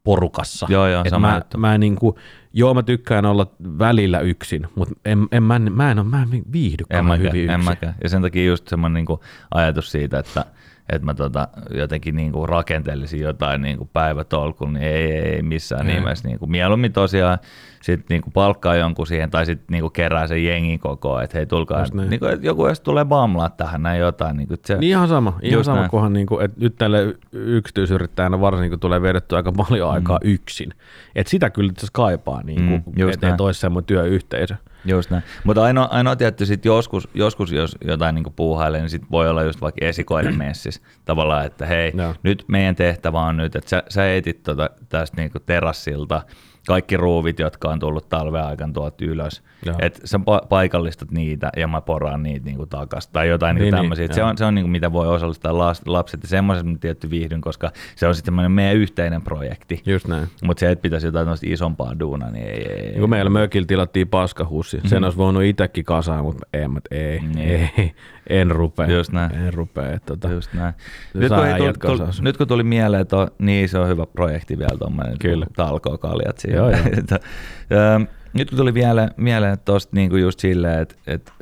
porukassa. 0.04 0.66
Joo, 0.70 0.86
joo, 0.88 1.02
Et 1.04 1.10
sama 1.10 1.28
mä, 1.30 1.34
juttu. 1.36 1.58
mä 1.58 1.74
en 1.74 1.80
niinku, 1.80 2.18
joo, 2.52 2.74
mä 2.74 2.82
tykkään 2.82 3.26
olla 3.26 3.46
välillä 3.78 4.20
yksin, 4.20 4.66
mutta 4.74 4.94
en, 5.04 5.28
en, 5.32 5.42
mä, 5.42 5.56
en, 5.56 5.72
mä, 5.72 5.90
en, 5.90 5.98
ole- 5.98 6.06
mä 6.08 6.22
en 6.22 6.42
viihdy 6.52 6.84
En 6.90 7.04
mäkään, 7.04 7.32
hyvin 7.32 7.50
en 7.50 7.54
yksin. 7.60 7.70
mäkään. 7.70 7.94
Ja 8.02 8.08
sen 8.08 8.22
takia 8.22 8.44
just 8.46 8.68
semmoinen 8.68 8.94
niinku 8.94 9.20
ajatus 9.54 9.92
siitä, 9.92 10.18
että, 10.18 10.44
että 10.92 11.06
mä 11.06 11.14
tota, 11.14 11.48
jotenkin 11.74 12.16
niinku 12.16 12.46
rakentelisin 12.46 13.20
jotain 13.20 13.62
niinku 13.62 13.90
päivätolkulla, 13.92 14.72
niin 14.72 14.82
ei, 14.82 15.12
ei, 15.12 15.18
ei 15.34 15.42
missään 15.42 15.90
Ei. 15.90 15.94
nimessä. 15.96 16.28
Niinku, 16.28 16.46
mieluummin 16.46 16.92
tosiaan 16.92 17.38
sit 17.82 18.08
niinku 18.08 18.30
palkkaa 18.30 18.74
jonkun 18.76 19.06
siihen 19.06 19.30
tai 19.30 19.46
sitten 19.46 19.66
niinku 19.70 19.90
kerää 19.90 20.26
sen 20.26 20.44
jengin 20.44 20.78
kokoon, 20.78 21.22
että 21.22 21.38
hei 21.38 21.46
tulkaa, 21.46 21.84
niinku, 22.08 22.26
että 22.26 22.46
joku 22.46 22.66
edes 22.66 22.80
tulee 22.80 23.04
bamlaa 23.04 23.50
tähän 23.50 23.82
näin 23.82 24.00
jotain. 24.00 24.36
Niinku, 24.36 24.54
että 24.54 24.66
se, 24.66 24.78
Niin 24.78 24.90
ihan 24.90 25.08
sama, 25.08 25.38
ihan 25.42 25.64
sama 25.64 25.78
näin. 25.78 25.90
kunhan 25.90 26.12
niinku, 26.12 26.38
että 26.38 26.56
nyt 26.60 26.74
tälle 26.78 27.14
yksityisyrittäjänä 27.32 28.40
varsinkin 28.40 28.80
tulee 28.80 29.02
vedetty 29.02 29.36
aika 29.36 29.52
paljon 29.52 29.90
aikaa 29.90 30.18
yksin. 30.24 30.74
Et 31.14 31.26
sitä 31.26 31.50
kyllä 31.50 31.70
itse 31.70 31.86
kaipaa, 31.92 32.42
niinku, 32.42 32.62
Mm, 32.62 32.82
mm, 32.96 33.00
just 33.00 33.14
että 33.14 33.28
näin. 33.28 33.42
olisi 33.42 33.60
semmoinen 33.60 33.86
työyhteisö. 33.86 34.54
Just 34.84 35.10
näin. 35.10 35.22
Mutta 35.44 35.62
ainoa, 35.62 35.84
ainoa 35.84 36.16
tietty 36.16 36.46
sit 36.46 36.64
joskus, 36.64 37.08
joskus, 37.14 37.52
jos 37.52 37.76
jotain 37.84 38.14
niin 38.14 38.24
puuhailee, 38.36 38.80
niin 38.80 38.90
sit 38.90 39.02
voi 39.10 39.28
olla 39.30 39.42
just 39.42 39.60
vaikka 39.60 39.84
esikoinen 39.86 40.38
messis. 40.38 40.82
Tavallaan, 41.04 41.46
että 41.46 41.66
hei, 41.66 41.92
Joo. 41.96 42.14
nyt 42.22 42.44
meidän 42.48 42.74
tehtävä 42.74 43.20
on 43.20 43.36
nyt, 43.36 43.56
että 43.56 43.70
sä, 43.70 43.82
sä 43.88 44.14
etit 44.14 44.42
tota, 44.42 44.70
tästä 44.88 45.16
niin 45.20 45.30
terassilta 45.46 46.22
kaikki 46.66 46.96
ruuvit, 46.96 47.38
jotka 47.38 47.68
on 47.68 47.78
tullut 47.78 48.08
talven 48.08 48.44
aikana 48.44 48.72
tuolta 48.72 49.04
ylös. 49.04 49.42
Että 49.78 50.00
sä 50.04 50.18
pa- 50.18 50.46
paikallistat 50.48 51.10
niitä 51.10 51.50
ja 51.56 51.68
mä 51.68 51.80
poraan 51.80 52.22
niitä 52.22 52.46
niin 52.46 52.68
takaisin. 52.68 53.12
Tai 53.12 53.28
jotain 53.28 53.54
niin 53.54 53.62
Niin, 53.62 53.72
niin, 53.74 53.82
tämmöisiä. 53.82 54.04
Et 54.04 54.12
se 54.12 54.24
on, 54.24 54.38
se 54.38 54.44
on 54.44 54.54
niin 54.54 54.70
mitä 54.70 54.92
voi 54.92 55.08
osallistaa 55.08 55.58
lapset. 55.86 56.22
Ja 56.22 56.28
semmoisen 56.28 56.68
mä 56.68 56.78
tietty 56.80 57.10
viihdyn, 57.10 57.40
koska 57.40 57.70
se 57.96 58.06
on 58.06 58.14
sitten 58.14 58.50
meidän 58.50 58.76
yhteinen 58.76 59.22
projekti. 59.22 59.82
Just 59.86 60.06
näin. 60.08 60.28
Mutta 60.44 60.60
se, 60.60 60.70
että 60.70 60.82
pitäisi 60.82 61.06
jotain 61.06 61.28
isompaa 61.42 61.98
duunaa, 62.00 62.30
niin 62.30 62.46
ei, 62.46 62.52
ei, 62.68 62.80
ei. 62.80 62.90
Niin 62.90 63.00
kun 63.00 63.10
meillä 63.10 63.30
mökillä 63.30 63.66
tilattiin 63.66 64.08
paskahussi, 64.08 64.80
sen 64.84 64.98
Mhm. 64.98 65.04
olisi 65.04 65.18
voinut 65.18 65.42
itsekin 65.42 65.84
kasaan, 65.84 66.24
mutta 66.24 66.46
ei, 66.52 66.68
mä- 66.68 66.80
ei, 66.90 67.20
Niin. 67.20 67.38
ei, 67.78 67.94
en 68.26 68.50
rupea. 68.50 68.86
Just 68.86 69.12
näin. 69.12 69.34
En 69.34 69.54
rupea. 69.54 69.98
Tota, 70.06 70.30
Just 70.30 70.52
näin. 70.52 70.74
Nyt 71.14 71.28
kun, 71.28 71.38
tuli, 71.88 71.96
tuli, 71.96 72.08
nyt 72.20 72.36
kun 72.36 72.48
tuli 72.48 72.62
mieleen, 72.62 73.02
että 73.02 73.28
niin 73.38 73.68
se 73.68 73.78
on 73.78 73.88
hyvä 73.88 74.06
projekti 74.06 74.58
vielä 74.58 74.78
tuommoinen 74.78 75.18
Kyllä. 75.18 75.46
talkookaljat 75.56 76.38
siihen. 76.38 76.56
Joo, 76.56 76.70
joo. 76.70 76.80
Että, 76.98 77.20
nyt 78.32 78.48
kun 78.48 78.58
tuli 78.58 78.74
vielä 78.74 79.08
mieleen 79.16 79.58
tuosta 79.64 79.96
niin 79.96 80.20
just 80.20 80.40
silleen, 80.40 80.80
että, 80.80 80.94
että 81.06 81.32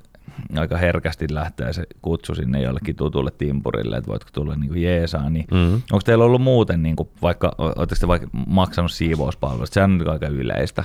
aika 0.56 0.76
herkästi 0.76 1.26
lähtee 1.30 1.72
se 1.72 1.84
kutsu 2.02 2.34
sinne 2.34 2.62
jollekin 2.62 2.96
tutulle 2.96 3.30
timpurille, 3.38 3.96
että 3.96 4.10
voitko 4.10 4.30
tulla 4.32 4.54
niin 4.56 4.68
kuin 4.68 4.82
jeesaa, 4.82 5.30
niin 5.30 5.44
Mhm. 5.50 5.74
onko 5.74 6.00
teillä 6.04 6.24
ollut 6.24 6.42
muuten, 6.42 6.82
niin 6.82 6.96
kuin, 6.96 7.08
vaikka, 7.22 7.52
oletteko 7.58 7.94
te 8.00 8.08
vaikka 8.08 8.28
maksanut 8.46 8.92
siivouspalvelusta, 8.92 9.74
sehän 9.74 9.90
on 9.90 9.98
nyt 9.98 10.08
aika 10.08 10.26
yleistä. 10.28 10.84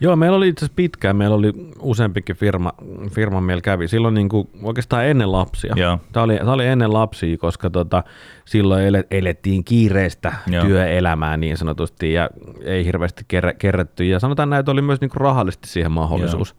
Joo, 0.00 0.16
meillä 0.16 0.36
oli 0.36 0.48
itse 0.48 0.64
asiassa 0.64 0.76
pitkään, 0.76 1.16
meillä 1.16 1.36
oli 1.36 1.52
useampikin 1.78 2.36
firma, 2.36 2.72
firma 3.10 3.40
meillä 3.40 3.60
kävi. 3.60 3.88
Silloin 3.88 4.14
niin 4.14 4.28
kuin, 4.28 4.48
oikeastaan 4.62 5.06
ennen 5.06 5.32
lapsia. 5.32 5.72
Joo. 5.76 5.98
Tämä 6.12 6.24
oli, 6.24 6.36
tämä 6.38 6.52
oli 6.52 6.66
ennen 6.66 6.92
lapsia, 6.92 7.38
koska 7.38 7.70
tota, 7.70 8.04
silloin 8.44 8.84
ele, 8.84 9.04
elettiin 9.10 9.64
kiireistä 9.64 10.32
Joo. 10.46 10.64
työelämää 10.64 11.36
niin 11.36 11.56
sanotusti 11.56 12.12
ja 12.12 12.30
ei 12.64 12.84
hirveästi 12.84 13.24
kerre, 13.28 13.54
kerretty. 13.54 14.04
Ja 14.04 14.18
sanotaan 14.20 14.50
näin, 14.50 14.60
että 14.60 14.72
oli 14.72 14.82
myös 14.82 15.00
niin 15.00 15.10
kuin 15.10 15.20
rahallisesti 15.20 15.68
siihen 15.68 15.92
mahdollisuus. 15.92 16.54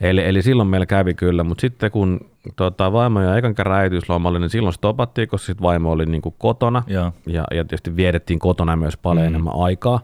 Eli, 0.00 0.24
eli 0.24 0.42
silloin 0.42 0.68
meillä 0.68 0.86
kävi 0.86 1.14
kyllä, 1.14 1.44
mutta 1.44 1.60
sitten 1.60 1.90
kun 1.90 2.20
tota, 2.56 2.92
vaimo 2.92 3.20
ja 3.20 3.36
ekan 3.36 3.54
kerran 3.54 3.80
äitiyslomalla, 3.80 4.38
niin 4.38 4.50
silloin 4.50 4.72
stopattiin, 4.72 5.28
koska 5.28 5.46
sitten 5.46 5.62
vaimo 5.62 5.90
oli 5.90 6.06
niin 6.06 6.22
kuin 6.22 6.34
kotona. 6.38 6.82
Joo. 6.86 7.12
Ja, 7.26 7.44
ja 7.50 7.64
tietysti 7.64 7.96
vietettiin 7.96 8.38
kotona 8.38 8.76
myös 8.76 8.96
paljon 8.96 9.24
mm. 9.24 9.28
enemmän 9.28 9.54
aikaa, 9.56 10.00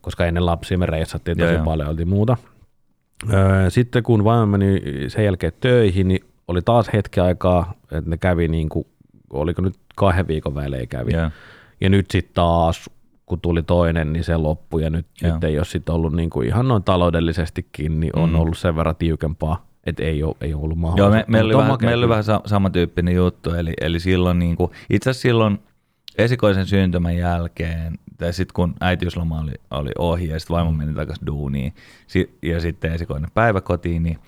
koska 0.00 0.26
ennen 0.26 0.46
lapsia 0.46 0.78
me 0.78 0.86
reissattiin 0.86 1.38
tosi 1.38 1.54
joo. 1.54 1.64
paljon, 1.64 1.88
oltiin 1.88 2.08
muuta. 2.08 2.36
Öö, 3.32 3.70
sitten 3.70 4.02
kun 4.02 4.24
vaimo 4.24 4.46
meni 4.46 4.82
sen 5.08 5.24
jälkeen 5.24 5.52
töihin, 5.60 6.08
niin 6.08 6.24
oli 6.48 6.62
taas 6.62 6.90
hetki 6.92 7.20
aikaa, 7.20 7.74
että 7.92 8.10
ne 8.10 8.16
kävi 8.16 8.48
niin 8.48 8.68
kuin, 8.68 8.86
oliko 9.30 9.62
nyt 9.62 9.74
kahden 9.96 10.28
viikon 10.28 10.54
välein 10.54 10.88
kävi. 10.88 11.14
Joo. 11.14 11.30
Ja 11.80 11.88
nyt 11.88 12.10
sitten 12.10 12.34
taas, 12.34 12.90
kun 13.28 13.40
tuli 13.40 13.62
toinen, 13.62 14.12
niin 14.12 14.24
se 14.24 14.36
loppui 14.36 14.82
ja 14.82 14.90
nyt, 14.90 15.06
Joo. 15.22 15.34
nyt 15.34 15.44
ei 15.44 15.58
ole 15.58 15.64
sitten 15.64 15.94
ollut 15.94 16.12
niin 16.12 16.30
kuin 16.30 16.46
ihan 16.48 16.68
noin 16.68 16.82
taloudellisestikin, 16.82 18.00
niin 18.00 18.18
on 18.18 18.28
Mm. 18.30 18.34
ollut 18.34 18.58
sen 18.58 18.76
verran 18.76 18.96
tiukempaa, 18.96 19.66
että 19.86 20.02
ei 20.02 20.22
ole, 20.22 20.34
ei 20.40 20.54
ole 20.54 20.62
ollut 20.62 20.78
Joo, 20.78 20.82
mahdollista. 20.82 21.16
me, 21.16 21.24
meillä, 21.28 21.56
oli 21.56 21.62
vähän, 21.64 21.78
meillä 21.82 22.02
oli 22.04 22.08
vähän 22.08 22.24
sa- 22.24 22.40
samantyyppinen 22.46 23.14
juttu, 23.14 23.50
eli, 23.50 23.72
eli 23.80 24.00
silloin 24.00 24.38
niin 24.38 24.56
kuin, 24.56 24.70
itse 24.90 25.10
asiassa 25.10 25.22
silloin 25.22 25.58
esikoisen 26.18 26.66
syntymän 26.66 27.16
jälkeen, 27.16 27.98
tai 28.18 28.32
sitten 28.32 28.54
kun 28.54 28.74
äitiysloma 28.80 29.40
oli, 29.40 29.52
oli 29.70 29.90
ohi 29.98 30.28
ja 30.28 30.40
sitten 30.40 30.54
vaimo 30.54 30.72
meni 30.72 30.94
takaisin 30.94 31.26
duuniin 31.26 31.72
si- 32.06 32.38
ja 32.42 32.60
sitten 32.60 32.92
esikoinen 32.92 33.30
päiväkotiin, 33.34 34.02
niin 34.02 34.18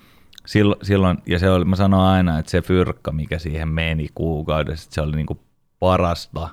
silloin, 0.45 0.79
silloin, 0.83 1.17
ja 1.25 1.39
se 1.39 1.49
oli, 1.49 1.65
mä 1.65 1.75
sanon 1.75 1.99
aina, 2.01 2.39
että 2.39 2.51
se 2.51 2.61
fyrkka, 2.61 3.11
mikä 3.11 3.39
siihen 3.39 3.67
meni 3.67 4.07
kuukaudessa, 4.15 4.87
se 4.91 5.01
oli 5.01 5.15
niin 5.15 5.25
kuin 5.25 5.39
parasta, 5.79 6.49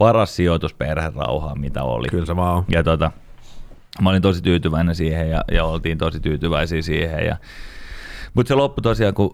paras 0.00 0.36
sijoitus 0.36 0.74
perherauhaan, 0.74 1.60
mitä 1.60 1.82
oli. 1.82 2.08
Kyllä 2.08 2.26
se 2.26 2.36
vaan 2.36 2.56
on. 2.56 2.64
Ja 2.68 2.82
tota, 2.82 3.12
mä 4.02 4.10
olin 4.10 4.22
tosi 4.22 4.42
tyytyväinen 4.42 4.94
siihen 4.94 5.30
ja, 5.30 5.44
ja 5.52 5.64
oltiin 5.64 5.98
tosi 5.98 6.20
tyytyväisiä 6.20 6.82
siihen. 6.82 7.26
Ja, 7.26 7.36
mutta 8.34 8.48
se 8.48 8.54
loppui 8.54 8.82
tosiaan, 8.82 9.14
kun 9.14 9.30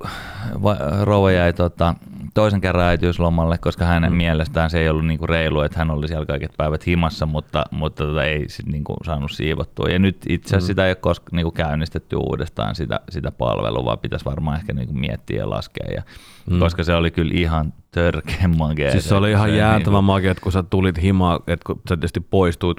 va- 0.63 0.79
rouva 1.03 1.33
jäi 1.33 1.53
tota, 1.53 1.95
toisen 2.35 2.61
kerran 2.61 2.87
äitiyslomalle, 2.87 3.59
koska 3.59 3.85
hänen 3.85 4.13
mm. 4.13 4.17
mielestään 4.17 4.71
se 4.71 4.81
ei 4.81 4.89
ollut 4.89 5.07
niinku 5.07 5.27
reilu, 5.27 5.61
että 5.61 5.79
hän 5.79 5.91
oli 5.91 6.09
siellä 6.09 6.27
kaiket 6.27 6.53
päivät 6.57 6.87
himassa, 6.87 7.27
mutta, 7.27 7.65
mutta 7.71 8.05
tota, 8.05 8.25
ei 8.25 8.49
sit 8.49 8.67
niinku 8.67 8.97
saanut 9.05 9.31
siivottua. 9.31 9.89
Ja 9.89 9.99
nyt 9.99 10.17
itse 10.29 10.49
asiassa 10.49 10.67
mm. 10.67 10.67
sitä 10.67 10.85
ei 10.85 10.91
ole 10.91 10.97
koska, 10.97 11.27
niinku 11.33 11.51
käynnistetty 11.51 12.17
uudestaan 12.17 12.75
sitä, 12.75 13.01
sitä 13.11 13.31
palvelua, 13.31 13.85
vaan 13.85 13.99
pitäisi 13.99 14.25
varmaan 14.25 14.59
ehkä 14.59 14.73
niinku 14.73 14.95
miettiä 14.95 15.39
ja 15.39 15.51
laskea. 15.51 15.87
Ja, 15.95 16.03
mm. 16.51 16.59
Koska 16.59 16.85
se 16.85 16.95
oli 16.95 17.11
kyllä 17.11 17.33
ihan 17.35 17.73
törkeän 17.97 18.57
makea. 18.59 18.91
Siis 18.91 19.09
se 19.09 19.15
oli 19.15 19.31
ihan 19.31 19.51
Se 19.51 19.57
jäätävä 19.57 19.81
niinku- 19.81 19.97
että 20.31 20.43
kun 20.43 20.53
sä 20.53 20.63
tulit 20.63 21.03
himaan, 21.03 21.41
että 21.47 21.65
kun 21.67 21.77
sä 21.89 21.97
tietysti 21.97 22.21
poistuit, 22.21 22.79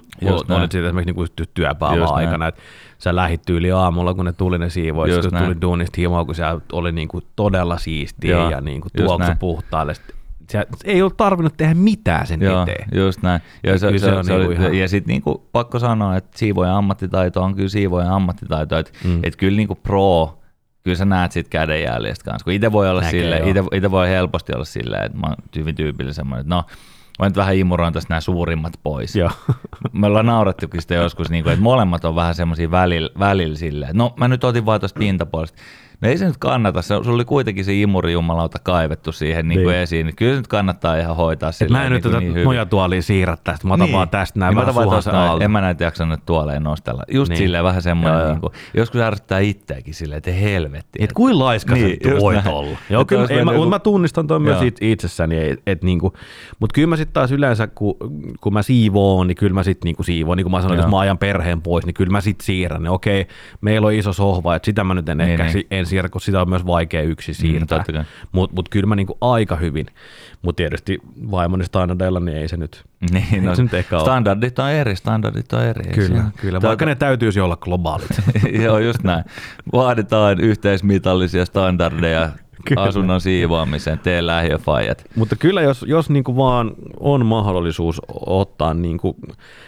näin. 0.50 0.62
olit 0.62 0.72
siitä 0.72 0.88
esimerkiksi 0.88 1.14
niinku 1.14 1.26
työpäivän 1.54 1.98
Just 1.98 2.14
näin. 2.16 2.28
aikana, 2.28 2.48
että 2.48 2.62
sä 2.98 3.16
lähit 3.16 3.42
tyyli 3.46 3.72
aamulla, 3.72 4.14
kun 4.14 4.26
ne 4.26 4.34
tuli 4.34 4.58
ne 4.60 4.70
siivoit, 4.70 5.12
kun 5.22 5.32
näin. 5.32 5.46
tuli 5.46 5.62
duunista 5.62 5.96
himaan, 5.98 6.26
kun 6.26 6.36
se 6.36 6.44
oli 6.72 6.92
niinku 6.92 7.22
todella 7.36 7.78
siistiä 7.78 8.32
Joo, 8.38 8.50
ja 8.50 8.62
niinku 8.62 8.88
just 8.98 9.06
tuoksu 9.08 9.32
puhtaalle. 9.40 9.94
Se 10.50 10.68
ei 10.84 11.02
ollut 11.02 11.18
tarvinnut 11.18 11.58
tehdä 11.58 11.74
mitään 11.74 12.28
sen 12.28 12.42
Joo, 12.42 12.64
eteen. 12.64 12.88
just 12.94 13.22
näin. 13.22 13.42
Ja, 13.64 13.72
Ja 13.72 13.78
se, 13.80 13.92
se, 13.92 13.98
se 14.00 14.06
se, 14.06 14.12
on 14.16 14.26
se 14.26 14.32
niinku 14.34 14.48
oli, 14.52 14.56
ihan- 14.56 14.74
ja 14.78 14.88
sitten 14.88 15.12
niinku, 15.14 15.48
pakko 15.52 15.80
sanoa, 15.80 16.16
että 16.18 16.38
siivojen 16.38 16.74
ammattitaito 16.74 17.42
on 17.44 17.56
kyllä 17.56 17.70
siivojen 17.70 18.10
ammattitaito. 18.12 18.78
Että 18.78 18.92
mm. 19.04 19.20
et 19.24 19.36
kyllä 19.36 19.58
niinku 19.58 19.76
pro, 19.76 20.38
kyllä 20.88 20.98
sä 20.98 21.06
näet 21.06 21.32
siitä 21.32 21.50
kädenjäljestä 21.50 22.26
kanssa. 22.26 22.44
Kun 22.44 22.54
itse 22.54 22.72
voi 22.72 22.90
olla 22.90 23.02
Näkee, 23.02 23.22
silleen, 23.22 23.42
joo. 23.42 23.50
ite, 23.50 23.78
ite 23.78 23.92
voi 23.92 24.10
helposti 24.10 24.54
olla 24.54 24.66
silleen, 24.66 25.06
että 25.06 25.18
mä 25.18 25.28
oon 25.28 25.36
hyvin 25.56 25.76
tyypillinen 25.76 26.14
semmoinen, 26.14 26.42
että 26.42 26.56
no, 26.56 26.64
mä 27.20 27.26
nyt 27.26 27.36
vähän 27.36 27.56
imuroin 27.56 27.94
tästä 27.94 28.14
nämä 28.14 28.22
suurimmat 28.22 28.74
pois. 28.84 29.16
Joo. 29.16 29.32
Me 29.92 30.08
ollaan 30.08 30.26
naurattukin 30.26 30.82
sitä 30.82 30.96
joskus, 30.96 31.30
niin 31.30 31.44
kuin, 31.44 31.54
että 31.54 31.64
molemmat 31.64 32.06
on 32.06 32.16
vähän 32.16 32.36
semmoisia 32.36 32.72
välillä, 32.72 33.10
välillä 33.20 33.58
silleen, 33.58 33.98
no 33.98 34.14
mä 34.18 34.28
nyt 34.28 34.44
otin 34.44 34.66
vaan 34.66 34.80
tuosta 34.80 35.00
pintapuolesta. 35.00 35.62
No 36.02 36.10
ei 36.10 36.18
se 36.18 36.26
nyt 36.26 36.38
kannata, 36.40 36.82
se, 36.82 36.88
sulla 36.88 37.16
oli 37.16 37.26
kuitenkin 37.26 37.66
se 37.66 37.74
imuri 37.74 38.14
jumalauta 38.14 38.58
kaivettu 38.64 39.12
siihen 39.12 39.48
niin 39.48 39.60
kuin 39.62 39.72
Niin. 39.72 39.82
esiin. 39.82 40.16
Kyllä 40.16 40.32
se 40.34 40.38
nyt 40.38 40.48
kannattaa 40.48 40.96
ihan 40.98 41.16
hoitaa 41.16 41.52
sillä 41.52 41.78
mä 41.78 41.86
en 41.86 41.92
nyt 41.92 42.04
tätä 42.04 42.20
niin 42.20 42.44
nojatuolia 42.44 43.02
siirrä 43.02 43.38
tästä, 43.44 43.68
mä 43.68 43.74
otan 43.74 43.92
vaan 43.92 44.10
tästä 44.10 44.40
näin 44.40 44.50
Niin 44.56 44.66
mä 44.66 44.76
vähän 44.76 44.88
noin, 44.90 45.30
alta. 45.30 45.44
En 45.46 45.52
mä 45.52 45.62
näitä 45.62 45.84
jaksanut 45.84 46.20
tuoleen 46.26 46.64
nostella. 46.64 47.04
Just 47.12 47.30
Niin. 47.30 47.40
niin. 47.40 47.46
silleen 47.46 47.64
vähän 47.64 47.82
semmoinen, 47.82 48.20
joo. 48.20 48.30
niin 48.30 48.42
kuin, 48.42 48.54
joskus 48.74 49.02
ärsyttää 49.02 49.40
itseäkin 49.40 49.94
silleen, 49.94 50.18
että 50.18 50.32
helvetti. 50.32 51.00
Et 51.04 51.14
kuin 51.14 51.40
laiska 51.40 51.74
niin, 51.74 51.98
Niin, 52.04 52.20
voit 52.20 52.44
näin. 52.44 52.56
olla. 52.56 52.78
Joo, 52.90 53.02
Että 53.02 53.16
kyllä, 53.16 53.28
ei, 53.30 53.46
mä, 53.46 53.52
joku- 53.54 53.70
mä 53.70 53.80
tunnistan 53.80 54.28
tuon 54.28 54.42
myös 54.42 54.58
itsessäni, 54.82 55.50
et, 55.50 55.60
et 55.68 55.84
niinku, 55.84 56.14
mutta 56.60 56.74
kyllä 56.74 56.88
mä 56.88 56.96
sitten 56.96 57.14
taas 57.14 57.32
yleensä, 57.32 57.68
kun, 57.68 57.96
kun 58.42 58.54
mä 58.54 58.62
siivoon, 58.62 59.28
niin 59.28 59.36
kyllä 59.36 59.54
mä 59.54 59.64
sitten 59.64 59.88
niinku 59.88 60.04
siivoon, 60.04 60.38
niin 60.38 60.46
kuin 60.46 60.52
mä 60.52 60.62
sanoin, 60.62 60.80
jos 60.80 60.90
mä 60.92 61.00
ajan 61.00 61.18
perheen 61.18 61.62
pois, 61.62 61.86
niin 61.86 61.94
kyllä 61.94 62.12
mä 62.12 62.22
sitten 62.22 62.46
siirrän. 62.46 62.84
Niin 62.84 62.92
okei, 62.92 63.28
meillä 63.62 63.88
on 63.88 63.94
iso 63.94 64.14
sohva, 64.14 64.56
että 64.56 64.66
sitä 64.66 64.84
mä 64.84 64.94
nyt 64.94 65.10
en 65.10 65.18
Niin, 65.18 65.30
ehkä 65.30 65.44
niin. 65.44 65.68
Siirrä, 65.88 66.10
kun 66.10 66.22
sitä 66.22 66.42
on 66.42 66.50
myös 66.50 66.66
vaikea 66.66 67.02
yksi 67.02 67.34
siirtää. 67.34 67.78
totta 67.78 67.94
kai. 67.94 68.04
Mutta 68.32 68.56
mut 68.56 68.70
kyllä 68.70 68.88
mä 68.88 68.96
niinku 68.96 69.18
aika 69.22 69.56
hyvin, 69.56 69.86
mutta 70.42 70.58
tietysti 70.58 71.00
vaimoni 71.32 71.64
standardeilla, 71.66 72.20
niin 72.20 72.38
ei 72.38 72.48
se 72.48 72.58
nyt, 72.58 72.84
Niin, 73.14 73.46
no, 73.46 73.56
se 73.56 73.64
nyt 73.64 73.74
ehkä 73.74 73.96
ole. 73.96 74.04
standardit 74.04 74.60
on 74.60 74.70
eri, 74.72 74.96
standardit 74.96 75.54
on 75.54 75.64
eri. 75.64 75.84
Kyllä, 75.94 76.24
kyllä, 76.38 76.52
Tuota- 76.60 76.68
vaikka 76.68 76.86
ne 76.86 76.96
täytyisi 76.96 77.40
olla 77.40 77.56
globaalit. 77.58 78.10
Joo, 78.64 78.80
just 78.80 79.04
näin. 79.04 79.24
Vaaditaan 79.74 80.40
yhteismitallisia 80.40 81.46
standardeja 81.46 82.30
Kyllä. 82.68 82.82
asunnon 82.82 83.22
siivoamiseen, 83.22 84.00
tee 84.00 84.26
lähiöfajat. 84.26 85.06
Mutta 85.16 85.36
kyllä 85.36 85.62
jos, 85.62 85.86
jos 85.88 86.10
niinku 86.10 86.38
vaan 86.38 86.72
on 87.00 87.26
mahdollisuus 87.26 88.02
ottaa 88.26 88.74
niinku 88.74 89.16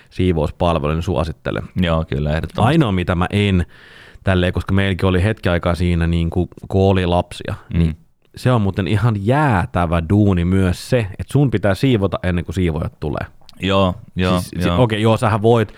siivouspalvelu, 0.10 0.94
niin 0.94 1.04
suosittelen. 1.04 1.64
Joo, 1.76 2.06
kyllä 2.10 2.30
ehdottomasti. 2.30 2.68
Ainoa 2.68 2.92
mitä 2.92 3.16
mä 3.16 3.28
en 3.30 3.66
tälleen, 4.24 4.54
koska 4.54 4.74
meilläkin 4.74 5.06
oli 5.06 5.24
hetki 5.24 5.50
aikaa 5.50 5.76
siinä, 5.76 6.08
niin 6.08 6.30
kuin, 6.30 6.48
kun 6.68 6.82
oli 6.82 7.06
lapsia, 7.06 7.56
mm. 7.74 7.80
niin 7.80 7.98
se 8.36 8.52
on 8.52 8.62
muuten 8.62 8.88
ihan 8.88 9.16
jäätävä 9.26 10.04
duuni 10.10 10.46
myös 10.46 10.90
se, 10.90 11.00
että 11.00 11.34
sun 11.34 11.52
pitää 11.52 11.76
siivota 11.76 12.20
ennen 12.24 12.46
kuin 12.46 12.56
siivojat 12.56 13.00
tulee. 13.00 13.28
Joo, 13.60 13.96
joo, 14.16 14.42
siis, 14.42 14.66
joo. 14.66 14.76
Okei, 14.76 14.84
okay, 14.84 15.00
joo, 15.00 15.18
sähän 15.18 15.42
voit 15.42 15.74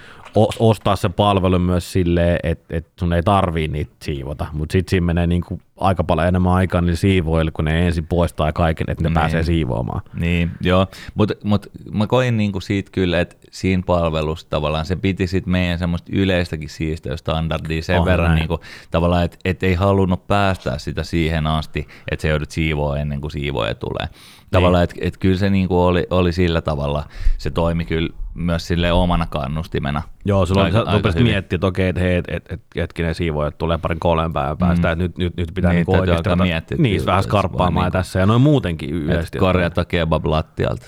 ostaa 0.59 0.95
sen 0.95 1.13
palvelun 1.13 1.61
myös 1.61 1.91
silleen, 1.91 2.39
että 2.43 2.77
et 2.77 2.87
sun 2.99 3.13
ei 3.13 3.23
tarvii 3.23 3.67
niitä 3.67 3.95
siivota, 4.03 4.45
mutta 4.53 4.73
sitten 4.73 4.89
siinä 4.89 5.05
menee 5.05 5.27
niinku 5.27 5.61
aika 5.81 6.03
paljon 6.03 6.27
enemmän 6.27 6.53
aikaa 6.53 6.81
niille 6.81 6.95
siivoille, 6.95 7.51
kun 7.51 7.65
ne 7.65 7.87
ensin 7.87 8.07
poistaa 8.07 8.53
kaiken, 8.53 8.85
että 8.89 9.03
ne 9.03 9.09
Niin. 9.09 9.13
pääsee 9.13 9.43
siivoamaan. 9.43 10.01
Niin, 10.19 10.51
joo, 10.61 10.87
mutta 11.15 11.33
mut, 11.43 11.67
mä 11.93 12.07
koin 12.07 12.37
niinku 12.37 12.59
siitä 12.59 12.91
kyllä, 12.93 13.19
että 13.19 13.35
siinä 13.51 13.83
palvelussa 13.85 14.47
tavallaan 14.49 14.85
se 14.85 14.95
piti 14.95 15.27
sit 15.27 15.45
meidän 15.45 15.79
semmoista 15.79 16.11
yleistäkin 16.15 16.69
siisteysstandardia 16.69 17.81
sen 17.83 17.99
On 17.99 18.05
verran 18.05 18.27
näin. 18.27 18.39
niinku, 18.39 18.59
tavallaan, 18.91 19.23
että 19.23 19.37
et 19.45 19.63
ei 19.63 19.73
halunnut 19.73 20.27
päästää 20.27 20.77
sitä 20.77 21.03
siihen 21.03 21.47
asti, 21.47 21.87
että 22.11 22.21
se 22.21 22.27
joudut 22.27 22.51
siivoa 22.51 22.97
ennen 22.97 23.21
kuin 23.21 23.31
siivoja 23.31 23.75
tulee. 23.75 24.07
Tavallaan, 24.51 24.83
että 24.83 24.95
et 25.01 25.17
kyllä 25.17 25.37
se 25.37 25.49
niinku 25.49 25.81
oli, 25.85 26.07
oli 26.09 26.33
sillä 26.33 26.61
tavalla, 26.61 27.03
se 27.37 27.49
toimi 27.49 27.85
kyllä 27.85 28.09
myös 28.33 28.67
sille 28.67 28.91
omana 28.91 29.25
kannustimena. 29.25 30.01
Joo, 30.25 30.45
silloin 30.45 30.65
Aika- 30.75 30.85
sä 30.91 30.97
rupesit 30.97 31.23
miettimään, 31.23 31.57
että 31.57 31.67
okei, 31.67 31.89
että 31.89 32.01
hei, 32.01 32.15
et, 32.15 32.25
et, 32.27 32.51
et, 32.51 32.61
hetkinen 32.75 33.15
siivoja 33.15 33.51
tulee 33.51 33.77
parin 33.77 33.99
kolmen 33.99 34.33
päivän 34.33 34.57
päästä, 34.57 34.87
mm. 34.87 34.91
että 34.91 35.03
nyt, 35.03 35.17
nyt, 35.17 35.37
nyt 35.37 35.51
pitää 35.53 35.70
Niin, 35.71 35.75
niinku 35.77 35.91
täytyy 35.91 36.01
oikeasti 36.11 36.29
alkaa 36.29 36.45
ruveta- 36.45 36.49
miettiä, 36.53 36.77
niin, 36.79 37.05
vähän 37.05 37.23
skarppaamaan 37.23 37.83
niinku- 37.85 37.97
tässä 37.97 38.19
ja 38.19 38.25
noin 38.25 38.41
muutenkin 38.41 38.89
yleisesti. 38.89 39.37
Korjata 39.39 39.85
kebab 39.85 40.25
lattialta. 40.25 40.85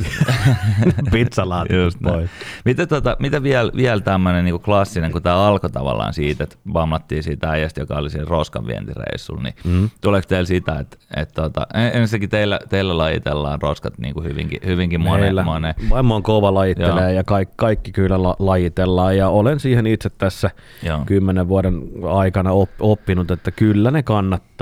Näin. 2.00 2.14
pois. 2.14 2.30
Mitä, 2.66 2.88
tota, 2.88 3.18
mitä 3.20 3.44
vielä, 3.44 3.72
vielä 3.76 4.02
tämmöinen 4.02 4.46
niin 4.46 4.60
klassinen, 4.60 5.12
kun 5.12 5.22
tämä 5.24 5.36
alkoi 5.48 5.70
tavallaan 5.70 6.14
siitä, 6.14 6.44
että 6.44 6.56
vammattiin 6.74 7.24
siitä 7.24 7.50
äijästä, 7.50 7.82
joka 7.82 7.96
oli 7.96 8.10
siinä 8.10 8.26
roskan 8.30 8.68
vientireissulla, 8.68 9.42
niin 9.44 9.56
mm. 9.64 9.90
tuleeko 10.02 10.26
teillä 10.28 10.46
sitä, 10.46 10.80
että, 10.80 10.98
että 11.16 11.42
tota, 11.42 11.68
en- 11.74 11.92
ensinnäkin 12.02 12.30
teillä, 12.30 12.60
teillä 12.70 12.98
lajitellaan 12.98 13.62
roskat 13.62 13.98
niin 13.98 14.14
kuin 14.14 14.26
hyvinkin, 14.26 14.60
hyvinkin 14.66 15.02
monen, 15.02 15.22
Meillä 15.22 15.44
monen. 15.44 15.74
vaimo 15.90 16.16
on 16.16 16.24
kova 16.24 16.54
lajittelee 16.54 17.04
Joo. 17.04 17.10
ja 17.18 17.24
kaikki, 17.24 17.54
kaikki 17.58 17.92
kyllä 17.92 18.24
la, 18.24 18.36
lajitellaan 18.40 19.18
ja 19.18 19.30
olen 19.30 19.60
siihen 19.60 19.88
itse 19.88 20.10
tässä 20.10 20.50
Joo. 20.84 21.00
kymmenen 21.06 21.48
vuoden 21.48 21.82
aikana 22.12 22.52
op, 22.52 22.70
oppinut, 22.80 23.32
että 23.32 23.52
kyllä 23.52 23.92
ne 23.92 24.04
kannattaa. 24.04 24.54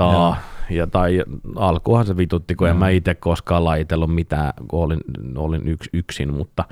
Ja 0.70 0.86
tai 0.86 1.22
alkuhan 1.56 2.06
se 2.06 2.16
vitutti, 2.16 2.54
kun 2.54 2.68
en 2.68 2.76
mä 2.76 2.88
itse 2.88 3.14
koskaan 3.14 3.64
lajitellut 3.64 4.14
mitään, 4.14 4.52
kun 4.68 4.84
olin, 4.84 5.00
olin 5.36 5.68
yks, 5.68 5.88
yksin, 5.92 6.34
mutta 6.34 6.64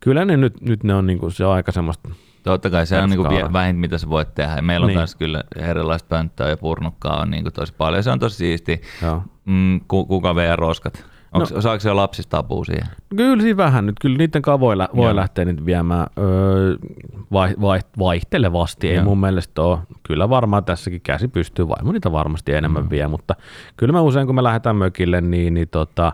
kyllä 0.00 0.24
ne 0.24 0.36
nyt, 0.36 0.60
nyt 0.60 0.84
ne 0.84 0.94
on 0.94 1.06
niinku 1.06 1.30
se 1.30 1.44
on 1.46 1.52
aika 1.54 1.72
semmoista 1.72 2.08
Totta 2.42 2.70
kai 2.70 2.86
se 2.86 2.98
on 2.98 3.10
niin 3.10 3.22
Perskaala. 3.22 3.52
vähin, 3.52 3.76
mitä 3.76 3.98
sä 3.98 4.08
voit 4.08 4.34
tehdä. 4.34 4.56
Ja 4.56 4.62
Meillä 4.62 4.84
on 4.84 4.88
Niin. 4.88 4.98
myös 4.98 5.14
kyllä 5.14 5.44
erilaista 5.56 6.06
pönttöä 6.08 6.48
ja 6.48 6.56
purnukkaa 6.56 7.20
on 7.20 7.30
niin 7.30 7.42
kuin 7.42 7.52
tosi 7.52 7.74
paljon. 7.78 8.02
Se 8.02 8.10
on 8.10 8.18
tosi 8.18 8.36
siisti. 8.36 8.80
Joo. 9.02 9.22
Mm, 9.44 9.80
ku, 9.88 10.06
kuka 10.06 10.34
vee 10.34 10.56
roskat? 10.56 11.04
Onks, 11.32 11.50
No. 11.50 11.56
no. 11.56 11.62
Saako 11.62 11.80
se 11.80 11.88
jo 11.88 11.96
lapsista 11.96 12.38
apua 12.38 12.64
siihen? 12.64 12.86
Kyllä 13.16 13.42
siinä 13.42 13.56
vähän 13.56 13.86
nyt, 13.86 13.96
kyllä 14.00 14.16
niiden 14.16 14.42
kanssa 14.42 14.60
voi, 14.60 14.78
lä- 14.78 14.88
voi 14.96 15.06
Joo. 15.06 15.16
lähteä 15.16 15.44
nyt 15.44 15.66
viemään 15.66 16.06
öö, 16.18 16.76
vai, 17.32 17.54
vai, 17.60 17.80
vaihtelevasti, 17.98 18.88
ei 18.88 18.94
Joo. 18.94 19.04
mun 19.04 19.18
mielestä 19.20 19.62
ole. 19.62 19.78
Kyllä 20.02 20.28
varmaan 20.30 20.64
tässäkin 20.64 21.00
käsi 21.00 21.28
pystyy, 21.28 21.68
vaimo 21.68 21.92
niitä 21.92 22.12
varmasti 22.12 22.52
enemmän 22.52 22.82
mm. 22.82 22.90
vie, 22.90 23.08
mutta 23.08 23.34
kyllä 23.76 23.92
mä 23.92 24.00
usein 24.00 24.26
kun 24.26 24.34
me 24.36 24.42
lähdetään 24.42 24.76
mökille, 24.76 25.20
niin, 25.20 25.54
niin 25.54 25.68
tota, 25.68 26.12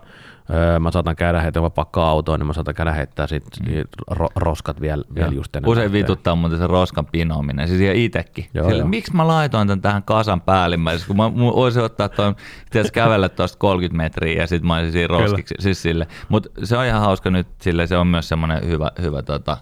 öö, 0.53 0.79
mä 0.79 0.91
saatan 0.91 1.15
käydä 1.15 1.51
mä 1.61 1.69
pakkaan 1.69 2.09
autoon, 2.09 2.39
niin 2.39 2.47
mä 2.47 2.53
saatan 2.53 2.75
käydä 2.75 2.91
heittää 2.91 3.27
sit 3.27 3.43
mm. 3.65 3.73
ro- 4.11 4.31
roskat 4.35 4.81
vielä, 4.81 5.03
vielä 5.15 5.31
just 5.31 5.55
ennen. 5.55 5.69
Usein 5.69 5.91
vituttaa 5.91 6.35
muuten 6.35 6.59
se 6.59 6.67
roskan 6.67 7.05
pinoaminen, 7.05 7.67
siis 7.67 7.81
ihan 7.81 7.95
itekin. 7.95 8.45
Joo, 8.53 8.67
Sille, 8.67 8.79
joo. 8.79 8.87
miksi 8.87 9.15
mä 9.15 9.27
laitoin 9.27 9.67
tämän 9.67 9.81
tähän 9.81 10.03
kasan 10.03 10.41
päällimmäisessä, 10.41 11.07
kun 11.07 11.17
mä 11.17 11.35
voisin 11.35 11.83
ottaa 11.83 12.09
tuon, 12.09 12.35
pitäisi 12.65 12.93
kävellä 12.93 13.29
tuosta 13.29 13.57
30 13.57 14.03
metriä 14.03 14.41
ja 14.41 14.47
sitten 14.47 14.67
mä 14.67 14.75
olisin 14.75 14.91
siinä 14.91 15.07
roskiksi. 15.07 15.55
Siis 15.59 15.81
sille. 15.81 16.07
Mutta 16.29 16.49
se 16.63 16.77
on 16.77 16.85
ihan 16.85 17.01
hauska 17.01 17.29
nyt, 17.29 17.47
sille 17.61 17.87
se 17.87 17.97
on 17.97 18.07
myös 18.07 18.29
semmoinen 18.29 18.67
hyvä, 18.67 18.91
hyvä 19.01 19.21
tota, 19.21 19.57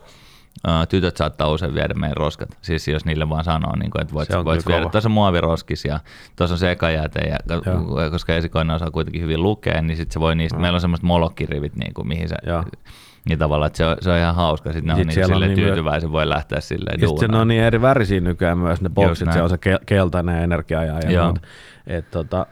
tytöt 0.90 1.18
saattaa 1.18 1.52
usein 1.52 1.74
viedä 1.74 1.94
meidän 1.94 2.18
roskat, 2.18 2.58
siis 2.62 2.88
jos 2.88 3.06
niille 3.06 3.30
vaan 3.30 3.44
sanoo, 3.44 3.76
niin 3.76 3.92
kuin, 3.92 4.02
että 4.02 4.14
voit, 4.14 4.30
voit 4.46 4.68
viedä, 4.68 4.90
tuossa 4.90 5.08
on 5.08 5.14
muoviroskis 5.14 5.86
ja 5.86 6.00
tuossa 6.36 6.54
on 6.54 6.60
sekajäte, 6.60 7.20
ja, 7.20 7.38
Joo. 7.50 8.12
koska 8.12 8.36
esikoinen 8.36 8.76
osaa 8.76 8.92
kuitenkin 8.92 9.22
hyvin 9.22 9.44
lukea, 9.44 9.82
niin 9.82 9.98
sitten 9.98 10.14
se 10.14 10.20
voi 10.20 10.36
niistä, 10.36 10.60
meillä 10.60 10.78
on 10.78 10.82
semmoiset 10.82 11.04
molokkirivit, 11.04 11.76
niin 11.76 11.94
kuin, 11.94 12.08
mihin 12.08 12.30
se, 12.30 12.36
Joo. 12.48 12.64
Niin 13.30 13.40
tavallaan, 13.40 13.68
että 13.68 13.78
se 13.78 13.86
on, 13.86 13.98
se 14.02 14.12
on 14.12 14.18
ihan 14.18 14.36
hauska, 14.36 14.72
sitten 14.74 14.88
ne 14.88 14.94
on 14.94 14.98
Sit 15.00 15.08
niin 15.08 15.14
siellä 15.14 15.36
on 15.36 15.42
niin 15.42 15.60
myö- 15.60 15.68
tyytyväisiä, 15.68 16.12
voi 16.12 16.30
lähteä 16.30 16.60
silleen 16.62 17.02
Ja 17.02 17.08
sitten 17.08 17.30
ne 17.30 17.38
on 17.38 17.48
niin 17.48 17.64
eri 17.64 17.82
värisiä 17.82 18.20
nykyään 18.20 18.58
myös 18.58 18.82
ne 18.82 18.90
boksit, 18.90 19.34
se 19.34 19.42
on 19.42 19.50
se 19.50 19.56
ke- 19.56 19.84
keltainen 19.86 20.44
energia 20.44 20.84
ja, 20.84 21.00
ja 21.00 21.12
Joo. 21.12 21.26
muut. 21.26 21.40
Et 21.88 22.12
tota, 22.12 22.46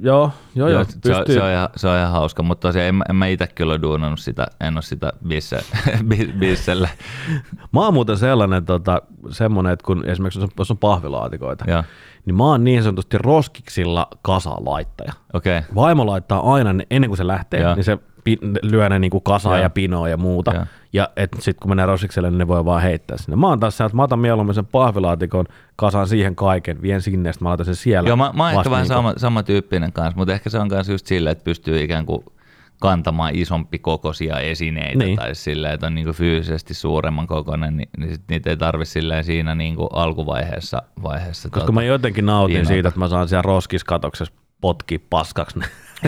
joo, 0.00 0.30
joo, 0.54 0.68
joo, 0.68 0.80
Joo, 0.80 0.84
se, 0.84 0.90
on, 1.14 1.16
pystyy, 1.18 1.34
se, 1.34 1.42
on 1.42 1.50
ihan, 1.50 1.68
se 1.76 1.88
on 1.88 1.98
ihan 1.98 2.10
hauska, 2.12 2.42
mutta 2.42 2.68
tosiaan 2.68 2.88
en, 2.88 3.02
en 3.10 3.16
mä 3.16 3.26
itse 3.26 3.46
kyllä 3.46 3.72
ole 3.72 3.82
duunannut 3.82 4.20
sitä, 4.20 4.46
en 4.60 4.74
ole 4.74 4.82
sitä 4.82 5.12
bisse, 5.28 5.58
bi- 6.08 6.32
bissellä. 6.38 6.88
Mä 7.72 7.80
oon 7.80 7.94
muuten 7.94 8.16
sellainen, 8.16 8.64
tota, 8.64 9.02
semmoinen, 9.30 9.72
että 9.72 9.84
kun 9.86 10.04
esimerkiksi 10.08 10.38
jos 10.40 10.44
on, 10.44 10.50
jos 10.58 10.70
on 10.70 10.78
pahvilaatikoita, 10.78 11.64
Joo, 11.68 11.82
niin 12.24 12.34
mä 12.34 12.44
oon 12.44 12.64
niin 12.64 12.82
sanotusti 12.82 13.18
roskiksilla 13.18 14.06
kasalaittaja. 14.22 15.12
okei. 15.32 15.58
Okay. 15.58 15.70
Vaimo 15.74 16.06
laittaa 16.06 16.54
aina, 16.54 16.72
ne- 16.72 16.86
ennen 16.90 17.10
kuin 17.10 17.18
se 17.18 17.26
lähtee, 17.26 17.60
Joo. 17.60 17.74
niin 17.74 17.84
se 17.84 17.98
lyö 18.62 18.88
ne 18.88 18.98
niinku 18.98 19.20
kasaan 19.20 19.56
Joo. 19.56 19.62
ja 19.62 19.70
pinoa 19.70 20.08
ja 20.08 20.16
muuta. 20.16 20.54
Joo. 20.54 20.64
Ja 20.92 21.08
sitten 21.38 21.54
kun 21.62 21.70
menee 21.70 21.86
roskikselle, 21.86 22.30
niin 22.30 22.38
ne 22.38 22.48
voi 22.48 22.64
vaan 22.64 22.82
heittää 22.82 23.16
sinne. 23.16 23.36
Mä 23.36 23.46
oon 23.48 23.60
taas 23.60 23.76
se, 23.76 23.84
että 23.84 23.96
mä 23.96 24.02
otan 24.02 24.18
mieluummin 24.18 24.54
sen 24.54 24.66
pahvilaatikon, 24.66 25.46
kasaan 25.76 26.08
siihen 26.08 26.36
kaiken, 26.36 26.82
vien 26.82 27.02
sinne, 27.02 27.32
sitten 27.32 27.44
mä 27.46 27.48
laitan 27.48 27.66
sen 27.66 27.76
siellä. 27.76 28.08
Joo, 28.08 28.16
mä, 28.16 28.32
mä 28.34 28.42
oon 28.42 28.52
ehkä 28.52 28.70
vähän 28.70 28.82
niinku- 28.82 28.94
sama, 28.94 29.12
samantyyppinen 29.16 29.92
kanssa, 29.92 30.16
mutta 30.16 30.32
ehkä 30.32 30.50
se 30.50 30.58
on 30.58 30.68
myös 30.70 30.88
just 30.88 31.06
silleen, 31.06 31.32
että 31.32 31.44
pystyy 31.44 31.82
ikään 31.82 32.06
kuin 32.06 32.24
kantamaan 32.80 33.34
isompi 33.34 33.78
kokoisia 33.78 34.38
esineitä 34.38 34.88
Niin. 34.88 35.06
niin. 35.06 35.16
tai 35.18 35.34
silleen, 35.34 35.74
että 35.74 35.86
on 35.86 35.94
niin 35.94 36.08
fyysisesti 36.12 36.74
suuremman 36.74 37.26
kokoinen, 37.26 37.76
niin, 37.76 37.88
niin 37.98 38.12
sit 38.14 38.22
niitä 38.28 38.50
ei 38.50 38.56
tarvi 38.56 38.84
silleen 38.84 39.24
siinä 39.24 39.54
niin 39.54 39.76
kuin 39.76 39.88
alkuvaiheessa. 39.92 40.82
Vaiheessa, 41.02 41.48
Koska 41.48 41.60
tuota, 41.60 41.72
mä 41.72 41.82
jotenkin 41.82 42.26
nautin 42.26 42.54
piinata. 42.54 42.68
siitä, 42.68 42.88
että 42.88 42.98
mä 43.00 43.08
saan 43.08 43.28
siellä 43.28 43.42
roskiskatoksessa 43.42 44.34
potkia 44.60 44.98
paskaksi 45.10 45.58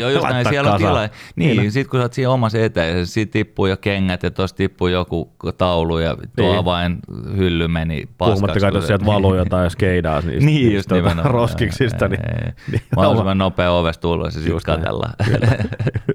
Joo, 0.00 0.10
just 0.10 0.26
näin, 0.28 0.48
siellä 0.48 0.72
on 0.72 0.80
kasaan. 0.80 1.08
tila. 1.08 1.18
Niin, 1.36 1.72
sit 1.72 1.88
kun 1.88 2.00
sä 2.00 2.04
oot 2.04 2.12
siinä 2.12 2.30
omassa 2.30 2.58
eteen, 2.58 3.06
siitä 3.06 3.32
tippuu 3.32 3.66
jo 3.66 3.76
kengät 3.76 4.22
ja 4.22 4.30
tuossa 4.30 4.56
tippuu 4.56 4.88
joku 4.88 5.32
taulu 5.58 5.98
ja 5.98 6.16
tuo 6.36 6.48
Niin. 6.50 6.58
avain 6.58 6.98
hylly 7.36 7.68
meni 7.68 8.08
paskaksi. 8.18 8.40
Puhumattakaan, 8.40 8.74
jos 8.74 8.86
sieltä 8.86 9.06
valuu 9.06 9.34
jotain 9.34 9.70
skeidaa 9.70 10.20
Niin, 10.20 10.46
niistä 10.46 10.74
just 10.74 10.88
tuota, 10.88 11.22
roskiksista. 11.28 12.08
Niin, 12.08 12.20
ei. 12.46 12.52
niin 12.70 12.82
Mahdollisimman 12.96 13.38
nopea 13.38 13.70
ovesta 13.72 14.00
tulla 14.02 14.24
ja 14.26 14.30
sitten 14.30 14.52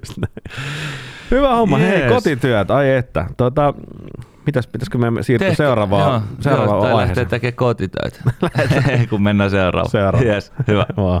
Just 0.00 0.16
näin. 0.18 0.32
Hyvä 1.30 1.54
homma. 1.54 1.78
Hei, 1.78 2.00
Yes. 2.00 2.12
kotityöt. 2.12 2.70
Ai 2.70 2.90
että. 2.90 3.26
Tota, 3.36 3.74
mitäs, 4.46 4.66
pitäisikö 4.66 4.98
me 4.98 5.22
siirtyä 5.22 5.48
Tehkö- 5.48 5.56
seuraavaan, 5.56 6.12
joo, 6.12 6.22
seuraavaan 6.40 6.90
joo, 6.90 6.98
lähtee 7.00 7.24
tekemään 7.24 7.54
kotitöitä, 7.56 8.18
kun 9.10 9.22
mennään 9.22 9.50
seuraavaan. 9.50 9.90
Seuraava. 9.90 10.26
Yes, 10.26 10.52
hyvä. 10.68 10.86
Vaan. 10.96 11.20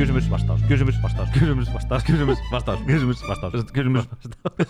Kysymys, 0.00 0.30
vastaus, 0.30 0.60
kysymys, 0.68 1.02
vastaus, 1.02 1.28
kysymys, 1.30 1.74
vastaus, 1.74 2.04
kysymys, 2.04 2.38
vastaus, 2.52 2.80
kysymys, 2.86 3.28
vastaus, 3.28 3.52
kysymys, 3.72 4.04
vastaus. 4.10 4.68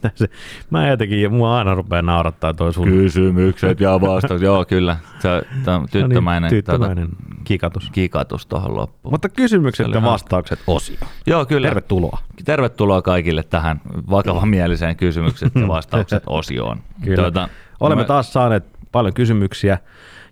Tässä- 0.00 0.26
Mä 0.70 0.88
jotenkin, 0.88 1.32
mua 1.32 1.58
aina 1.58 1.74
rupeaa 1.74 2.02
naurattaa 2.02 2.54
toi 2.54 2.72
sun 2.72 2.84
Kysymykset 2.88 3.80
ja 3.80 4.00
vastaukset. 4.00 4.42
Joo, 4.42 4.64
kyllä. 4.64 4.96
Se 5.18 5.28
on 5.70 5.86
tyttömäinen, 5.90 6.48
No 6.50 6.54
niin, 6.54 6.64
tyttömäinen 6.64 7.08
Tota, 7.08 7.22
kikatus. 7.44 7.90
kikatus 7.90 8.46
tuohon 8.46 8.76
loppuun. 8.76 9.12
Mutta 9.14 9.28
kysymykset 9.28 9.86
ja 9.94 10.02
vastaukset 10.02 10.58
osio. 10.66 10.96
Joo, 11.26 11.46
kyllä. 11.46 11.68
Tervetuloa. 11.68 12.18
Tervetuloa 12.44 13.02
kaikille 13.02 13.42
tähän 13.42 13.80
vakavamieliseen 14.10 14.96
kysymykset 14.96 15.54
ja 15.54 15.68
vastaukset 15.68 16.22
osioon. 16.26 16.78
Kyllä. 17.04 17.16
Tuota, 17.22 17.48
Olemme 17.80 18.02
mä- 18.02 18.06
taas 18.08 18.32
saaneet 18.32 18.64
paljon 18.92 19.14
kysymyksiä. 19.14 19.78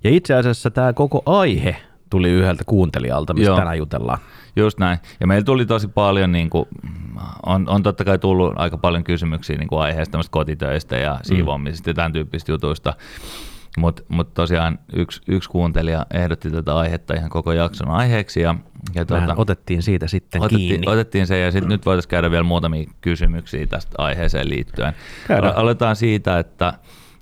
Ja 0.05 0.11
itse 0.11 0.35
asiassa 0.35 0.71
tämä 0.71 0.93
koko 0.93 1.23
aihe 1.27 1.77
tuli 2.11 2.31
yhdeltä 2.31 2.65
kuuntelijalta, 2.67 3.35
mistä 3.35 3.47
Joo. 3.47 3.57
tänään 3.57 3.79
jutellaan. 3.79 4.19
Just 4.57 4.79
näin. 4.79 4.99
Ja 5.21 5.27
meillä 5.27 5.45
tuli 5.45 5.67
tosi 5.67 5.89
paljon, 5.89 6.33
niin 6.33 6.51
kuin, 6.51 6.69
on, 7.47 7.69
on 7.69 7.83
totta 7.83 8.05
kai 8.05 8.19
tullut 8.19 8.53
aika 8.57 8.79
paljon 8.79 9.05
kysymyksiä 9.05 9.57
niin 9.57 9.69
kuin 9.69 9.81
aiheesta 9.81 10.19
kotitöistä 10.31 10.97
ja 10.97 11.21
siivoamisesta 11.23 11.91
ja 11.91 11.95
tämän 11.95 12.13
tyyppisistä 12.13 12.53
jutuista. 12.53 12.95
Mutta 13.79 14.03
mut 14.09 14.35
tosiaan 14.35 14.79
yksi, 14.97 15.21
yksi 15.29 15.51
kuuntelija 15.51 16.07
ehdotti 16.15 16.51
tätä 16.51 16.77
aihetta 16.77 17.15
ihan 17.15 17.31
koko 17.31 17.53
jakson 17.53 17.89
aiheeksi. 17.91 18.41
Ja, 18.41 18.55
ja 18.95 19.05
tuota, 19.05 19.35
otettiin 19.37 19.83
siitä 19.83 20.07
sitten 20.07 20.43
kiinni. 20.49 20.67
otettiin, 20.67 20.89
otettiin 20.89 21.27
se 21.27 21.39
ja 21.39 21.53
sitten 21.53 21.69
nyt 21.69 21.87
voitaisiin 21.87 22.11
käydä 22.11 22.31
vielä 22.31 22.45
muutamia 22.45 22.91
kysymyksiä 23.01 23.67
tästä 23.67 23.95
aiheeseen 23.99 24.49
liittyen. 24.49 24.93
Käydään. 25.29 25.55
Al- 25.55 25.63
Aletaan 25.63 25.97
siitä, 25.97 26.39
että 26.39 26.73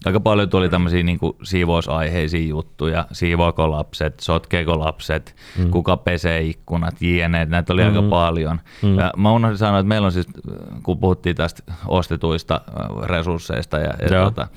aika 0.07 0.21
paljon 0.21 0.49
tuli 0.49 0.69
tämmöisiä 0.69 1.03
niin 1.03 1.19
siivousaiheisia 1.43 2.49
juttuja, 2.49 3.07
siivoako 3.13 3.71
lapset, 3.71 4.21
sotkeeko 4.21 4.79
lapset, 4.79 5.37
mm. 5.59 5.71
kuka 5.71 5.97
pesee 5.97 6.43
ikkunat, 6.43 7.03
jne. 7.03 7.45
Näitä 7.45 7.73
oli 7.73 7.83
mm. 7.83 7.89
aika 7.89 8.03
paljon. 8.03 8.61
Mm. 8.83 8.99
Ja 8.99 9.13
mä 9.17 9.33
unohdin 9.33 9.59
sanoa, 9.59 9.79
että 9.79 9.89
meillä 9.89 10.07
on 10.07 10.13
siis, 10.13 10.29
kun 10.83 10.99
puhuttiin 10.99 11.37
tästä 11.37 11.63
ostetuista 11.87 12.61
äh, 12.69 13.09
resursseista 13.09 13.79
ja, 13.79 13.95
ja 14.03 14.09
tuota, 14.09 14.49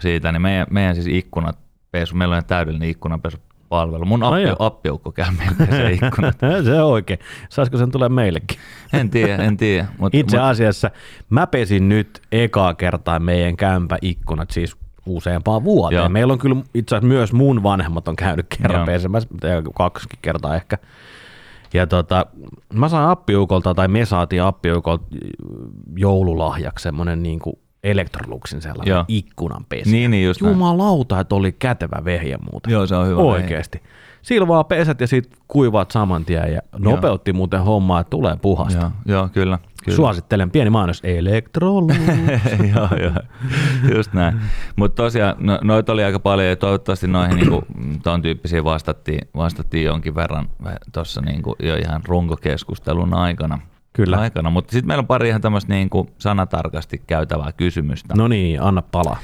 siitä, 0.00 0.32
niin 0.32 0.42
meidän, 0.42 0.66
meidän 0.70 0.94
siis 0.94 1.06
ikkunat 1.06 1.58
pesu, 1.90 2.16
meillä 2.16 2.36
on 2.36 2.44
täydellinen 2.44 2.88
ikkunapesupalvelu. 2.88 4.04
Mun 4.04 4.22
appi, 4.22 4.42
joo. 4.42 4.56
appiukko 4.58 5.12
käy 5.12 5.26
pesee 5.58 5.92
ikkunat. 5.92 6.36
se 6.64 6.82
on 6.82 6.90
oikein. 6.90 7.20
Saisiko 7.48 7.78
sen 7.78 7.90
tulee 7.90 8.08
meillekin? 8.08 8.58
En 8.92 9.10
tiedä, 9.10 9.36
en 9.36 9.56
tiedä. 9.56 9.86
Mut, 9.98 10.14
Itse 10.14 10.36
mut, 10.36 10.46
asiassa 10.46 10.90
mä 11.30 11.46
pesin 11.46 11.88
nyt 11.88 12.22
ekaa 12.32 12.74
kertaa 12.74 13.18
meidän 13.18 13.56
kämpäikkunat, 13.56 14.50
siis 14.50 14.76
useampaan 15.06 15.64
vuoteen. 15.64 15.98
Joo. 15.98 16.08
Meillä 16.08 16.32
on 16.32 16.38
kyllä 16.38 16.56
itse 16.74 16.96
asiassa 16.96 17.08
myös 17.08 17.32
mun 17.32 17.62
vanhemmat 17.62 18.08
on 18.08 18.16
käynyt 18.16 18.46
kerran 18.48 18.78
Joo. 18.78 18.86
pesemässä, 18.86 19.28
kaksikin 19.74 20.18
kertaa 20.22 20.56
ehkä. 20.56 20.78
Ja 21.74 21.86
tota, 21.86 22.26
mä 22.74 22.88
sain 22.88 23.08
appiukolta, 23.08 23.74
tai 23.74 23.88
me 23.88 24.04
saatiin 24.04 24.42
appiukolta 24.42 25.04
joululahjaksi 25.96 26.82
semmonen 26.82 27.22
niinku 27.22 27.58
Electroluxin 27.84 28.62
sellainen 28.62 28.92
Joo. 28.92 29.04
ikkunanpesi. 29.08 29.90
Niin, 29.90 30.10
niin 30.10 30.26
just 30.26 30.40
näin. 30.42 30.52
Jumalauta, 30.52 31.20
että 31.20 31.34
oli 31.34 31.52
kätevä 31.52 32.04
vehje 32.04 32.38
muuten. 32.52 32.72
Joo, 32.72 32.86
se 32.86 32.96
on 32.96 33.06
hyvä. 33.06 33.20
Oikeesti. 33.20 33.82
Sillä 34.22 34.48
vaan 34.48 34.64
pesät 34.64 35.00
ja 35.00 35.06
sit 35.06 35.36
kuivaat 35.48 35.90
saman 35.90 36.24
tien 36.24 36.52
ja 36.52 36.60
nopeutti 36.78 37.32
muuten 37.32 37.60
hommaa, 37.60 38.00
että 38.00 38.10
tulee 38.10 38.36
puhasta. 38.42 38.80
Joo, 39.06 39.18
joo 39.18 39.28
kyllä. 39.28 39.58
Kyllä. 39.84 39.96
Suosittelen 39.96 40.50
pieni 40.50 40.70
mainos 40.70 41.00
Electrolux. 41.04 41.94
joo, 42.74 42.88
joo, 43.02 43.12
just 43.94 44.12
näin. 44.12 44.40
Mutta 44.76 45.02
tosiaan 45.02 45.34
no, 45.38 45.58
noita 45.62 45.92
oli 45.92 46.04
aika 46.04 46.18
paljon 46.18 46.48
ja 46.48 46.56
toivottavasti 46.56 47.06
noihin 47.06 47.36
niinku, 47.36 47.62
ton 48.04 48.22
tyyppisiin 48.22 48.64
vastattiin, 48.64 49.28
vastattiin 49.36 49.84
jonkin 49.84 50.14
verran 50.14 50.48
tuossa 50.92 51.20
niinku, 51.20 51.56
jo 51.62 51.76
ihan 51.76 52.02
runkokeskustelun 52.04 53.14
aikana. 53.14 53.58
Kyllä. 53.92 54.16
aikana. 54.16 54.50
Mutta 54.50 54.72
sitten 54.72 54.86
meillä 54.86 55.00
on 55.00 55.06
pari 55.06 55.28
ihan 55.28 55.40
tämmöistä 55.40 55.72
niinku, 55.72 56.10
sanatarkasti 56.18 57.02
käytävää 57.06 57.52
kysymystä. 57.52 58.14
no 58.16 58.28
niin, 58.28 58.62
anna 58.62 58.82
palaa. 58.82 59.18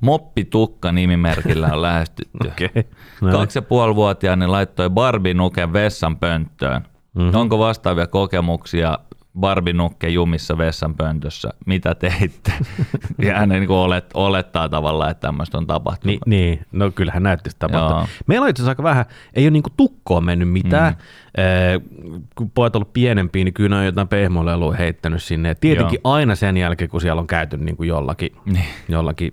Moppitukka 0.00 0.92
nimimerkillä 0.92 1.66
on 1.72 1.82
lähestytty. 1.88 2.52
Niin. 2.58 3.32
Kaksi 3.32 3.58
ja 3.58 3.62
puoli 3.62 3.94
vuotiaani 3.94 4.46
laittoi 4.46 4.90
Barbie-nuken 4.90 5.72
vessan 5.72 6.16
pönttöön. 6.16 6.82
Mhm. 6.82 7.22
Mm-hmm. 7.22 7.40
Onko 7.40 7.58
vastaavia 7.58 8.06
kokemuksia 8.06 8.98
Barbie-nukke 9.40 10.08
jumissa 10.08 10.58
vessan 10.58 10.94
pöntössä? 10.94 11.50
Mitä 11.66 11.94
teitte? 11.94 12.52
ja 13.26 13.38
hän 13.38 13.48
niin 13.48 13.70
olet, 13.70 14.10
olettaa 14.14 14.68
tavallaan, 14.68 15.10
että 15.10 15.20
tämmöistä 15.26 15.58
on 15.58 15.66
tapahtunut. 15.66 16.26
Ni, 16.26 16.36
niin, 16.36 16.66
no 16.72 16.90
kyllähän 16.90 17.22
näytti 17.22 17.50
sitä 17.50 17.68
tapahtua. 17.68 18.08
Meillä 18.26 18.44
on 18.44 18.50
itse 18.50 18.60
asiassa 18.62 18.70
aika 18.70 18.82
vähän, 18.82 19.04
ei 19.34 19.44
ole 19.44 19.50
niinku 19.50 19.70
tukkoon 19.76 20.24
mennyt 20.24 20.50
mitään. 20.50 20.92
Mm. 20.92 22.22
kun 22.34 22.50
pojat 22.50 22.76
on 22.76 22.80
ollut 22.80 22.92
pienempiä, 22.92 23.44
niin 23.44 23.54
kyllä 23.54 23.68
ne 23.68 23.76
on 23.76 23.84
jotain 23.86 24.08
pehmoleluja 24.08 24.78
heittänyt 24.78 25.22
sinne. 25.22 25.48
Ja 25.48 25.54
tietenkin 25.54 26.00
Joo. 26.04 26.14
aina 26.14 26.34
sen 26.34 26.56
jälkeen, 26.56 26.90
kun 26.90 27.00
siellä 27.00 27.20
on 27.20 27.26
käyty 27.26 27.56
niinku 27.56 27.82
jollakin, 27.82 28.30
Niin. 28.44 28.64
jollakin 28.88 29.32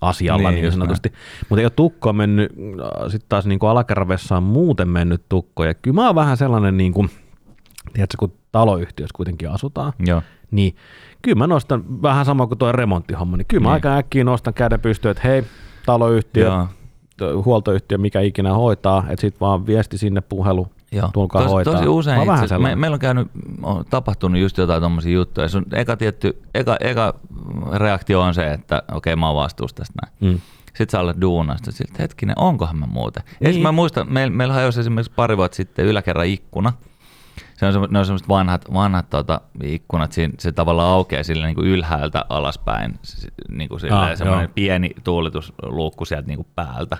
asialla 0.00 0.50
Niin, 0.50 0.54
niin, 0.54 0.62
niin 0.62 0.72
sanotusti. 0.72 1.12
Mutta 1.48 1.60
ei 1.60 1.64
ole 1.64 1.70
tukkoa 1.70 2.12
mennyt, 2.12 2.52
sitten 3.08 3.28
taas 3.28 3.46
niinku 3.46 3.66
alakerravessa 3.66 4.36
on 4.36 4.42
muuten 4.42 4.88
mennyt 4.88 5.22
tukko. 5.28 5.64
Ja 5.64 5.74
kyllä 5.74 5.94
mä 5.94 6.06
oon 6.06 6.14
vähän 6.14 6.36
sellainen, 6.36 6.76
niinku, 6.76 7.06
tiedätkö, 7.92 8.16
kun 8.18 8.32
taloyhtiössä 8.52 9.12
kuitenkin 9.16 9.50
asutaan, 9.50 9.92
Joo. 10.06 10.22
niin 10.50 10.76
kyllä 11.22 11.38
mä 11.38 11.46
nostan 11.46 12.02
vähän 12.02 12.24
sama 12.24 12.46
kuin 12.46 12.58
tuo 12.58 12.72
remonttihomma, 12.72 13.36
niin 13.36 13.46
kyllä 13.48 13.62
mä 13.62 13.68
Niin. 13.68 13.74
aika 13.74 13.96
äkkiä 13.96 14.24
nostan 14.24 14.54
käden 14.54 14.80
pystyyn, 14.80 15.10
että 15.10 15.28
hei, 15.28 15.44
taloyhtiö, 15.86 16.46
Joo. 16.46 17.42
huoltoyhtiö, 17.44 17.98
mikä 17.98 18.20
ikinä 18.20 18.54
hoitaa, 18.54 19.04
että 19.08 19.20
sitten 19.20 19.40
vaan 19.40 19.66
viesti 19.66 19.98
sinne 19.98 20.20
puhelu, 20.20 20.68
Joo. 20.92 21.10
tulkaa 21.12 21.42
Tos- 21.44 21.48
hoitaa. 21.48 21.74
Tosi 21.74 21.88
usein 21.88 22.18
oon 22.18 22.26
vähän 22.26 22.44
itse, 22.44 22.58
me, 22.58 22.76
meillä 22.76 22.94
on 22.94 23.00
käynyt, 23.00 23.28
on 23.62 23.84
tapahtunut 23.90 24.40
just 24.40 24.58
jotain 24.58 24.82
tommosia 24.82 25.12
juttuja. 25.12 25.48
Se 25.48 25.58
on 25.58 25.64
eka, 25.72 25.96
tietty, 25.96 26.42
eka, 26.54 26.76
eka 26.80 27.14
reaktio 27.72 28.20
on 28.20 28.34
se, 28.34 28.52
että 28.52 28.82
okei 28.94 29.16
mä 29.16 29.26
oon 29.26 29.36
vastuussa 29.36 29.76
tästä 29.76 29.94
näin. 30.02 30.34
Mm. 30.34 30.40
Sitten 30.66 30.90
sä 30.90 31.00
olet 31.00 31.20
duunasta, 31.20 31.72
sitten 31.72 31.98
hetkinen, 31.98 32.38
onkohan 32.38 32.78
mä 32.78 32.86
muuten? 32.86 33.22
Niin. 33.40 33.62
Mä 33.62 33.72
muistan, 33.72 34.12
meillä, 34.12 34.36
meillä 34.36 34.54
hajosi 34.54 34.80
esimerkiksi 34.80 35.12
pari 35.16 35.36
vuotta 35.36 35.56
sitten 35.56 35.84
yläkerran 35.84 36.26
ikkuna. 36.26 36.72
Se 37.58 37.66
on, 37.66 37.88
ne 37.90 37.98
on 37.98 38.06
semmoiset 38.06 38.28
vanhat, 38.28 38.64
vanhat 38.74 39.10
tota, 39.10 39.40
ikkunat, 39.62 40.12
siinä, 40.12 40.34
se 40.38 40.52
tavallaan 40.52 40.92
aukeaa 40.92 41.22
sille 41.22 41.46
niin 41.46 41.54
kuin 41.54 41.66
ylhäältä 41.66 42.24
alaspäin, 42.28 42.98
niin 43.48 43.68
kuin 43.68 43.80
Ah, 43.92 44.02
ah, 44.02 44.16
semmoinen 44.16 44.44
joo. 44.44 44.52
pieni 44.54 44.90
tuulitusluukku 45.04 46.04
sieltä 46.04 46.26
niin 46.26 46.36
kuin 46.36 46.48
päältä. 46.54 46.96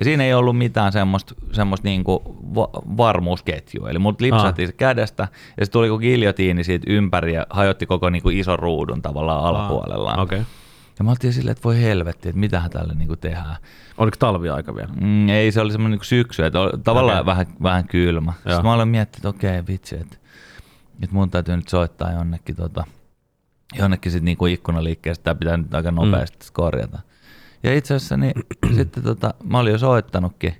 Ja 0.00 0.04
siinä 0.04 0.24
ei 0.24 0.34
ollut 0.34 0.58
mitään 0.58 0.92
semmoista, 0.92 1.34
semmoista 1.52 1.88
niin 1.88 2.04
kuin 2.04 2.18
va- 2.54 2.70
varmuusketjua. 2.96 3.90
Eli 3.90 3.98
mut 3.98 4.20
lipsahti 4.20 4.66
se 4.66 4.72
kädestä 4.72 5.28
ja 5.60 5.66
se 5.66 5.72
tuli 5.72 5.88
kuin 5.88 6.00
giljotiini 6.00 6.64
siitä 6.64 6.86
ympäri 6.90 7.34
ja 7.34 7.46
hajotti 7.50 7.86
koko 7.86 8.10
niin 8.10 8.22
kuin 8.22 8.38
ison 8.38 8.58
ruudun 8.58 9.02
tavallaan 9.02 9.44
alapuolellaan. 9.44 10.20
Okei. 10.20 10.38
Okay. 10.38 10.50
Ja 10.98 11.04
mä 11.04 11.10
oltiin 11.10 11.32
silleen, 11.32 11.52
että 11.52 11.64
voi 11.64 11.82
helvetti, 11.82 12.28
että 12.28 12.38
mitähän 12.38 12.70
tälle 12.70 12.94
niin 12.94 13.08
kuin 13.08 13.18
tehdään. 13.18 13.56
Oliko 13.98 14.16
talviaika 14.18 14.74
vielä? 14.74 14.92
Mm, 15.00 15.28
ei, 15.28 15.52
se 15.52 15.60
oli 15.60 15.72
semmoinen 15.72 15.98
niin 15.98 16.06
syksy, 16.06 16.42
että 16.44 16.60
oli 16.60 16.72
tavallaan 16.84 17.18
Okei. 17.18 17.26
vähän, 17.26 17.46
vähän 17.62 17.88
kylmä. 17.88 18.32
Joo. 18.44 18.54
Sitten 18.54 18.64
mä 18.64 18.72
olen 18.72 18.88
miettinyt, 18.88 19.18
että 19.18 19.28
okei, 19.28 19.66
vitsi, 19.68 19.96
että, 19.96 20.16
että 21.02 21.16
mun 21.16 21.30
täytyy 21.30 21.56
nyt 21.56 21.68
soittaa 21.68 22.12
jonnekin, 22.12 22.56
tota, 22.56 22.84
jonnekin 23.78 24.12
sit 24.12 24.22
niinku 24.22 24.46
ikkunaliikkeestä, 24.46 25.24
tämä 25.24 25.34
pitää 25.34 25.56
nyt 25.56 25.74
aika 25.74 25.90
nopeasti 25.90 26.46
mm. 26.46 26.52
korjata. 26.52 26.98
Ja 27.62 27.74
itse 27.74 27.94
asiassa 27.94 28.16
niin, 28.16 28.32
sitten 28.76 29.02
tota, 29.02 29.34
mä 29.44 29.58
olin 29.58 29.72
jo 29.72 29.78
soittanutkin, 29.78 30.54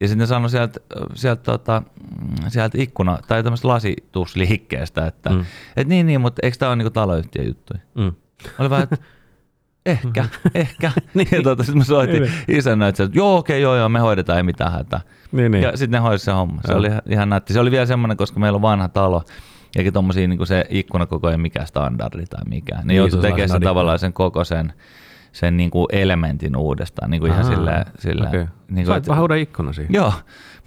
ja 0.00 0.08
sitten 0.08 0.18
ne 0.18 0.26
sanoi 0.26 0.50
sieltä, 0.50 0.80
sieltä, 1.14 1.42
tota, 1.42 1.82
mm, 2.20 2.50
sieltä 2.50 2.78
ikkuna, 2.80 3.18
tai 3.28 3.42
tämmöistä 3.42 3.68
lasitusliikkeestä, 3.68 5.06
että 5.06 5.30
Mm. 5.30 5.44
et 5.76 5.88
niin, 5.88 6.06
niin, 6.06 6.20
mutta 6.20 6.40
eikö 6.42 6.56
tämä 6.56 6.68
ole 6.68 6.76
niinku 6.76 6.90
taloyhtiön 6.90 7.46
juttuja? 7.46 7.80
Mm. 7.94 8.02
Mä 8.02 8.12
olin 8.58 8.70
vähän, 8.70 8.84
että 8.84 8.96
ehkä, 9.86 10.24
ehkä. 10.54 10.92
Niin. 11.14 11.28
Ja 11.32 11.42
tota, 11.42 11.62
sitten 11.64 11.78
mä 11.78 11.84
soitin 11.84 12.22
Niin. 12.22 12.32
isännöitsijä, 12.48 13.04
että 13.04 13.18
joo, 13.18 13.36
okei, 13.36 13.62
joo, 13.62 13.76
joo, 13.76 13.88
me 13.88 13.98
hoidetaan, 13.98 14.36
ei 14.36 14.42
mitään 14.42 14.72
hätää. 14.72 15.00
Niin, 15.32 15.52
niin. 15.52 15.62
Ja 15.62 15.76
sitten 15.76 15.90
ne 15.90 16.08
hoisi 16.08 16.24
se 16.24 16.32
homma. 16.32 16.60
Se 16.64 16.72
Joo. 16.72 16.78
oli 16.78 16.86
ihan- 16.86 17.02
ihan 17.06 17.28
nätti. 17.28 17.52
Se 17.52 17.60
oli 17.60 17.70
vielä 17.70 17.86
semmoinen, 17.86 18.16
koska 18.16 18.40
meillä 18.40 18.56
on 18.56 18.62
vanha 18.62 18.88
talo, 18.88 19.22
eikä 19.76 19.92
tommosia 19.92 20.28
niin 20.28 20.46
se 20.46 20.64
ikkunakoko 20.68 21.30
ei 21.30 21.36
mikään 21.38 21.66
standardi 21.66 22.24
tai 22.26 22.42
mikään. 22.48 22.80
Ne 22.80 22.86
Niin, 22.86 22.96
joutui 22.96 23.20
tekemään 23.20 23.48
sen 23.48 23.62
tavallaan 23.62 23.98
sen 23.98 24.12
koko 24.12 24.44
sen, 24.44 24.72
sen 25.32 25.56
niin 25.56 25.70
kuin 25.70 25.86
elementin 25.92 26.56
uudestaan. 26.56 27.10
Niin 27.10 27.20
kuin 27.20 27.32
ihan 27.32 27.44
Aa, 27.44 27.50
silleen, 27.54 27.84
silleen, 27.98 28.28
okei. 28.28 28.40
niin 28.40 28.74
kuin, 28.74 28.86
Sait 28.86 29.08
vähän 29.08 29.22
uuden 29.22 29.38
ikkunan 29.38 29.74
siihen. 29.74 29.94
Joo, 29.94 30.12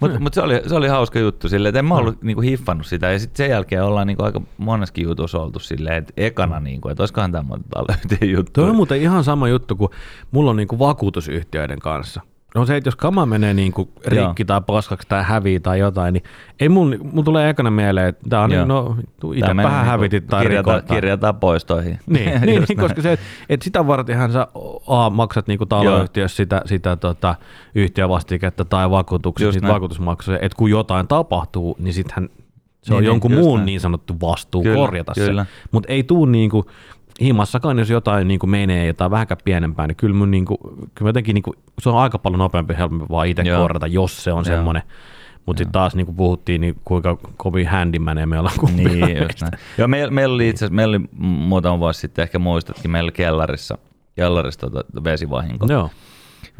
mutta 0.00 0.20
mut 0.20 0.34
se, 0.34 0.40
oli, 0.40 0.62
se 0.66 0.74
oli 0.74 0.88
hauska 0.88 1.18
juttu 1.18 1.48
silleen, 1.48 1.70
että 1.70 1.78
en 1.78 1.84
mä 1.84 1.94
ollut 1.94 2.22
niinku 2.22 2.40
hiffannut 2.40 2.86
sitä. 2.86 3.12
Ja 3.12 3.18
sitten 3.18 3.36
sen 3.36 3.50
jälkeen 3.50 3.84
ollaan 3.84 4.06
niinku 4.06 4.22
aika 4.22 4.40
moneskin 4.58 5.04
jutussa 5.04 5.42
oltu 5.42 5.58
silleen, 5.58 5.96
että 5.96 6.12
ekana, 6.16 6.60
niinku, 6.60 6.88
että 6.88 7.02
olisikohan 7.02 7.32
tämä 7.32 7.58
taloyhtiön 7.70 8.30
juttu. 8.30 8.52
Tuo 8.52 8.70
on 8.70 8.76
muuten 8.76 9.02
ihan 9.02 9.24
sama 9.24 9.48
juttu 9.48 9.76
kuin 9.76 9.90
mulla 10.30 10.50
on 10.50 10.56
niinku 10.56 10.78
vakuutusyhtiöiden 10.78 11.78
kanssa. 11.78 12.20
No 12.54 12.66
se, 12.66 12.76
että 12.76 12.88
jos 12.88 12.96
kama 12.96 13.26
menee 13.26 13.54
niinku 13.54 13.88
rikki 14.06 14.44
tai 14.44 14.60
paskaksi 14.66 15.08
tai 15.08 15.24
hävii 15.24 15.60
tai 15.60 15.78
jotain, 15.78 16.12
niin 16.12 16.22
ei 16.60 16.68
mun, 16.68 16.96
mun 17.12 17.24
tulee 17.24 17.50
ekana 17.50 17.70
mieleen, 17.70 18.08
että 18.08 18.28
tää 18.28 18.40
on, 18.40 18.52
Joo. 18.52 18.64
no 18.64 18.96
itse 19.34 19.46
vähän 19.46 19.56
niinku 19.56 19.90
hävitit 19.90 20.26
tai 20.26 20.42
kirjataan, 20.42 20.76
rikoit. 20.80 20.96
kirjataan 20.96 21.34
poistoihin. 21.36 21.98
Niin, 22.06 22.40
niin, 22.46 22.64
niin 22.68 22.78
koska 22.78 23.02
se, 23.02 23.12
että 23.12 23.26
et 23.48 23.62
sitä 23.62 23.86
vartenhan 23.86 24.32
sä 24.32 24.46
A, 24.86 25.10
maksat 25.10 25.46
niinku 25.46 25.66
taloyhtiössä 25.66 26.36
sitä, 26.36 26.62
sitä 26.64 26.96
tota, 26.96 27.34
yhtiövastiketta 27.74 28.64
tai 28.64 28.90
vakuutuksia, 28.90 29.50
niitä 29.50 29.68
vakuutusmaksuja, 29.68 30.38
että 30.42 30.56
kun 30.56 30.70
jotain 30.70 31.08
tapahtuu, 31.08 31.76
niin 31.78 31.94
sittenhän 31.94 32.28
se 32.82 32.94
on 32.94 32.96
Niin, 32.96 33.00
niin, 33.02 33.06
jonkun 33.06 33.32
muun 33.32 33.58
näin. 33.58 33.66
niin 33.66 33.80
sanottu 33.80 34.14
vastuu 34.20 34.62
Kyllä, 34.62 34.76
korjata 34.76 35.12
kyllä. 35.14 35.44
se. 35.44 35.50
Mutta 35.72 35.92
ei 35.92 36.02
tuu 36.02 36.24
niinku, 36.26 36.66
himassakaan, 37.20 37.78
jos 37.78 37.90
jotain 37.90 38.28
niinku 38.28 38.46
menee 38.46 38.86
jotain 38.86 39.10
vähänkään 39.10 39.40
pienempää, 39.44 39.86
niin 39.86 39.96
kyllä, 39.96 40.14
mun 40.14 40.30
niinku, 40.30 40.58
kyllä 40.94 41.08
jotenkin 41.08 41.34
niinku, 41.34 41.54
se 41.78 41.88
on 41.88 41.98
aika 41.98 42.18
paljon 42.18 42.38
nopeampi 42.38 42.74
helpompi 42.78 43.06
vaan 43.10 43.26
itse 43.26 43.42
Joo. 43.42 43.62
korjata, 43.62 43.86
jos 43.86 44.24
se 44.24 44.32
on 44.32 44.36
Joo. 44.36 44.44
semmoinen. 44.56 44.82
Mutta 45.46 45.60
sitten 45.60 45.72
taas 45.72 45.94
niin 45.94 46.06
kuin 46.06 46.16
puhuttiin, 46.16 46.60
niin 46.60 46.76
kuinka 46.84 47.18
kovin 47.36 47.68
handymaneja 47.68 48.26
me 48.26 48.38
ollaan 48.38 48.56
kumpina 48.60 48.90
Niin, 49.06 49.16
just 49.18 49.40
näin. 49.40 49.52
Joo, 49.78 49.88
meillä, 49.88 50.10
meillä 50.10 50.34
oli 50.34 50.48
itse 50.48 50.68
meillä 50.68 50.96
oli 50.96 51.06
muutama 51.18 51.78
vuosi 51.78 52.00
sitten, 52.00 52.22
ehkä 52.22 52.38
muistatkin, 52.38 52.90
meillä 52.90 53.12
kellarissa, 53.12 53.78
kellarissa 54.16 54.70
tota 54.70 55.04
vesivahinko. 55.04 55.66
Joo. 55.68 55.90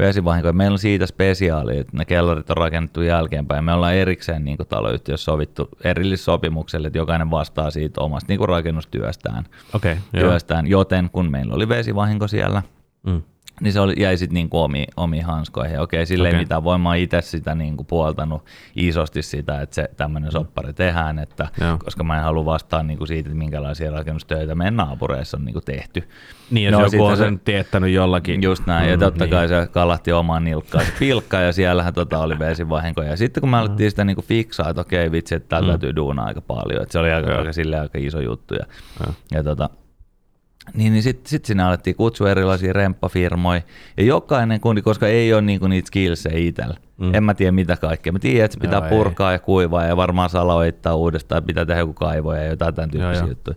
Vesivahinko. 0.01 0.49
Ja 0.49 0.53
Meillä 0.53 0.75
on 0.75 0.79
siitä 0.79 1.07
spesiaali, 1.07 1.79
että 1.79 1.97
ne 1.97 2.05
kellarit 2.05 2.51
on 2.51 2.57
rakennettu 2.57 3.03
jälkeenpäin. 3.03 3.65
Me 3.65 3.73
ollaan 3.73 3.95
erikseen 3.95 4.45
niin 4.45 4.59
taloyhtiössä 4.69 5.25
sovittu 5.25 5.69
erillissopimukselle, 5.85 6.87
että 6.87 6.99
jokainen 6.99 7.31
vastaa 7.31 7.71
siitä 7.71 8.01
omasta 8.01 8.33
niin 8.33 8.49
rakennustyöstään. 8.49 9.45
Okay, 9.75 9.97
työstään. 10.13 10.67
Joten 10.67 11.11
kun 11.13 11.31
meillä 11.31 11.55
oli 11.55 11.69
vesivahinko 11.69 12.29
siellä, 12.29 12.63
Mm. 13.03 13.23
Niin 13.61 13.73
se 13.73 13.81
oli, 13.81 13.95
jäi 13.97 14.17
sitten 14.17 14.35
niinku 14.35 14.59
omiin, 14.63 14.87
omiin 14.97 15.25
hanskoihin. 15.25 15.81
Okei, 15.81 16.07
sille 16.07 16.29
ei 16.29 16.33
Okei. 16.33 16.41
mitään 16.41 16.65
voi. 16.65 16.79
Mä 16.79 16.95
itse 16.95 17.21
sitä 17.21 17.55
niinku 17.55 17.85
puoltanut 17.85 18.45
isosti 18.77 19.23
sitä, 19.23 19.61
että 19.61 19.75
se 19.75 19.89
tämmöinen 19.97 20.33
soppari 20.33 20.73
tehdään, 20.73 21.19
että, 21.19 21.49
Joo. 21.61 21.79
koska 21.85 22.05
mä 22.05 22.17
en 22.17 22.23
halua 22.23 22.45
vastaa 22.45 22.83
niinku 22.83 23.07
siitä, 23.07 23.29
että 23.29 23.39
minkälaisia 23.39 23.91
rakennustöitä 23.91 24.55
meidän 24.55 24.77
naapureissa 24.77 25.37
on 25.37 25.45
niinku 25.45 25.61
tehty. 25.61 26.09
Niin, 26.51 26.65
jos 26.71 26.81
No, 26.81 26.85
joku 26.87 27.05
on 27.05 27.17
se- 27.17 27.23
sen 27.23 27.41
teettänyt 27.45 27.91
jollakin. 27.91 28.43
Just 28.43 28.67
näin, 28.67 28.91
ja 28.91 28.97
Mm, 28.97 29.01
totta 29.01 29.25
niin. 29.25 29.31
kai 29.31 29.49
se 29.49 29.69
kalahti 29.73 30.13
omaan 30.13 30.45
nilkkaan 30.45 30.85
se 30.87 30.93
pilkka, 30.99 31.37
ja 31.37 31.53
siellähän 31.53 31.95
tota 31.95 32.19
oli 32.19 32.39
vesivahinko. 32.39 33.03
Ja 33.03 33.17
sitten 33.17 33.41
kun 33.41 33.51
me 33.51 33.57
alettiin 33.59 33.91
sitä 33.91 34.05
niinku 34.05 34.23
fiksaa, 34.23 34.69
että 34.69 34.81
okei 34.81 35.13
vitsi, 35.13 35.35
että 35.35 35.49
täällä 35.49 35.69
täytyy 35.69 35.97
duunaa 35.97 36.27
aika 36.27 36.41
paljon, 36.41 36.83
että 36.83 36.93
se 36.93 36.99
oli 36.99 37.11
aika, 37.13 37.31
Mm. 37.31 37.39
Aika, 37.39 37.53
silleen 37.53 37.83
aika 37.83 37.99
iso 37.99 38.21
juttu. 38.21 38.55
Ja, 38.55 38.65
Joo. 39.05 39.15
ja 39.33 39.43
tota, 39.45 39.71
niin, 40.75 40.93
niin 40.93 41.03
sitten 41.03 41.31
sit 41.31 41.45
sinne 41.45 41.63
alettiin 41.63 41.97
kutsua 41.97 42.31
erilaisia 42.31 42.73
remppafirmoja, 42.73 43.63
ja 43.97 44.05
jokainen 44.05 44.61
kundi, 44.61 44.83
koska 44.83 45.09
ei 45.09 45.33
ole 45.35 45.43
niinku 45.43 45.67
niitä 45.67 45.87
skillsejä 45.87 46.39
itsellä, 46.39 46.75
Mm. 46.99 47.15
en 47.15 47.25
mä 47.25 47.35
tiedä 47.35 47.53
mitä 47.53 47.77
kaikkea. 47.77 48.13
Mä 48.13 48.19
tiedän, 48.19 48.45
että 48.45 48.55
se 48.55 48.61
pitää 48.61 48.79
Joo, 48.79 48.85
ei. 48.85 48.91
purkaa 48.91 49.33
ja 49.33 49.39
kuivaa, 49.39 49.85
ja 49.85 49.97
varmaan 49.97 50.31
salaoittaa 50.31 50.95
uudestaan, 50.95 51.43
pitää 51.45 51.65
tehdä 51.67 51.81
joku 51.81 51.93
kaivo 51.93 52.35
ja 52.35 52.45
jotain 52.45 52.75
tämän 52.75 52.91
tyyppisiä 52.91 53.21
joo. 53.23 53.29
juttuja. 53.29 53.57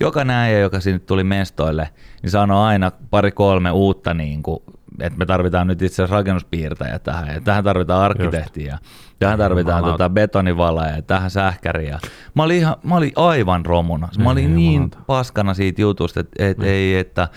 Jokainen 0.00 0.36
äijä, 0.36 0.58
joka 0.58 0.80
sinne 0.80 0.98
tuli 0.98 1.24
mestoille, 1.24 1.88
niin 2.22 2.30
sanoi 2.30 2.66
aina 2.66 2.92
pari-kolme 3.10 3.70
uutta, 3.70 4.14
niin 4.14 4.42
kuin, 4.42 4.58
että 5.00 5.18
me 5.18 5.26
tarvitaan 5.26 5.66
nyt 5.66 5.82
itse 5.82 6.02
asiassa 6.02 6.16
rakennuspiirtäjä 6.16 6.98
tähän, 6.98 7.34
ja 7.34 7.40
tähän 7.40 7.64
tarvitaan 7.64 8.02
arkkitehtiä, 8.02 8.78
tähän 9.18 9.38
tarvitaan 9.38 9.84
tota 9.84 10.10
betonivalaa 10.10 10.86
ja 10.86 11.02
tähän 11.02 11.30
sähkäriä. 11.30 11.98
Mä 12.34 12.42
olin, 12.42 12.56
ihan, 12.56 12.76
mä 12.82 12.96
olin 12.96 13.12
aivan 13.16 13.66
romuna. 13.66 14.08
Mä 14.18 14.30
olin 14.30 14.50
Ei 14.50 14.56
niin 14.56 14.90
paskana 15.06 15.54
siitä 15.54 15.82
jutusta, 15.82 16.20
että 16.20 16.44
et, 16.44 16.62
ei, 16.62 16.98
että 16.98 17.28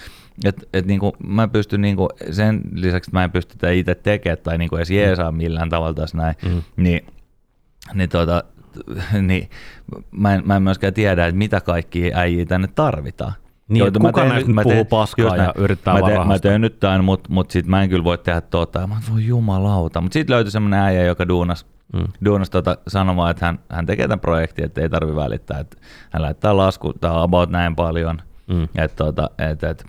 et, 0.45 0.70
et 0.74 0.86
niinku, 0.86 1.16
mä 1.28 1.47
pystyn 1.47 1.82
niinku, 1.82 2.09
sen 2.32 2.62
lisäksi, 2.74 3.09
että 3.09 3.18
mä 3.18 3.24
en 3.24 3.32
pysty 3.32 3.57
tätä 3.57 3.72
itse 3.72 3.95
tekemään 3.95 4.38
tai 4.43 4.57
niinku 4.57 4.76
edes 4.76 4.91
jeesaa 4.91 5.32
millään 5.32 5.70
tavalla 5.70 5.93
tässä 5.93 6.18
näin, 6.18 6.36
Mm. 6.45 6.62
niin, 6.78 7.05
niin, 7.93 8.09
tota, 8.09 8.43
niin 9.28 9.49
mä, 10.12 10.36
en, 10.36 10.41
mä 10.45 10.55
en 10.55 10.64
myöskään 10.64 10.93
tiedä, 10.93 11.28
että 11.28 11.38
mitä 11.38 11.62
kaikkia 11.62 12.18
äijiä 12.18 12.45
tänne 12.45 12.68
tarvitaan. 12.68 13.34
Niin, 13.72 13.80
Joo, 13.80 13.91
kuka 14.01 14.24
näistä 14.24 14.51
nyt- 14.51 14.55
puhuu 14.63 14.72
teen- 14.74 14.88
paskaa 14.88 15.36
ja 15.38 15.53
yrittää 15.57 15.93
mä 15.93 16.07
teen, 16.07 16.28
mä 16.28 16.39
teen 16.39 16.61
nyt 16.61 16.80
tämän, 16.80 17.03
mutta 17.03 17.30
mut 17.34 17.51
sit 17.51 17.65
mä 17.65 17.84
en 17.84 17.89
kyllä 17.89 18.03
voi 18.03 18.17
tehdä. 18.17 18.41
Ja 18.82 18.88
Mä 18.88 18.95
voi 19.13 19.26
jumalauta. 19.26 20.01
Mutta 20.01 20.13
sitten 20.13 20.34
löytyi 20.34 20.51
semmoinen 20.51 20.80
äijä, 20.80 21.03
joka 21.03 21.28
duunas, 21.28 21.65
Mm. 21.93 22.07
duunas 22.26 22.49
tota, 22.49 22.78
sanomaan, 22.88 23.32
että 23.32 23.45
hän, 23.45 23.59
hän 23.69 23.86
tekee 23.86 24.07
tämän 24.07 24.19
projektin, 24.19 24.65
että 24.65 24.82
ei 24.82 24.89
tarvi 24.89 25.15
välittää. 25.15 25.59
Että 25.59 25.78
hän 26.09 26.22
lähettää 26.22 26.57
lasku, 26.57 26.93
tämä 26.93 27.13
on 27.13 27.24
about 27.24 27.49
näin 27.49 27.76
paljon. 27.76 28.22
Mm. 28.47 28.67
Et, 28.76 28.95
tota, 28.95 29.30
et, 29.51 29.63
et, 29.63 29.86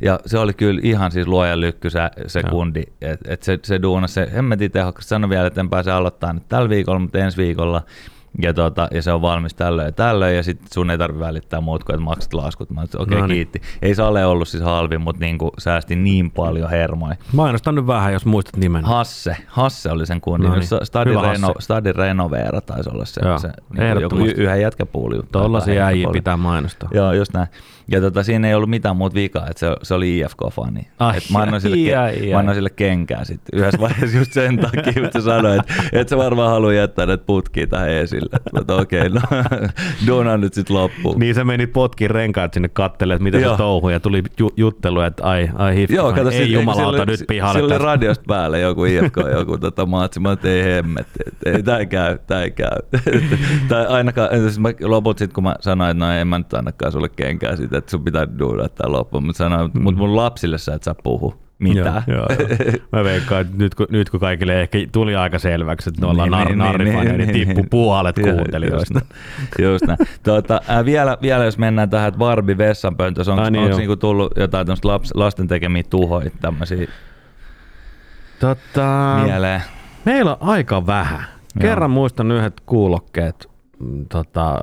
ja 0.00 0.20
se 0.26 0.38
oli 0.38 0.54
kyllä 0.54 0.80
ihan 0.84 1.12
siis 1.12 1.26
luojan 1.26 1.60
lykky 1.60 1.90
se, 1.90 2.00
se 2.26 2.42
kundi, 2.42 2.82
että 3.00 3.32
et 3.32 3.42
se, 3.42 3.58
se 3.62 3.82
duunas 3.82 4.14
se 4.14 4.30
hemmetin 4.34 4.70
tehokkaasti. 4.70 5.08
Sano 5.08 5.28
vielä, 5.28 5.46
että 5.46 5.60
en 5.60 5.70
pääse 5.70 5.90
aloittamaan 5.92 6.36
nyt 6.36 6.48
tällä 6.48 6.68
viikolla, 6.68 6.98
mutta 6.98 7.18
ensi 7.18 7.36
viikolla. 7.36 7.82
Ja, 8.42 8.54
tota, 8.54 8.88
ja 8.90 9.02
se 9.02 9.12
on 9.12 9.22
valmis 9.22 9.54
tällöin 9.54 9.86
ja 9.86 9.92
tällöin, 9.92 10.36
ja 10.36 10.42
sitten 10.42 10.68
sun 10.74 10.90
ei 10.90 10.98
tarvitse 10.98 11.26
välittää 11.26 11.60
muut 11.60 11.84
kuin, 11.84 11.94
että 11.94 12.04
maksat 12.04 12.34
laskut. 12.34 12.70
Mä 12.70 12.82
okei, 12.82 13.02
okay, 13.02 13.20
No 13.20 13.26
niin. 13.26 13.34
kiitti. 13.34 13.60
Ei 13.82 13.94
se 13.94 14.02
ole 14.02 14.26
ollut 14.26 14.48
siis 14.48 14.62
halvin, 14.62 15.00
mutta 15.00 15.20
niinku 15.20 15.50
säästi 15.58 15.96
niin 15.96 16.30
paljon 16.30 16.70
hermoja. 16.70 17.16
Mainostan 17.32 17.74
nyt 17.74 17.86
vähän, 17.86 18.12
jos 18.12 18.26
muistat 18.26 18.56
nimen. 18.56 18.84
Hasse, 18.84 19.36
Hasse 19.46 19.90
oli 19.90 20.06
sen 20.06 20.20
kundin. 20.20 20.50
No 20.50 20.56
niin. 20.56 20.68
Hyvä 21.06 21.32
Reno, 21.32 21.46
Hasse. 21.46 21.60
Stadin 21.60 21.96
Renoveera 21.96 22.60
taisi 22.60 22.90
olla 22.90 23.04
se, 23.04 23.20
Joo, 23.24 23.38
se 23.38 23.52
niin 23.78 24.00
joku 24.00 24.16
yhden 24.16 24.60
jätkäpuuli. 24.60 25.20
Tuollaisia 25.32 25.74
jätkäpuoli. 25.74 26.12
pitää 26.18 26.36
mainostaa. 26.36 26.88
Joo, 26.92 27.12
just 27.12 27.32
näin. 27.32 27.48
Ja 27.90 28.00
tota, 28.00 28.22
siinä 28.22 28.48
ei 28.48 28.54
ollut 28.54 28.70
mitään 28.70 28.96
muuta 28.96 29.14
vikaa, 29.14 29.46
että 29.50 29.60
se, 29.60 29.76
se 29.82 29.94
oli 29.94 30.18
IFK-fani. 30.18 30.88
Ai, 30.98 31.16
Et 31.16 31.24
mä, 31.32 31.38
annoin 31.38 31.60
sille, 31.62 31.96
ai, 31.96 32.12
ke- 32.14 32.20
ai, 32.22 32.32
mä 32.32 32.38
annoin 32.38 32.54
sille 32.56 32.70
kenkää 32.70 33.24
sitten 33.24 33.58
yhdessä 33.60 33.80
vaiheessa 33.80 34.18
just 34.18 34.32
sen 34.32 34.58
takia, 34.58 34.92
että 35.04 35.20
se 35.20 35.24
sanoi, 35.24 35.58
että, 35.58 35.74
että 35.92 36.10
se 36.10 36.16
varmaan 36.16 36.50
haluaa 36.50 36.72
jättää 36.72 37.06
näitä 37.06 37.24
putkia 37.26 37.66
tähän 37.66 37.90
esille. 37.90 38.38
Mä 38.68 38.74
okei, 38.74 39.08
no 39.08 39.20
duuna 40.06 40.36
nyt 40.36 40.54
sitten 40.54 40.76
loppuu. 40.76 41.18
Niin 41.18 41.34
se 41.34 41.44
meni 41.44 41.66
potkin 41.66 42.10
renkaat 42.10 42.54
sinne 42.54 42.68
kattelemaan, 42.68 43.16
että 43.16 43.36
mitä 43.38 43.46
Joo. 43.46 43.54
se 43.54 43.58
touhuu, 43.58 43.88
ja 43.90 44.00
tuli 44.00 44.22
ju- 44.40 44.52
juttelu, 44.56 45.00
että 45.00 45.24
ai, 45.24 45.50
ai 45.54 45.74
hifki, 45.76 45.94
Joo, 45.94 46.12
kato, 46.12 46.30
ei 46.30 46.36
sillä- 46.38 46.58
jumalauta 46.58 46.90
sillä- 46.98 47.04
nyt 47.06 47.24
pihalle. 47.28 47.52
Sillä 47.58 47.64
oli 47.66 47.72
tästä. 47.72 47.84
radiosta 47.84 48.24
päälle 48.28 48.60
joku 48.60 48.84
IFK, 48.84 49.16
joku 49.38 49.58
tota 49.58 49.86
maatsi. 49.86 50.20
Mä 50.20 50.28
oon, 50.28 50.38
ei 50.44 50.64
hemmetti, 50.64 51.18
että 51.26 51.50
ei, 51.50 51.62
tää 51.62 51.78
ei 51.78 51.86
käy, 51.86 52.18
tää 52.26 52.42
ei 52.42 52.50
käy. 52.50 52.78
tai 53.68 53.86
ainakaan, 53.86 54.28
siis 54.40 54.58
mä 54.58 54.68
loput 54.82 55.18
sit 55.18 55.32
kun 55.32 55.44
mä 55.44 55.54
sanoin, 55.60 55.90
että 55.90 56.04
no 56.04 56.12
en 56.12 56.28
mä 56.28 56.38
nyt 56.38 56.54
annakaan 56.54 56.92
sulle 56.92 57.08
kenkää 57.08 57.56
siitä, 57.76 57.78
että 57.78 57.90
sun 57.90 58.04
pitää 58.04 58.26
duudaa 58.38 58.68
tää 58.68 58.92
loppuun. 58.92 59.26
Mutta 59.26 59.38
sanoin, 59.38 59.70
mm. 59.74 59.82
mut 59.82 59.96
mun 59.96 60.16
lapsille 60.16 60.58
sä 60.58 60.74
et 60.74 60.82
saa 60.82 60.94
puhua. 61.02 61.36
Mitä? 61.58 62.02
Joo, 62.06 62.16
joo, 62.16 62.26
joo. 62.28 62.72
Mä 62.92 63.04
veikkaan, 63.04 63.40
että 63.40 63.56
nyt 63.56 63.74
kun, 63.74 63.86
nyt 63.90 64.10
kun 64.10 64.20
kaikille 64.20 64.62
ehkä 64.62 64.78
tuli 64.92 65.16
aika 65.16 65.38
selväksi, 65.38 65.90
että 65.90 66.00
me 66.00 66.06
ollaan 66.06 66.30
niin, 66.30 66.40
nar- 66.42 66.48
niin, 66.48 66.58
narrifaneja, 66.58 67.16
niin, 67.16 67.32
niin, 67.32 67.46
tippu 67.48 67.64
puolet 67.70 68.18
Joo, 68.26 68.34
kuuntelijoista. 68.34 69.00
Just, 69.58 69.58
just 69.58 69.84
näin. 69.86 69.98
Tuota, 70.22 70.60
äh, 70.70 70.84
vielä, 70.84 71.18
vielä, 71.22 71.44
jos 71.44 71.58
mennään 71.58 71.90
tähän, 71.90 72.08
että 72.08 72.18
Barbie 72.18 72.58
vessanpöntössä, 72.58 73.32
onko 73.32 73.44
Ai 73.44 73.50
niin, 73.50 73.60
niin, 73.60 73.70
joo. 73.70 73.78
niinku 73.78 73.96
tullut 73.96 74.32
jotain 74.36 74.66
laps, 74.84 75.10
lasten 75.14 75.48
tekemiä 75.48 75.82
tuhoja 75.90 76.30
tämmöisiä 76.40 76.86
Tota, 78.40 79.20
mieleen? 79.24 79.62
meillä 80.04 80.30
on 80.40 80.48
aika 80.48 80.86
vähän. 80.86 81.24
Kerran 81.60 81.90
muistan 81.90 82.32
yhdet 82.32 82.60
kuulokkeet. 82.66 83.50
mm, 83.78 84.06
Tota, 84.08 84.60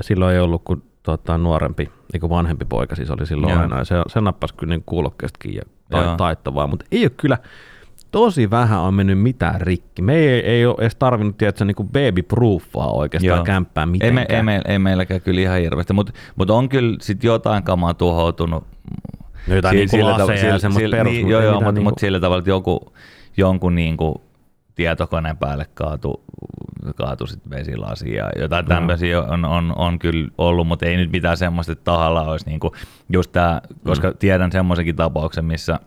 silloin 0.00 0.34
ei 0.34 0.40
ollut 0.40 0.62
kuin 0.64 0.82
tota, 1.02 1.38
nuorempi, 1.38 1.90
eikö 2.14 2.28
vanhempi 2.28 2.64
poika 2.64 2.94
siis 2.96 3.10
oli 3.10 3.26
silloin 3.26 3.52
Joo. 3.52 3.62
aina. 3.62 3.78
Ja 3.78 3.84
se, 3.84 3.94
se 4.06 4.20
nappasi 4.20 4.54
kyllä 4.54 4.70
niin 4.70 4.82
kuulokkeestakin 4.86 5.54
ja 5.54 5.62
tai, 5.90 6.16
taittavaa, 6.16 6.66
mutta 6.66 6.84
ei 6.92 7.04
ole 7.04 7.10
kyllä 7.16 7.38
tosi 8.10 8.50
vähän 8.50 8.80
on 8.80 8.94
mennyt 8.94 9.18
mitään 9.18 9.60
rikki. 9.60 10.02
Me 10.02 10.16
ei, 10.16 10.40
ei 10.40 10.66
ole 10.66 10.76
edes 10.80 10.94
tarvinnut 10.96 11.38
tietää 11.38 11.64
niin 11.64 11.76
baby 11.92 12.22
proofaa 12.22 12.90
oikeastaan 12.90 13.36
Joo. 13.36 13.44
kämppää 13.44 13.82
Ei, 13.82 13.86
mitenkään. 13.86 14.14
me, 14.28 14.36
ei, 14.36 14.42
me, 14.42 14.62
ei 14.68 14.78
meilläkään 14.78 15.20
kyllä 15.20 15.40
ihan 15.40 15.60
hirveästi, 15.60 15.92
mutta 15.92 16.12
mut 16.36 16.50
on 16.50 16.68
kyllä 16.68 16.96
sit 17.00 17.24
jotain 17.24 17.62
kamaa 17.62 17.94
tuhoutunut. 17.94 18.64
No 19.48 19.54
jotain 19.54 19.76
niinku 19.76 20.00
laseja 20.02 20.46
ja 20.46 20.58
semmoista 20.58 20.90
perus, 20.96 21.12
niin, 21.12 21.24
mutta 21.24 21.32
Joo, 21.32 21.40
ei 21.40 21.46
joo, 21.46 21.54
mutta 21.54 21.72
niinku- 21.72 21.90
mut 21.90 21.98
sillä 21.98 22.20
tavalla, 22.20 22.38
että 22.38 22.50
joku, 22.50 22.92
jonkun 23.36 23.74
niinku 23.74 24.22
tietokoneen 24.74 25.36
päälle 25.36 25.66
kaatu, 25.74 26.24
kaatu 26.96 27.26
sit 27.26 27.50
vesilasi 27.50 28.14
ja 28.14 28.30
jotain 28.36 28.66
tämmöisiä 28.66 29.22
on, 29.22 29.44
on, 29.44 29.72
on, 29.76 29.98
kyllä 29.98 30.28
ollut, 30.38 30.66
mutta 30.66 30.86
ei 30.86 30.96
nyt 30.96 31.12
mitään 31.12 31.36
semmoista, 31.36 31.72
että 31.72 31.84
tahalla 31.84 32.22
olisi 32.22 32.46
niinku 32.46 32.74
just 33.08 33.32
tää, 33.32 33.60
koska 33.84 34.10
Mm. 34.10 34.16
tiedän 34.18 34.52
semmoisenkin 34.52 34.96
tapauksen, 34.96 35.44
missä 35.44 35.80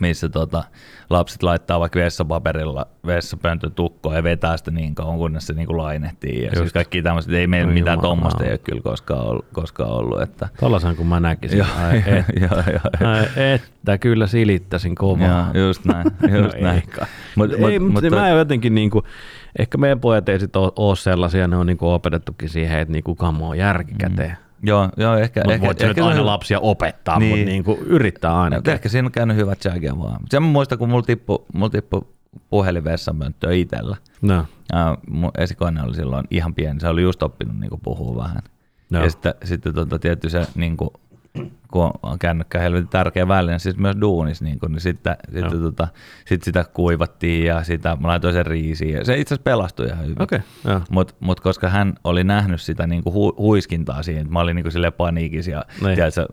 missä 0.00 0.28
tota, 0.28 0.64
lapset 1.10 1.42
laittaa 1.42 1.80
vaikka 1.80 1.98
vessapaperilla 1.98 2.86
vessapöntön 3.06 3.72
tukkoon 3.72 4.16
ja 4.16 4.22
vetää 4.22 4.56
sitä 4.56 4.70
niin 4.70 4.94
kauan, 4.94 5.18
kunnes 5.18 5.46
se 5.46 5.52
niin 5.54 5.66
kuin 5.66 5.76
lainehtii. 5.76 6.44
Ja 6.44 6.50
siis 6.56 6.72
kaikki 6.72 7.02
tämmöiset, 7.02 7.32
ei 7.32 7.46
meillä 7.46 7.68
Oi 7.68 7.74
mitään 7.74 8.00
tuommoista 8.00 8.44
ei 8.44 8.50
ole 8.50 8.58
kyllä 8.58 8.82
koskaan 8.82 9.20
ollut. 9.26 9.46
Koskaan 9.52 9.90
ollut 9.90 10.22
että, 10.22 10.48
Tollasen 10.60 10.96
kun 10.96 11.06
mä 11.06 11.20
näkisin. 11.20 11.58
joo, 11.58 11.66
Ai, 11.88 11.96
et, 12.06 12.24
joo, 12.40 12.62
joo, 12.72 13.10
ai, 13.12 13.26
että 13.54 13.98
kyllä 13.98 14.26
silittäisin 14.26 14.94
kovaa. 14.94 15.50
joo, 15.54 15.66
just 15.66 15.84
näin. 15.84 16.06
Just 16.42 16.56
No 16.56 16.62
näin. 16.62 16.76
ei 16.76 16.82
kai. 16.82 17.06
Mut, 17.36 17.52
ei, 17.52 17.78
mutta 17.78 18.02
mut, 18.02 18.10
mä 18.10 18.28
jotenkin 18.28 18.74
niinku, 18.74 19.02
ehkä 19.58 19.78
meidän 19.78 20.00
pojat 20.00 20.28
ei 20.28 20.40
sit 20.40 20.56
oo, 20.56 20.72
oo 20.76 20.94
sellaisia, 20.94 21.48
ne 21.48 21.56
on 21.56 21.66
niinku 21.66 21.90
opetettukin 21.90 22.48
siihen, 22.48 22.78
että 22.78 22.92
niinku 22.92 23.14
kamo 23.14 23.48
on 23.48 23.58
järki 23.58 23.94
käteen. 23.98 24.36
Joo, 24.62 24.88
joo, 24.96 25.16
ehkä, 25.16 25.40
Mutta 25.40 25.52
ehkä, 25.54 25.66
voit 25.66 25.82
ehkä 25.82 26.02
se 26.02 26.08
aina 26.08 26.20
on- 26.20 26.26
lapsia 26.26 26.60
opettaa, 26.60 27.18
niin. 27.18 27.34
Niin. 27.34 27.38
mutta 27.38 27.72
niinku 27.72 27.78
yrittää 27.94 28.40
aina. 28.40 28.56
Mutta 28.56 28.72
ehkä 28.72 28.88
siinä 28.88 29.06
on 29.06 29.12
käynyt 29.12 29.36
hyvät 29.36 29.62
säkeä 29.62 29.98
vaan. 29.98 30.20
Sen 30.30 30.42
mä 30.42 30.48
muistan, 30.48 30.78
kun 30.78 30.88
mulla 30.88 31.02
tippui, 31.02 31.44
mulla 31.54 31.70
tippui 31.70 32.02
puhelin 32.50 32.84
vessanpönttöä 32.84 33.52
itsellä. 33.52 33.96
No, 34.22 34.44
Ja 34.72 34.98
mun 35.10 35.30
esikoinen 35.38 35.84
oli 35.84 35.94
silloin 35.94 36.24
ihan 36.30 36.54
pieni, 36.54 36.80
se 36.80 36.88
oli 36.88 37.02
just 37.02 37.22
oppinut 37.22 37.58
niin 37.58 37.70
puhua 37.82 38.22
vähän. 38.22 38.42
Joo. 38.90 39.02
Ja 39.04 39.10
sitten, 39.10 39.34
sitten 39.44 39.74
tota, 39.74 39.98
tietty 39.98 40.30
se, 40.30 40.46
niin 40.54 40.76
kuin, 40.76 40.90
kun 41.72 41.90
on 42.02 42.18
kännykkä 42.18 42.58
helvetin 42.58 42.88
tärkeä 42.88 43.28
väline, 43.28 43.58
siis 43.58 43.76
myös 43.76 43.96
duunis, 44.00 44.42
niin, 44.42 44.58
kuin, 44.58 44.72
niin 44.72 44.80
sitten, 44.80 45.16
sitten 45.32 45.60
tota, 45.62 45.88
sit 46.26 46.42
sitä 46.42 46.64
kuivattiin 46.74 47.44
ja 47.46 47.64
sitä, 47.64 47.96
mä 48.00 48.08
laitoin 48.08 48.34
sen 48.34 48.46
riisiin 48.46 48.94
ja 48.94 49.04
se 49.04 49.18
itse 49.18 49.34
asiassa 49.34 49.42
pelastui 49.44 49.86
ihan 49.86 50.04
hyvin. 50.04 50.22
okay. 50.22 50.40
Mutta 50.90 51.14
mut 51.20 51.40
koska 51.40 51.68
hän 51.68 51.94
oli 52.04 52.24
nähnyt 52.24 52.60
sitä 52.60 52.86
niinku 52.86 53.12
hu, 53.12 53.34
huiskintaa 53.38 54.02
siihen, 54.02 54.20
että 54.22 54.32
mä 54.32 54.40
olin 54.40 54.56
niinku 54.56 54.70
sille 54.70 54.90
paniikissa 54.90 55.50
ja 55.50 55.64
Niin. 55.84 55.94
tiedätkö, 55.94 56.26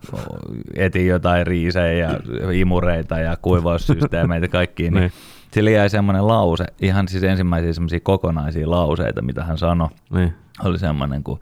etin 0.75 1.07
jotain 1.07 1.47
riisejä 1.47 1.91
ja 2.09 2.19
imureita 2.53 3.19
ja 3.19 3.37
kuivaussysteemeitä 3.41 4.47
kaikkiin, 4.47 4.93
niin 4.93 5.01
Niin. 5.01 5.11
sille 5.53 5.71
jäi 5.71 5.89
semmoinen 5.89 6.27
lause, 6.27 6.65
ihan 6.81 7.07
siis 7.07 7.23
ensimmäisiä 7.23 7.73
semmoisia 7.73 7.99
kokonaisia 7.99 8.69
lauseita, 8.71 9.21
mitä 9.21 9.43
hän 9.43 9.57
sanoi, 9.57 9.87
Niin. 10.13 10.33
oli 10.63 10.79
semmoinen 10.79 11.23
kuin 11.23 11.39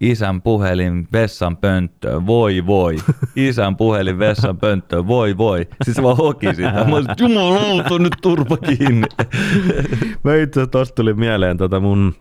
Isän 0.00 0.42
puhelin 0.42 1.08
vessan 1.12 1.56
pönttöön, 1.56 2.26
voi 2.26 2.66
voi. 2.66 2.96
Isän 3.36 3.76
puhelin 3.76 4.18
vessan 4.18 4.58
pönttöön, 4.58 5.06
voi 5.06 5.38
voi. 5.38 5.68
Siis 5.84 5.96
se 5.96 6.02
vaan 6.02 6.16
hoki 6.16 6.54
sitä. 6.54 6.84
Mä 6.88 6.96
olisin, 6.96 7.14
jumalauta, 7.18 7.98
nyt 7.98 8.16
turpa 8.22 8.56
kiinni. 8.56 9.06
Mä 10.24 10.34
itse 10.34 10.60
asiassa 10.60 10.70
tosta 10.70 10.94
tuli 10.94 11.14
mieleen, 11.14 11.56
tota 11.56 11.80
mun, 11.80 12.14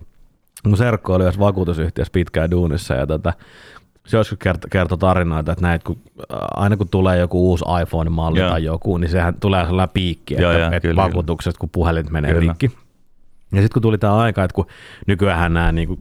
mun 0.67 0.77
serkko 0.77 1.13
oli 1.13 1.23
jos 1.23 1.39
vakuutusyhtiössä 1.39 2.11
pitkään 2.11 2.51
duunissa 2.51 2.93
ja 2.93 3.07
tota, 3.07 3.33
se 4.07 4.17
joskus 4.17 4.37
kertoi 4.37 4.69
kerto 4.69 4.97
tarinoita, 4.97 5.51
että 5.51 5.61
näet, 5.61 5.83
kun, 5.83 5.97
äh, 6.19 6.39
aina 6.55 6.77
kun 6.77 6.89
tulee 6.89 7.17
joku 7.17 7.49
uusi 7.49 7.65
iPhone-malli 7.81 8.39
Joo. 8.39 8.49
tai 8.49 8.63
joku, 8.63 8.97
niin 8.97 9.09
sehän 9.09 9.35
tulee 9.39 9.65
sellainen 9.65 9.93
piikki, 9.93 10.33
että, 10.33 10.43
joo, 10.43 10.65
että 10.65 10.79
kyllä, 10.79 11.03
vakuutukset, 11.03 11.57
kun 11.57 11.69
puhelin 11.69 12.05
menee 12.09 12.33
Kyllä. 12.33 12.53
rikki. 12.59 12.77
Ja 13.51 13.61
sitten 13.61 13.73
kun 13.73 13.81
tuli 13.81 13.97
tämä 13.97 14.17
aika, 14.17 14.43
että 14.43 14.55
kun 14.55 14.65
nykyään 15.07 15.53
nämä 15.53 15.71
niinku, 15.71 15.97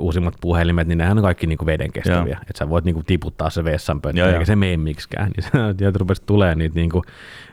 uusimmat 0.00 0.34
puhelimet, 0.40 0.88
niin 0.88 0.98
nehän 0.98 1.18
on 1.18 1.24
kaikki 1.24 1.46
niinku 1.46 1.66
veden 1.66 1.92
kestäviä. 1.92 2.38
Että 2.40 2.58
sä 2.58 2.68
voit 2.68 2.84
niinku 2.84 3.02
tiputtaa 3.02 3.50
se 3.50 3.64
vessanpönttö, 3.64 4.32
eikä 4.32 4.44
se 4.44 4.56
mene 4.56 4.76
miksikään. 4.76 5.30
Niin 5.36 5.44
se 5.44 5.50
sieltä 5.78 5.98
rupesi 5.98 6.22
tulee 6.26 6.54
niitä 6.54 6.74
niinku 6.74 7.02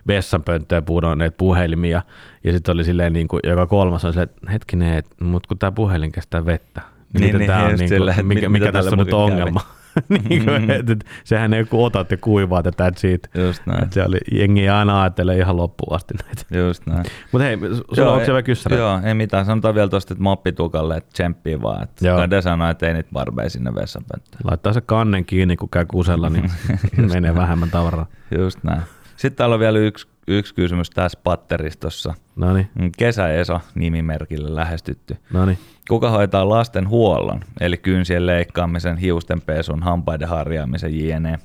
vessanpönttöjä 0.07 0.81
pudonneet 0.81 1.37
puhelimia. 1.37 2.01
Ja 2.43 2.53
sitten 2.53 2.73
oli 2.73 2.83
silleen, 2.83 3.13
niinku, 3.13 3.39
joka 3.43 3.67
kolmas 3.67 4.05
on 4.05 4.13
silleen, 4.13 4.29
että 4.29 4.51
hetkinen, 4.51 4.97
et, 4.97 5.05
mutta 5.21 5.47
kun 5.47 5.57
tämä 5.57 5.71
puhelin 5.71 6.11
kestää 6.11 6.45
vettä. 6.45 6.81
Niin, 7.13 7.25
miten 7.25 7.39
niin, 7.39 7.47
tää 7.47 7.63
on, 7.63 7.71
just 7.71 7.79
niinku, 7.79 8.09
että 8.09 8.23
mikä, 8.23 8.49
mikä 8.49 8.71
tässä 8.71 8.91
on 8.91 8.97
nyt 8.97 9.13
ongelma? 9.13 9.61
niin 10.29 10.45
kuin, 10.45 10.71
et, 10.71 10.89
et, 10.89 11.05
sehän 11.23 11.53
ei 11.53 11.65
kun 11.65 11.85
otat 11.85 12.11
ja 12.11 12.17
kuivaat 12.17 12.65
ja 12.65 12.71
täät 12.71 12.97
siitä. 12.97 13.29
Just 13.35 13.65
näin. 13.65 13.83
Et 13.83 13.93
se 13.93 14.03
oli, 14.03 14.17
jengi 14.31 14.69
aina 14.69 15.01
ajattelee 15.01 15.37
ihan 15.37 15.57
loppuun 15.57 15.95
asti 15.95 16.13
näitä. 16.25 16.57
Just 16.57 16.85
näin. 16.85 17.05
Mutta 17.31 17.45
hei, 17.45 17.57
sulla 17.93 18.11
onko 18.11 18.25
siellä 18.25 18.43
kyssäreitä? 18.43 18.83
Joo, 18.83 18.99
ei 19.03 19.13
mitään. 19.13 19.45
Sanotaan 19.45 19.75
vielä 19.75 19.87
tuosta, 19.87 20.13
että 20.13 20.23
mappitukalle, 20.23 20.97
että 20.97 21.11
tsemppii 21.13 21.61
vaan. 21.61 21.83
Että 21.83 22.07
Joo. 22.07 22.17
Kade 22.17 22.41
sanoi, 22.41 22.71
että 22.71 22.87
ei 22.87 22.93
niitä 22.93 23.09
barbeja 23.13 23.49
sinne 23.49 23.75
vessanpönttöön. 23.75 24.41
Laittaa 24.43 24.73
se 24.73 24.81
kannen 24.81 25.25
kiinni, 25.25 25.57
kun 25.57 25.69
käy 25.69 25.85
kusella, 25.85 26.29
niin 26.29 26.51
menee 27.13 27.35
vähemmän 27.35 27.69
tavaraa. 27.69 28.05
Just 28.37 28.63
näin. 28.63 28.81
Sitten 29.15 29.37
täällä 29.37 29.53
on 29.53 29.59
vielä 29.59 29.79
yksi, 29.79 30.07
yksi 30.27 30.55
kysymys 30.55 30.89
tässä 30.89 31.19
patteristossa. 31.23 32.13
No 32.35 32.53
niin, 32.53 32.69
Kesä-Esa 32.97 33.59
nimimerkille 33.75 34.55
lähestytty. 34.55 35.17
no 35.33 35.45
niin. 35.45 35.57
Kuka 35.89 36.09
hoitaa 36.09 36.49
lasten 36.49 36.89
huollon, 36.89 37.39
eli 37.59 37.77
kynsien 37.77 38.25
leikkaamisen, 38.25 38.97
hiusten 38.97 39.41
pesun, 39.41 39.83
hampaiden 39.83 40.27
harjaamisen 40.27 40.99
jne. 41.07 41.39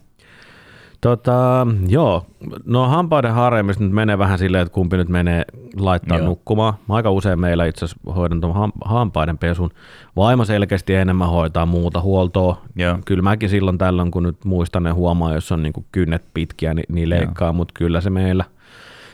Tota, 1.00 1.66
joo, 1.88 2.26
no 2.64 2.88
hampaiden 2.88 3.32
harjamista 3.32 3.84
nyt 3.84 3.92
menee 3.92 4.18
vähän 4.18 4.38
silleen, 4.38 4.62
että 4.62 4.74
kumpi 4.74 4.96
nyt 4.96 5.08
menee 5.08 5.44
laittaa 5.76 6.18
Joo. 6.18 6.26
nukkumaan. 6.26 6.74
Mä 6.88 6.94
aika 6.94 7.10
usein 7.10 7.40
meillä 7.40 7.66
itse 7.66 7.84
asiassa 7.84 8.12
hoidan 8.12 8.40
tuon 8.40 8.54
ham- 8.54 8.78
hampaiden 8.84 9.38
pesun. 9.38 9.70
Vaimo 10.16 10.44
selkeästi 10.44 10.94
enemmän 10.94 11.28
hoitaa 11.28 11.66
muuta 11.66 12.00
huoltoa. 12.00 12.62
Joo. 12.76 12.98
Kyllä 13.04 13.22
mäkin 13.22 13.48
silloin 13.48 13.78
tällöin, 13.78 14.10
kun 14.10 14.22
nyt 14.22 14.44
muistan 14.44 14.82
ne 14.82 14.90
huomaa, 14.90 15.34
jos 15.34 15.52
on 15.52 15.62
niinku 15.62 15.84
kynnet 15.92 16.24
pitkiä, 16.34 16.74
niin, 16.74 16.84
niin 16.88 17.10
leikkaa, 17.10 17.52
mutta 17.52 17.74
kyllä 17.78 18.00
se 18.00 18.10
meillä 18.10 18.44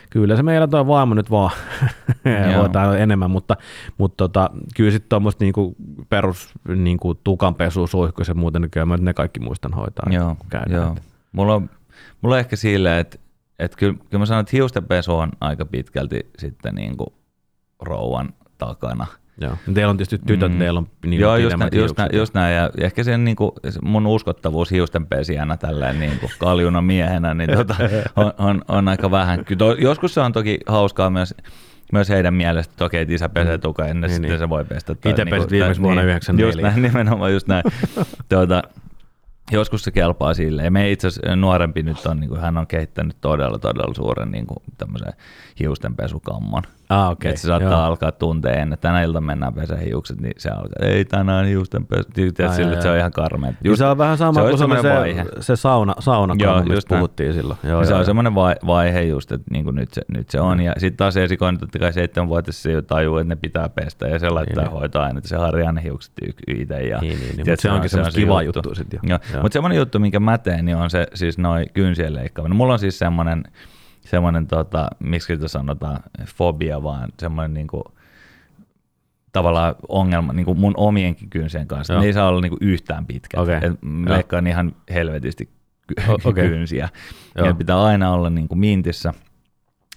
Kyllä 0.09 0.35
se 0.35 0.43
meillä 0.43 0.67
tuo 0.67 0.87
vaimo 0.87 1.13
nyt 1.13 1.31
vaan 1.31 1.51
hoitaa 2.57 2.97
enemmän, 2.97 3.31
mutta, 3.31 3.57
mutta 3.97 4.17
tota, 4.17 4.49
kyllä 4.75 4.91
sitten 4.91 5.09
tuommoista 5.09 5.43
niinku 5.43 5.75
perus 6.09 6.53
niinku 6.75 7.13
tukanpesu, 7.15 7.87
suihku 7.87 8.21
ja 8.27 8.35
muuten, 8.35 8.61
niin 8.61 8.71
kyllä 8.71 8.85
mä 8.85 8.97
ne 8.97 9.13
kaikki 9.13 9.39
muistan 9.39 9.73
hoitaa. 9.73 10.07
Joo, 10.09 10.37
käydään. 10.49 10.81
joo. 10.81 10.95
Mulla, 11.31 11.55
on, 11.55 11.69
mulla 12.21 12.35
on 12.35 12.39
ehkä 12.39 12.55
silleen, 12.55 12.99
että, 12.99 13.17
että 13.59 13.77
kyllä, 13.77 13.93
kyllä 13.93 14.19
mä 14.19 14.25
sanon, 14.25 14.41
että 14.41 14.55
hiustenpesu 14.55 15.15
on 15.15 15.31
aika 15.41 15.65
pitkälti 15.65 16.29
sitten 16.37 16.75
niin 16.75 16.97
kuin 16.97 17.13
rouvan 17.81 18.33
takana. 18.57 19.07
Joo. 19.41 19.53
Teillä 19.73 19.89
on 19.91 19.97
tietysti 19.97 20.19
tytöt, 20.27 20.49
Mm. 20.51 20.55
mm. 20.55 20.59
teillä 20.59 20.77
on 20.77 20.87
niin 21.05 21.21
Joo, 21.21 21.37
just, 21.37 21.57
näin, 21.57 21.69
just, 21.73 21.97
hiukset. 21.97 22.17
just 22.17 22.33
näin. 22.33 22.55
Ja 22.55 22.69
ehkä 22.77 23.03
sen 23.03 23.25
niin 23.25 23.35
kuin, 23.35 23.51
mun 23.81 24.07
uskottavuus 24.07 24.71
hiustenpesijänä 24.71 25.57
tälleen 25.57 25.99
niin 25.99 26.19
kuin 26.19 26.31
kaljuna 26.39 26.81
miehenä 26.81 27.33
niin 27.33 27.49
tota, 27.57 27.75
on, 28.15 28.33
on, 28.37 28.61
on, 28.67 28.87
aika 28.87 29.11
vähän. 29.11 29.45
Kyllä 29.45 29.59
to, 29.59 29.71
joskus 29.73 30.13
se 30.13 30.19
on 30.21 30.31
toki 30.33 30.59
hauskaa 30.67 31.09
myös, 31.09 31.35
myös 31.93 32.09
heidän 32.09 32.33
mielestä, 32.33 32.71
että 32.71 32.85
okei, 32.85 33.01
että 33.01 33.13
isä 33.13 33.29
pesee 33.29 33.57
tuka 33.57 33.85
ennen, 33.85 34.01
Niin, 34.07 34.15
sitten 34.15 34.29
niin. 34.31 34.39
se 34.39 34.49
voi 34.49 34.65
pestä. 34.65 34.95
tai 34.95 35.09
Itse 35.09 35.25
niinku- 35.25 35.35
pesit 35.35 35.51
viimeksi 35.51 35.81
vuonna 35.81 36.01
niin, 36.01 36.09
94. 36.09 36.47
Just 36.47 36.61
näin, 36.61 36.81
nimenomaan 36.81 37.33
just 37.33 37.47
näin. 37.47 37.63
tuota, 38.29 38.63
joskus 39.51 39.83
se 39.83 39.91
kelpaa 39.91 40.33
sille. 40.33 40.63
Ja 40.63 40.71
me 40.71 40.91
itse 40.91 41.07
asiassa 41.07 41.35
nuorempi 41.35 41.83
nyt 41.83 42.05
on, 42.05 42.19
niin 42.19 42.29
kuin, 42.29 42.41
hän 42.41 42.57
on 42.57 42.67
kehittänyt 42.67 43.17
todella, 43.21 43.59
todella 43.59 43.93
suuren 43.93 44.31
niin 44.31 44.47
kuin, 44.47 44.57
tämmöisen 44.77 45.13
hiustenpesukamman. 45.59 46.63
Ah, 46.89 47.09
okei. 47.09 47.29
Että 47.29 47.41
se 47.41 47.47
saattaa 47.47 47.71
Joo. 47.71 47.81
alkaa 47.81 48.11
tunteen 48.11 48.59
ennen. 48.59 48.79
Tänä 48.79 49.01
ilta 49.03 49.21
mennään 49.21 49.53
peseen 49.53 49.79
hiukset, 49.79 50.21
niin 50.21 50.33
se 50.37 50.49
alkaa, 50.49 50.85
ei 50.87 51.05
tänään 51.05 51.45
hiusten 51.45 51.85
pesu. 51.85 52.03
Tiedät, 52.13 52.53
sille, 52.53 52.71
että 52.73 52.83
se 52.83 52.89
on 52.91 52.97
ihan 52.97 53.11
karmea. 53.11 53.53
Just, 53.63 53.77
se 53.77 53.85
on 53.85 53.97
vähän 53.97 54.17
sama 54.17 54.33
se 54.33 54.47
kuin 54.47 54.57
se, 54.57 54.57
semmoinen 54.57 54.95
vaihe. 54.99 55.23
se, 55.23 55.29
se 55.41 55.55
sauna, 55.55 55.93
sauna 55.99 56.35
Joo, 56.39 56.57
mistä 56.59 56.73
just 56.73 56.89
näin. 56.89 56.99
puhuttiin 56.99 57.33
silloin. 57.33 57.59
Joo, 57.63 57.71
Joo, 57.71 57.83
se 57.85 57.91
joo, 57.91 57.99
on 57.99 58.05
semmoinen 58.05 58.35
vai, 58.35 58.55
vaihe 58.67 59.01
just, 59.01 59.31
että 59.31 59.47
niin 59.51 59.65
nyt, 59.75 59.93
se, 59.93 60.01
nyt 60.07 60.29
se 60.29 60.39
on. 60.41 60.61
Ja 60.61 60.73
sitten 60.77 60.97
taas 60.97 61.17
esikoinen 61.17 61.59
totta 61.59 61.79
kai 61.79 61.93
seitsemänvuotias 61.93 62.63
se 62.63 62.71
jo 62.71 62.81
tajuu, 62.81 63.17
että 63.17 63.29
ne 63.29 63.35
pitää 63.35 63.69
pestä 63.69 64.07
ja 64.07 64.19
se 64.19 64.29
laittaa 64.29 64.63
Niin. 64.63 64.71
hoitaa 64.73 65.03
aina, 65.05 65.17
että 65.17 65.29
se 65.29 65.35
harjaa 65.37 65.71
ne 65.71 65.83
hiukset 65.83 66.13
itse. 66.47 66.81
Ja, 66.83 66.97
Niin, 67.01 67.19
niin, 67.19 67.35
niin, 67.37 67.49
mutta 67.49 67.61
se 67.61 67.71
onkin 67.71 67.89
semmoista 67.89 68.19
kivaa 68.19 68.41
juttu. 68.43 68.57
juttua 68.59 68.75
sit 68.75 68.93
jo. 68.93 68.99
Joo. 69.03 69.19
Joo. 69.33 69.41
Mutta 69.41 69.53
semmoinen 69.53 69.77
juttu, 69.77 69.99
minkä 69.99 70.19
mä 70.19 70.37
teen, 70.37 70.65
niin 70.65 70.77
on 70.77 70.89
se 70.89 71.07
siis 71.13 71.37
noin 71.37 71.67
kynsien 71.73 72.13
leikkaaminen. 72.15 72.55
Mulla 72.57 72.73
on 72.73 72.79
siis 72.79 72.99
semmoinen, 72.99 73.43
semmoinen 74.09 74.47
tota, 74.47 74.87
miksi 74.99 75.33
sitä 75.33 75.47
sanotaan, 75.47 75.99
fobia, 76.35 76.83
vaan 76.83 77.09
semmoinen 77.19 77.53
niinku, 77.53 77.83
tavallaan 79.31 79.75
ongelma 79.87 80.33
niin 80.33 80.45
kuin 80.45 80.59
mun 80.59 80.73
omienkin 80.77 81.29
kynsien 81.29 81.67
kanssa. 81.67 81.93
Joo. 81.93 82.01
Ne 82.01 82.07
ei 82.07 82.13
saa 82.13 82.27
olla 82.27 82.41
niin 82.41 82.49
kuin 82.49 82.69
yhtään 82.69 83.05
pitkät. 83.05 83.39
Okei. 83.39 83.57
Et 83.61 83.81
mä 83.81 84.09
leikkaan 84.09 84.47
ihan 84.47 84.75
helvetisti 84.93 85.49
ky- 85.87 86.33
kynsiä. 86.33 86.89
Joo. 87.35 87.47
Ja 87.47 87.53
pitää 87.53 87.83
aina 87.83 88.11
olla 88.13 88.29
niin 88.29 88.47
kuin 88.47 88.59
mintissä. 88.59 89.13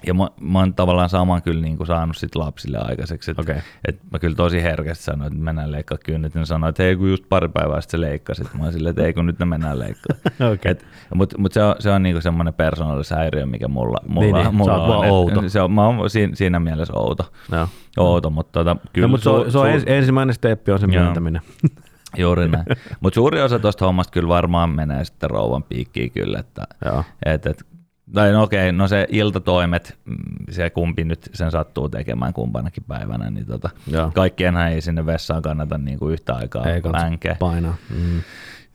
Ja 0.06 0.14
mä, 0.14 0.28
mä 0.40 0.58
oon 0.58 0.74
tavallaan 0.74 1.08
saman 1.08 1.42
kyllä 1.42 1.60
niin 1.62 1.76
kuin 1.76 1.86
saanut 1.86 2.16
sit 2.16 2.34
lapsille 2.34 2.78
aikaiseksi. 2.80 3.30
Et, 3.30 3.38
Okei. 3.38 3.56
et 3.88 4.00
mä 4.12 4.18
kyllä 4.18 4.36
tosi 4.36 4.62
herkästi 4.62 5.04
sanoin, 5.04 5.32
että 5.32 5.44
mennään 5.44 5.72
leikkaa 5.72 5.98
kynnet. 6.04 6.34
Ja 6.34 6.40
ne 6.40 6.46
sanoi, 6.46 6.70
että 6.70 6.82
ei 6.82 6.96
kun 6.96 7.10
just 7.10 7.24
pari 7.28 7.48
päivää 7.48 7.80
sitten 7.80 8.00
se 8.00 8.06
leikkasit. 8.06 8.54
Mä 8.54 8.64
oon 8.64 8.72
silleen, 8.72 8.90
että 8.90 9.02
ei 9.02 9.12
kun 9.12 9.26
nyt 9.26 9.38
ne 9.38 9.44
mennään 9.44 9.78
leikkaa. 9.78 10.16
Okei. 10.52 10.74
Mutta 11.14 11.38
mut 11.38 11.52
se 11.52 11.62
on, 11.62 11.74
se 11.78 11.90
on 11.90 12.02
niinku 12.02 12.20
semmoinen 12.20 12.54
persoonallisuushäiriö, 12.54 13.46
mikä 13.46 13.68
mulla, 13.68 13.98
mulla, 14.08 14.26
Niin, 14.26 14.34
niin, 14.34 14.54
mulla 14.54 14.72
sä 14.76 14.82
on. 14.82 14.88
vaan 14.88 15.04
Et 15.04 15.10
outo. 15.12 15.48
Se 15.48 15.60
on, 15.60 15.72
mä 15.72 15.86
oon 15.86 16.10
siinä, 16.10 16.34
siinä 16.34 16.60
mielessä 16.60 16.92
outo. 16.96 17.32
Joo. 17.52 17.68
outo 17.98 18.30
mutta 18.30 18.52
tota, 18.64 18.76
kyllä 18.92 19.06
No, 19.06 19.10
mutta 19.10 19.24
se 19.24 19.30
on, 19.30 19.52
se 19.52 19.58
on 19.58 19.70
ens, 19.70 19.82
ensimmäinen 19.86 20.34
steppi 20.34 20.72
on 20.72 20.78
se 20.78 20.86
myöntäminen. 20.86 21.42
Juuri 22.18 22.48
näin. 22.48 22.64
Mutta 23.00 23.14
suuri 23.14 23.42
osa 23.42 23.58
tuosta 23.58 23.86
hommasta 23.86 24.10
kyllä 24.12 24.28
varmaan 24.28 24.70
menee 24.70 25.04
sitten 25.04 25.30
rouvan 25.30 25.62
piikkiin 25.62 26.10
kyllä, 26.10 26.38
että 26.38 26.62
Joo. 26.84 27.04
et, 27.26 27.46
et, 27.46 27.66
tai 28.14 28.32
no 28.32 28.42
okei, 28.42 28.72
no 28.72 28.88
se 28.88 29.06
iltatoimet, 29.10 29.98
mm, 30.04 30.16
se 30.50 30.70
kumpi 30.70 31.04
nyt 31.04 31.30
sen 31.34 31.50
sattuu 31.50 31.88
tekemään 31.88 32.32
kumpanakin 32.32 32.84
päivänä, 32.88 33.30
niin 33.30 33.46
tota, 33.46 33.70
kaikkienhan 34.14 34.68
ei 34.68 34.80
sinne 34.80 35.06
vessaan 35.06 35.42
kannata 35.42 35.78
niinku 35.78 36.08
yhtä 36.08 36.34
aikaa 36.34 36.66
Ei 36.66 36.82
kannata 36.82 37.06
änkeä. 37.06 37.36
painaa. 37.38 37.74
Mm. 37.90 38.22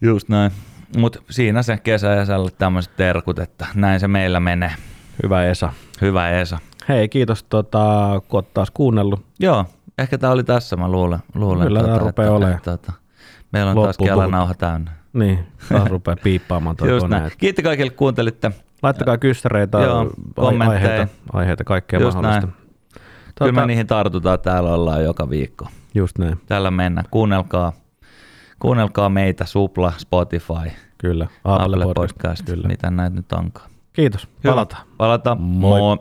Just 0.02 0.30
näin. 0.30 0.52
Mutta 0.98 1.20
siinä 1.30 1.64
se 1.64 1.78
kesä 1.78 2.08
ja 2.08 2.26
tämmöiset 2.58 2.96
terkut, 2.96 3.40
että 3.40 3.68
näin 3.76 4.00
se 4.00 4.08
meillä 4.08 4.40
menee. 4.40 4.74
Hyvä 5.24 5.46
Esa. 5.46 5.74
Hyvä 6.02 6.30
Esa. 6.30 6.60
Hei, 6.90 7.10
kiitos 7.10 7.44
tota, 7.44 8.08
kun 8.28 8.38
oot 8.38 8.54
taas 8.54 8.72
kuunnellut. 8.72 9.26
Joo, 9.40 9.66
ehkä 9.98 10.18
tämä 10.18 10.34
oli 10.34 10.44
tässä, 10.44 10.76
mä 10.76 10.92
luulen. 10.92 11.20
luulen 11.36 11.68
Kyllä 11.68 11.84
tää 11.84 11.98
rupeaa 11.98 12.32
olemaan. 12.32 12.58
että, 12.58 12.74
että, 12.74 12.94
meillä 13.52 13.72
on 13.72 13.76
Loppuun 13.76 13.86
taas 13.86 13.98
kelanauha 13.98 14.54
täynnä. 14.54 14.92
Niin, 15.14 15.40
taas 15.70 15.90
rupeaa 15.90 16.18
piippaamaan 16.24 16.76
Just 16.86 17.00
kone. 17.00 17.32
Kiitti 17.38 17.64
kaikille, 17.64 17.90
kuuntelitte. 17.92 18.52
Laittakaa 18.84 19.17
kyssäreitä, 19.17 19.78
Joo, 19.78 20.09
kommentteja. 20.36 20.89
aiheita, 20.91 21.13
aiheita, 21.34 21.63
kaikkea 21.63 21.99
Just 21.99 22.15
mahdollista. 22.15 22.47
näin. 22.47 22.53
Kyllä 23.39 23.51
Tota- 23.51 23.55
me 23.61 23.65
niihin 23.65 23.88
tartutaan, 23.88 24.39
täällä 24.39 24.73
ollaan 24.73 25.03
joka 25.03 25.30
viikko. 25.30 25.67
Just 25.95 26.17
näin, 26.17 26.41
Tällä 26.45 26.71
mennään. 26.71 27.05
Kuunnelkaa, 27.11 27.73
kuunnelkaa 28.59 29.09
meitä, 29.09 29.45
Supla, 29.45 29.93
Spotify, 29.97 30.71
kyllä. 30.97 31.28
Apple, 31.43 31.65
Apple 31.65 31.93
Podcast. 31.93 32.15
Podcast, 32.17 32.45
Kyllä. 32.45 32.67
mitä 32.67 32.91
näitä 32.91 33.15
nyt 33.15 33.32
onkaan. 33.34 33.69
Kiitos, 33.93 34.28
Hyvä. 34.43 34.51
palataan. 34.53 34.84
Palataan. 34.97 35.41
Moi. 35.41 35.80
Moi. 35.80 35.97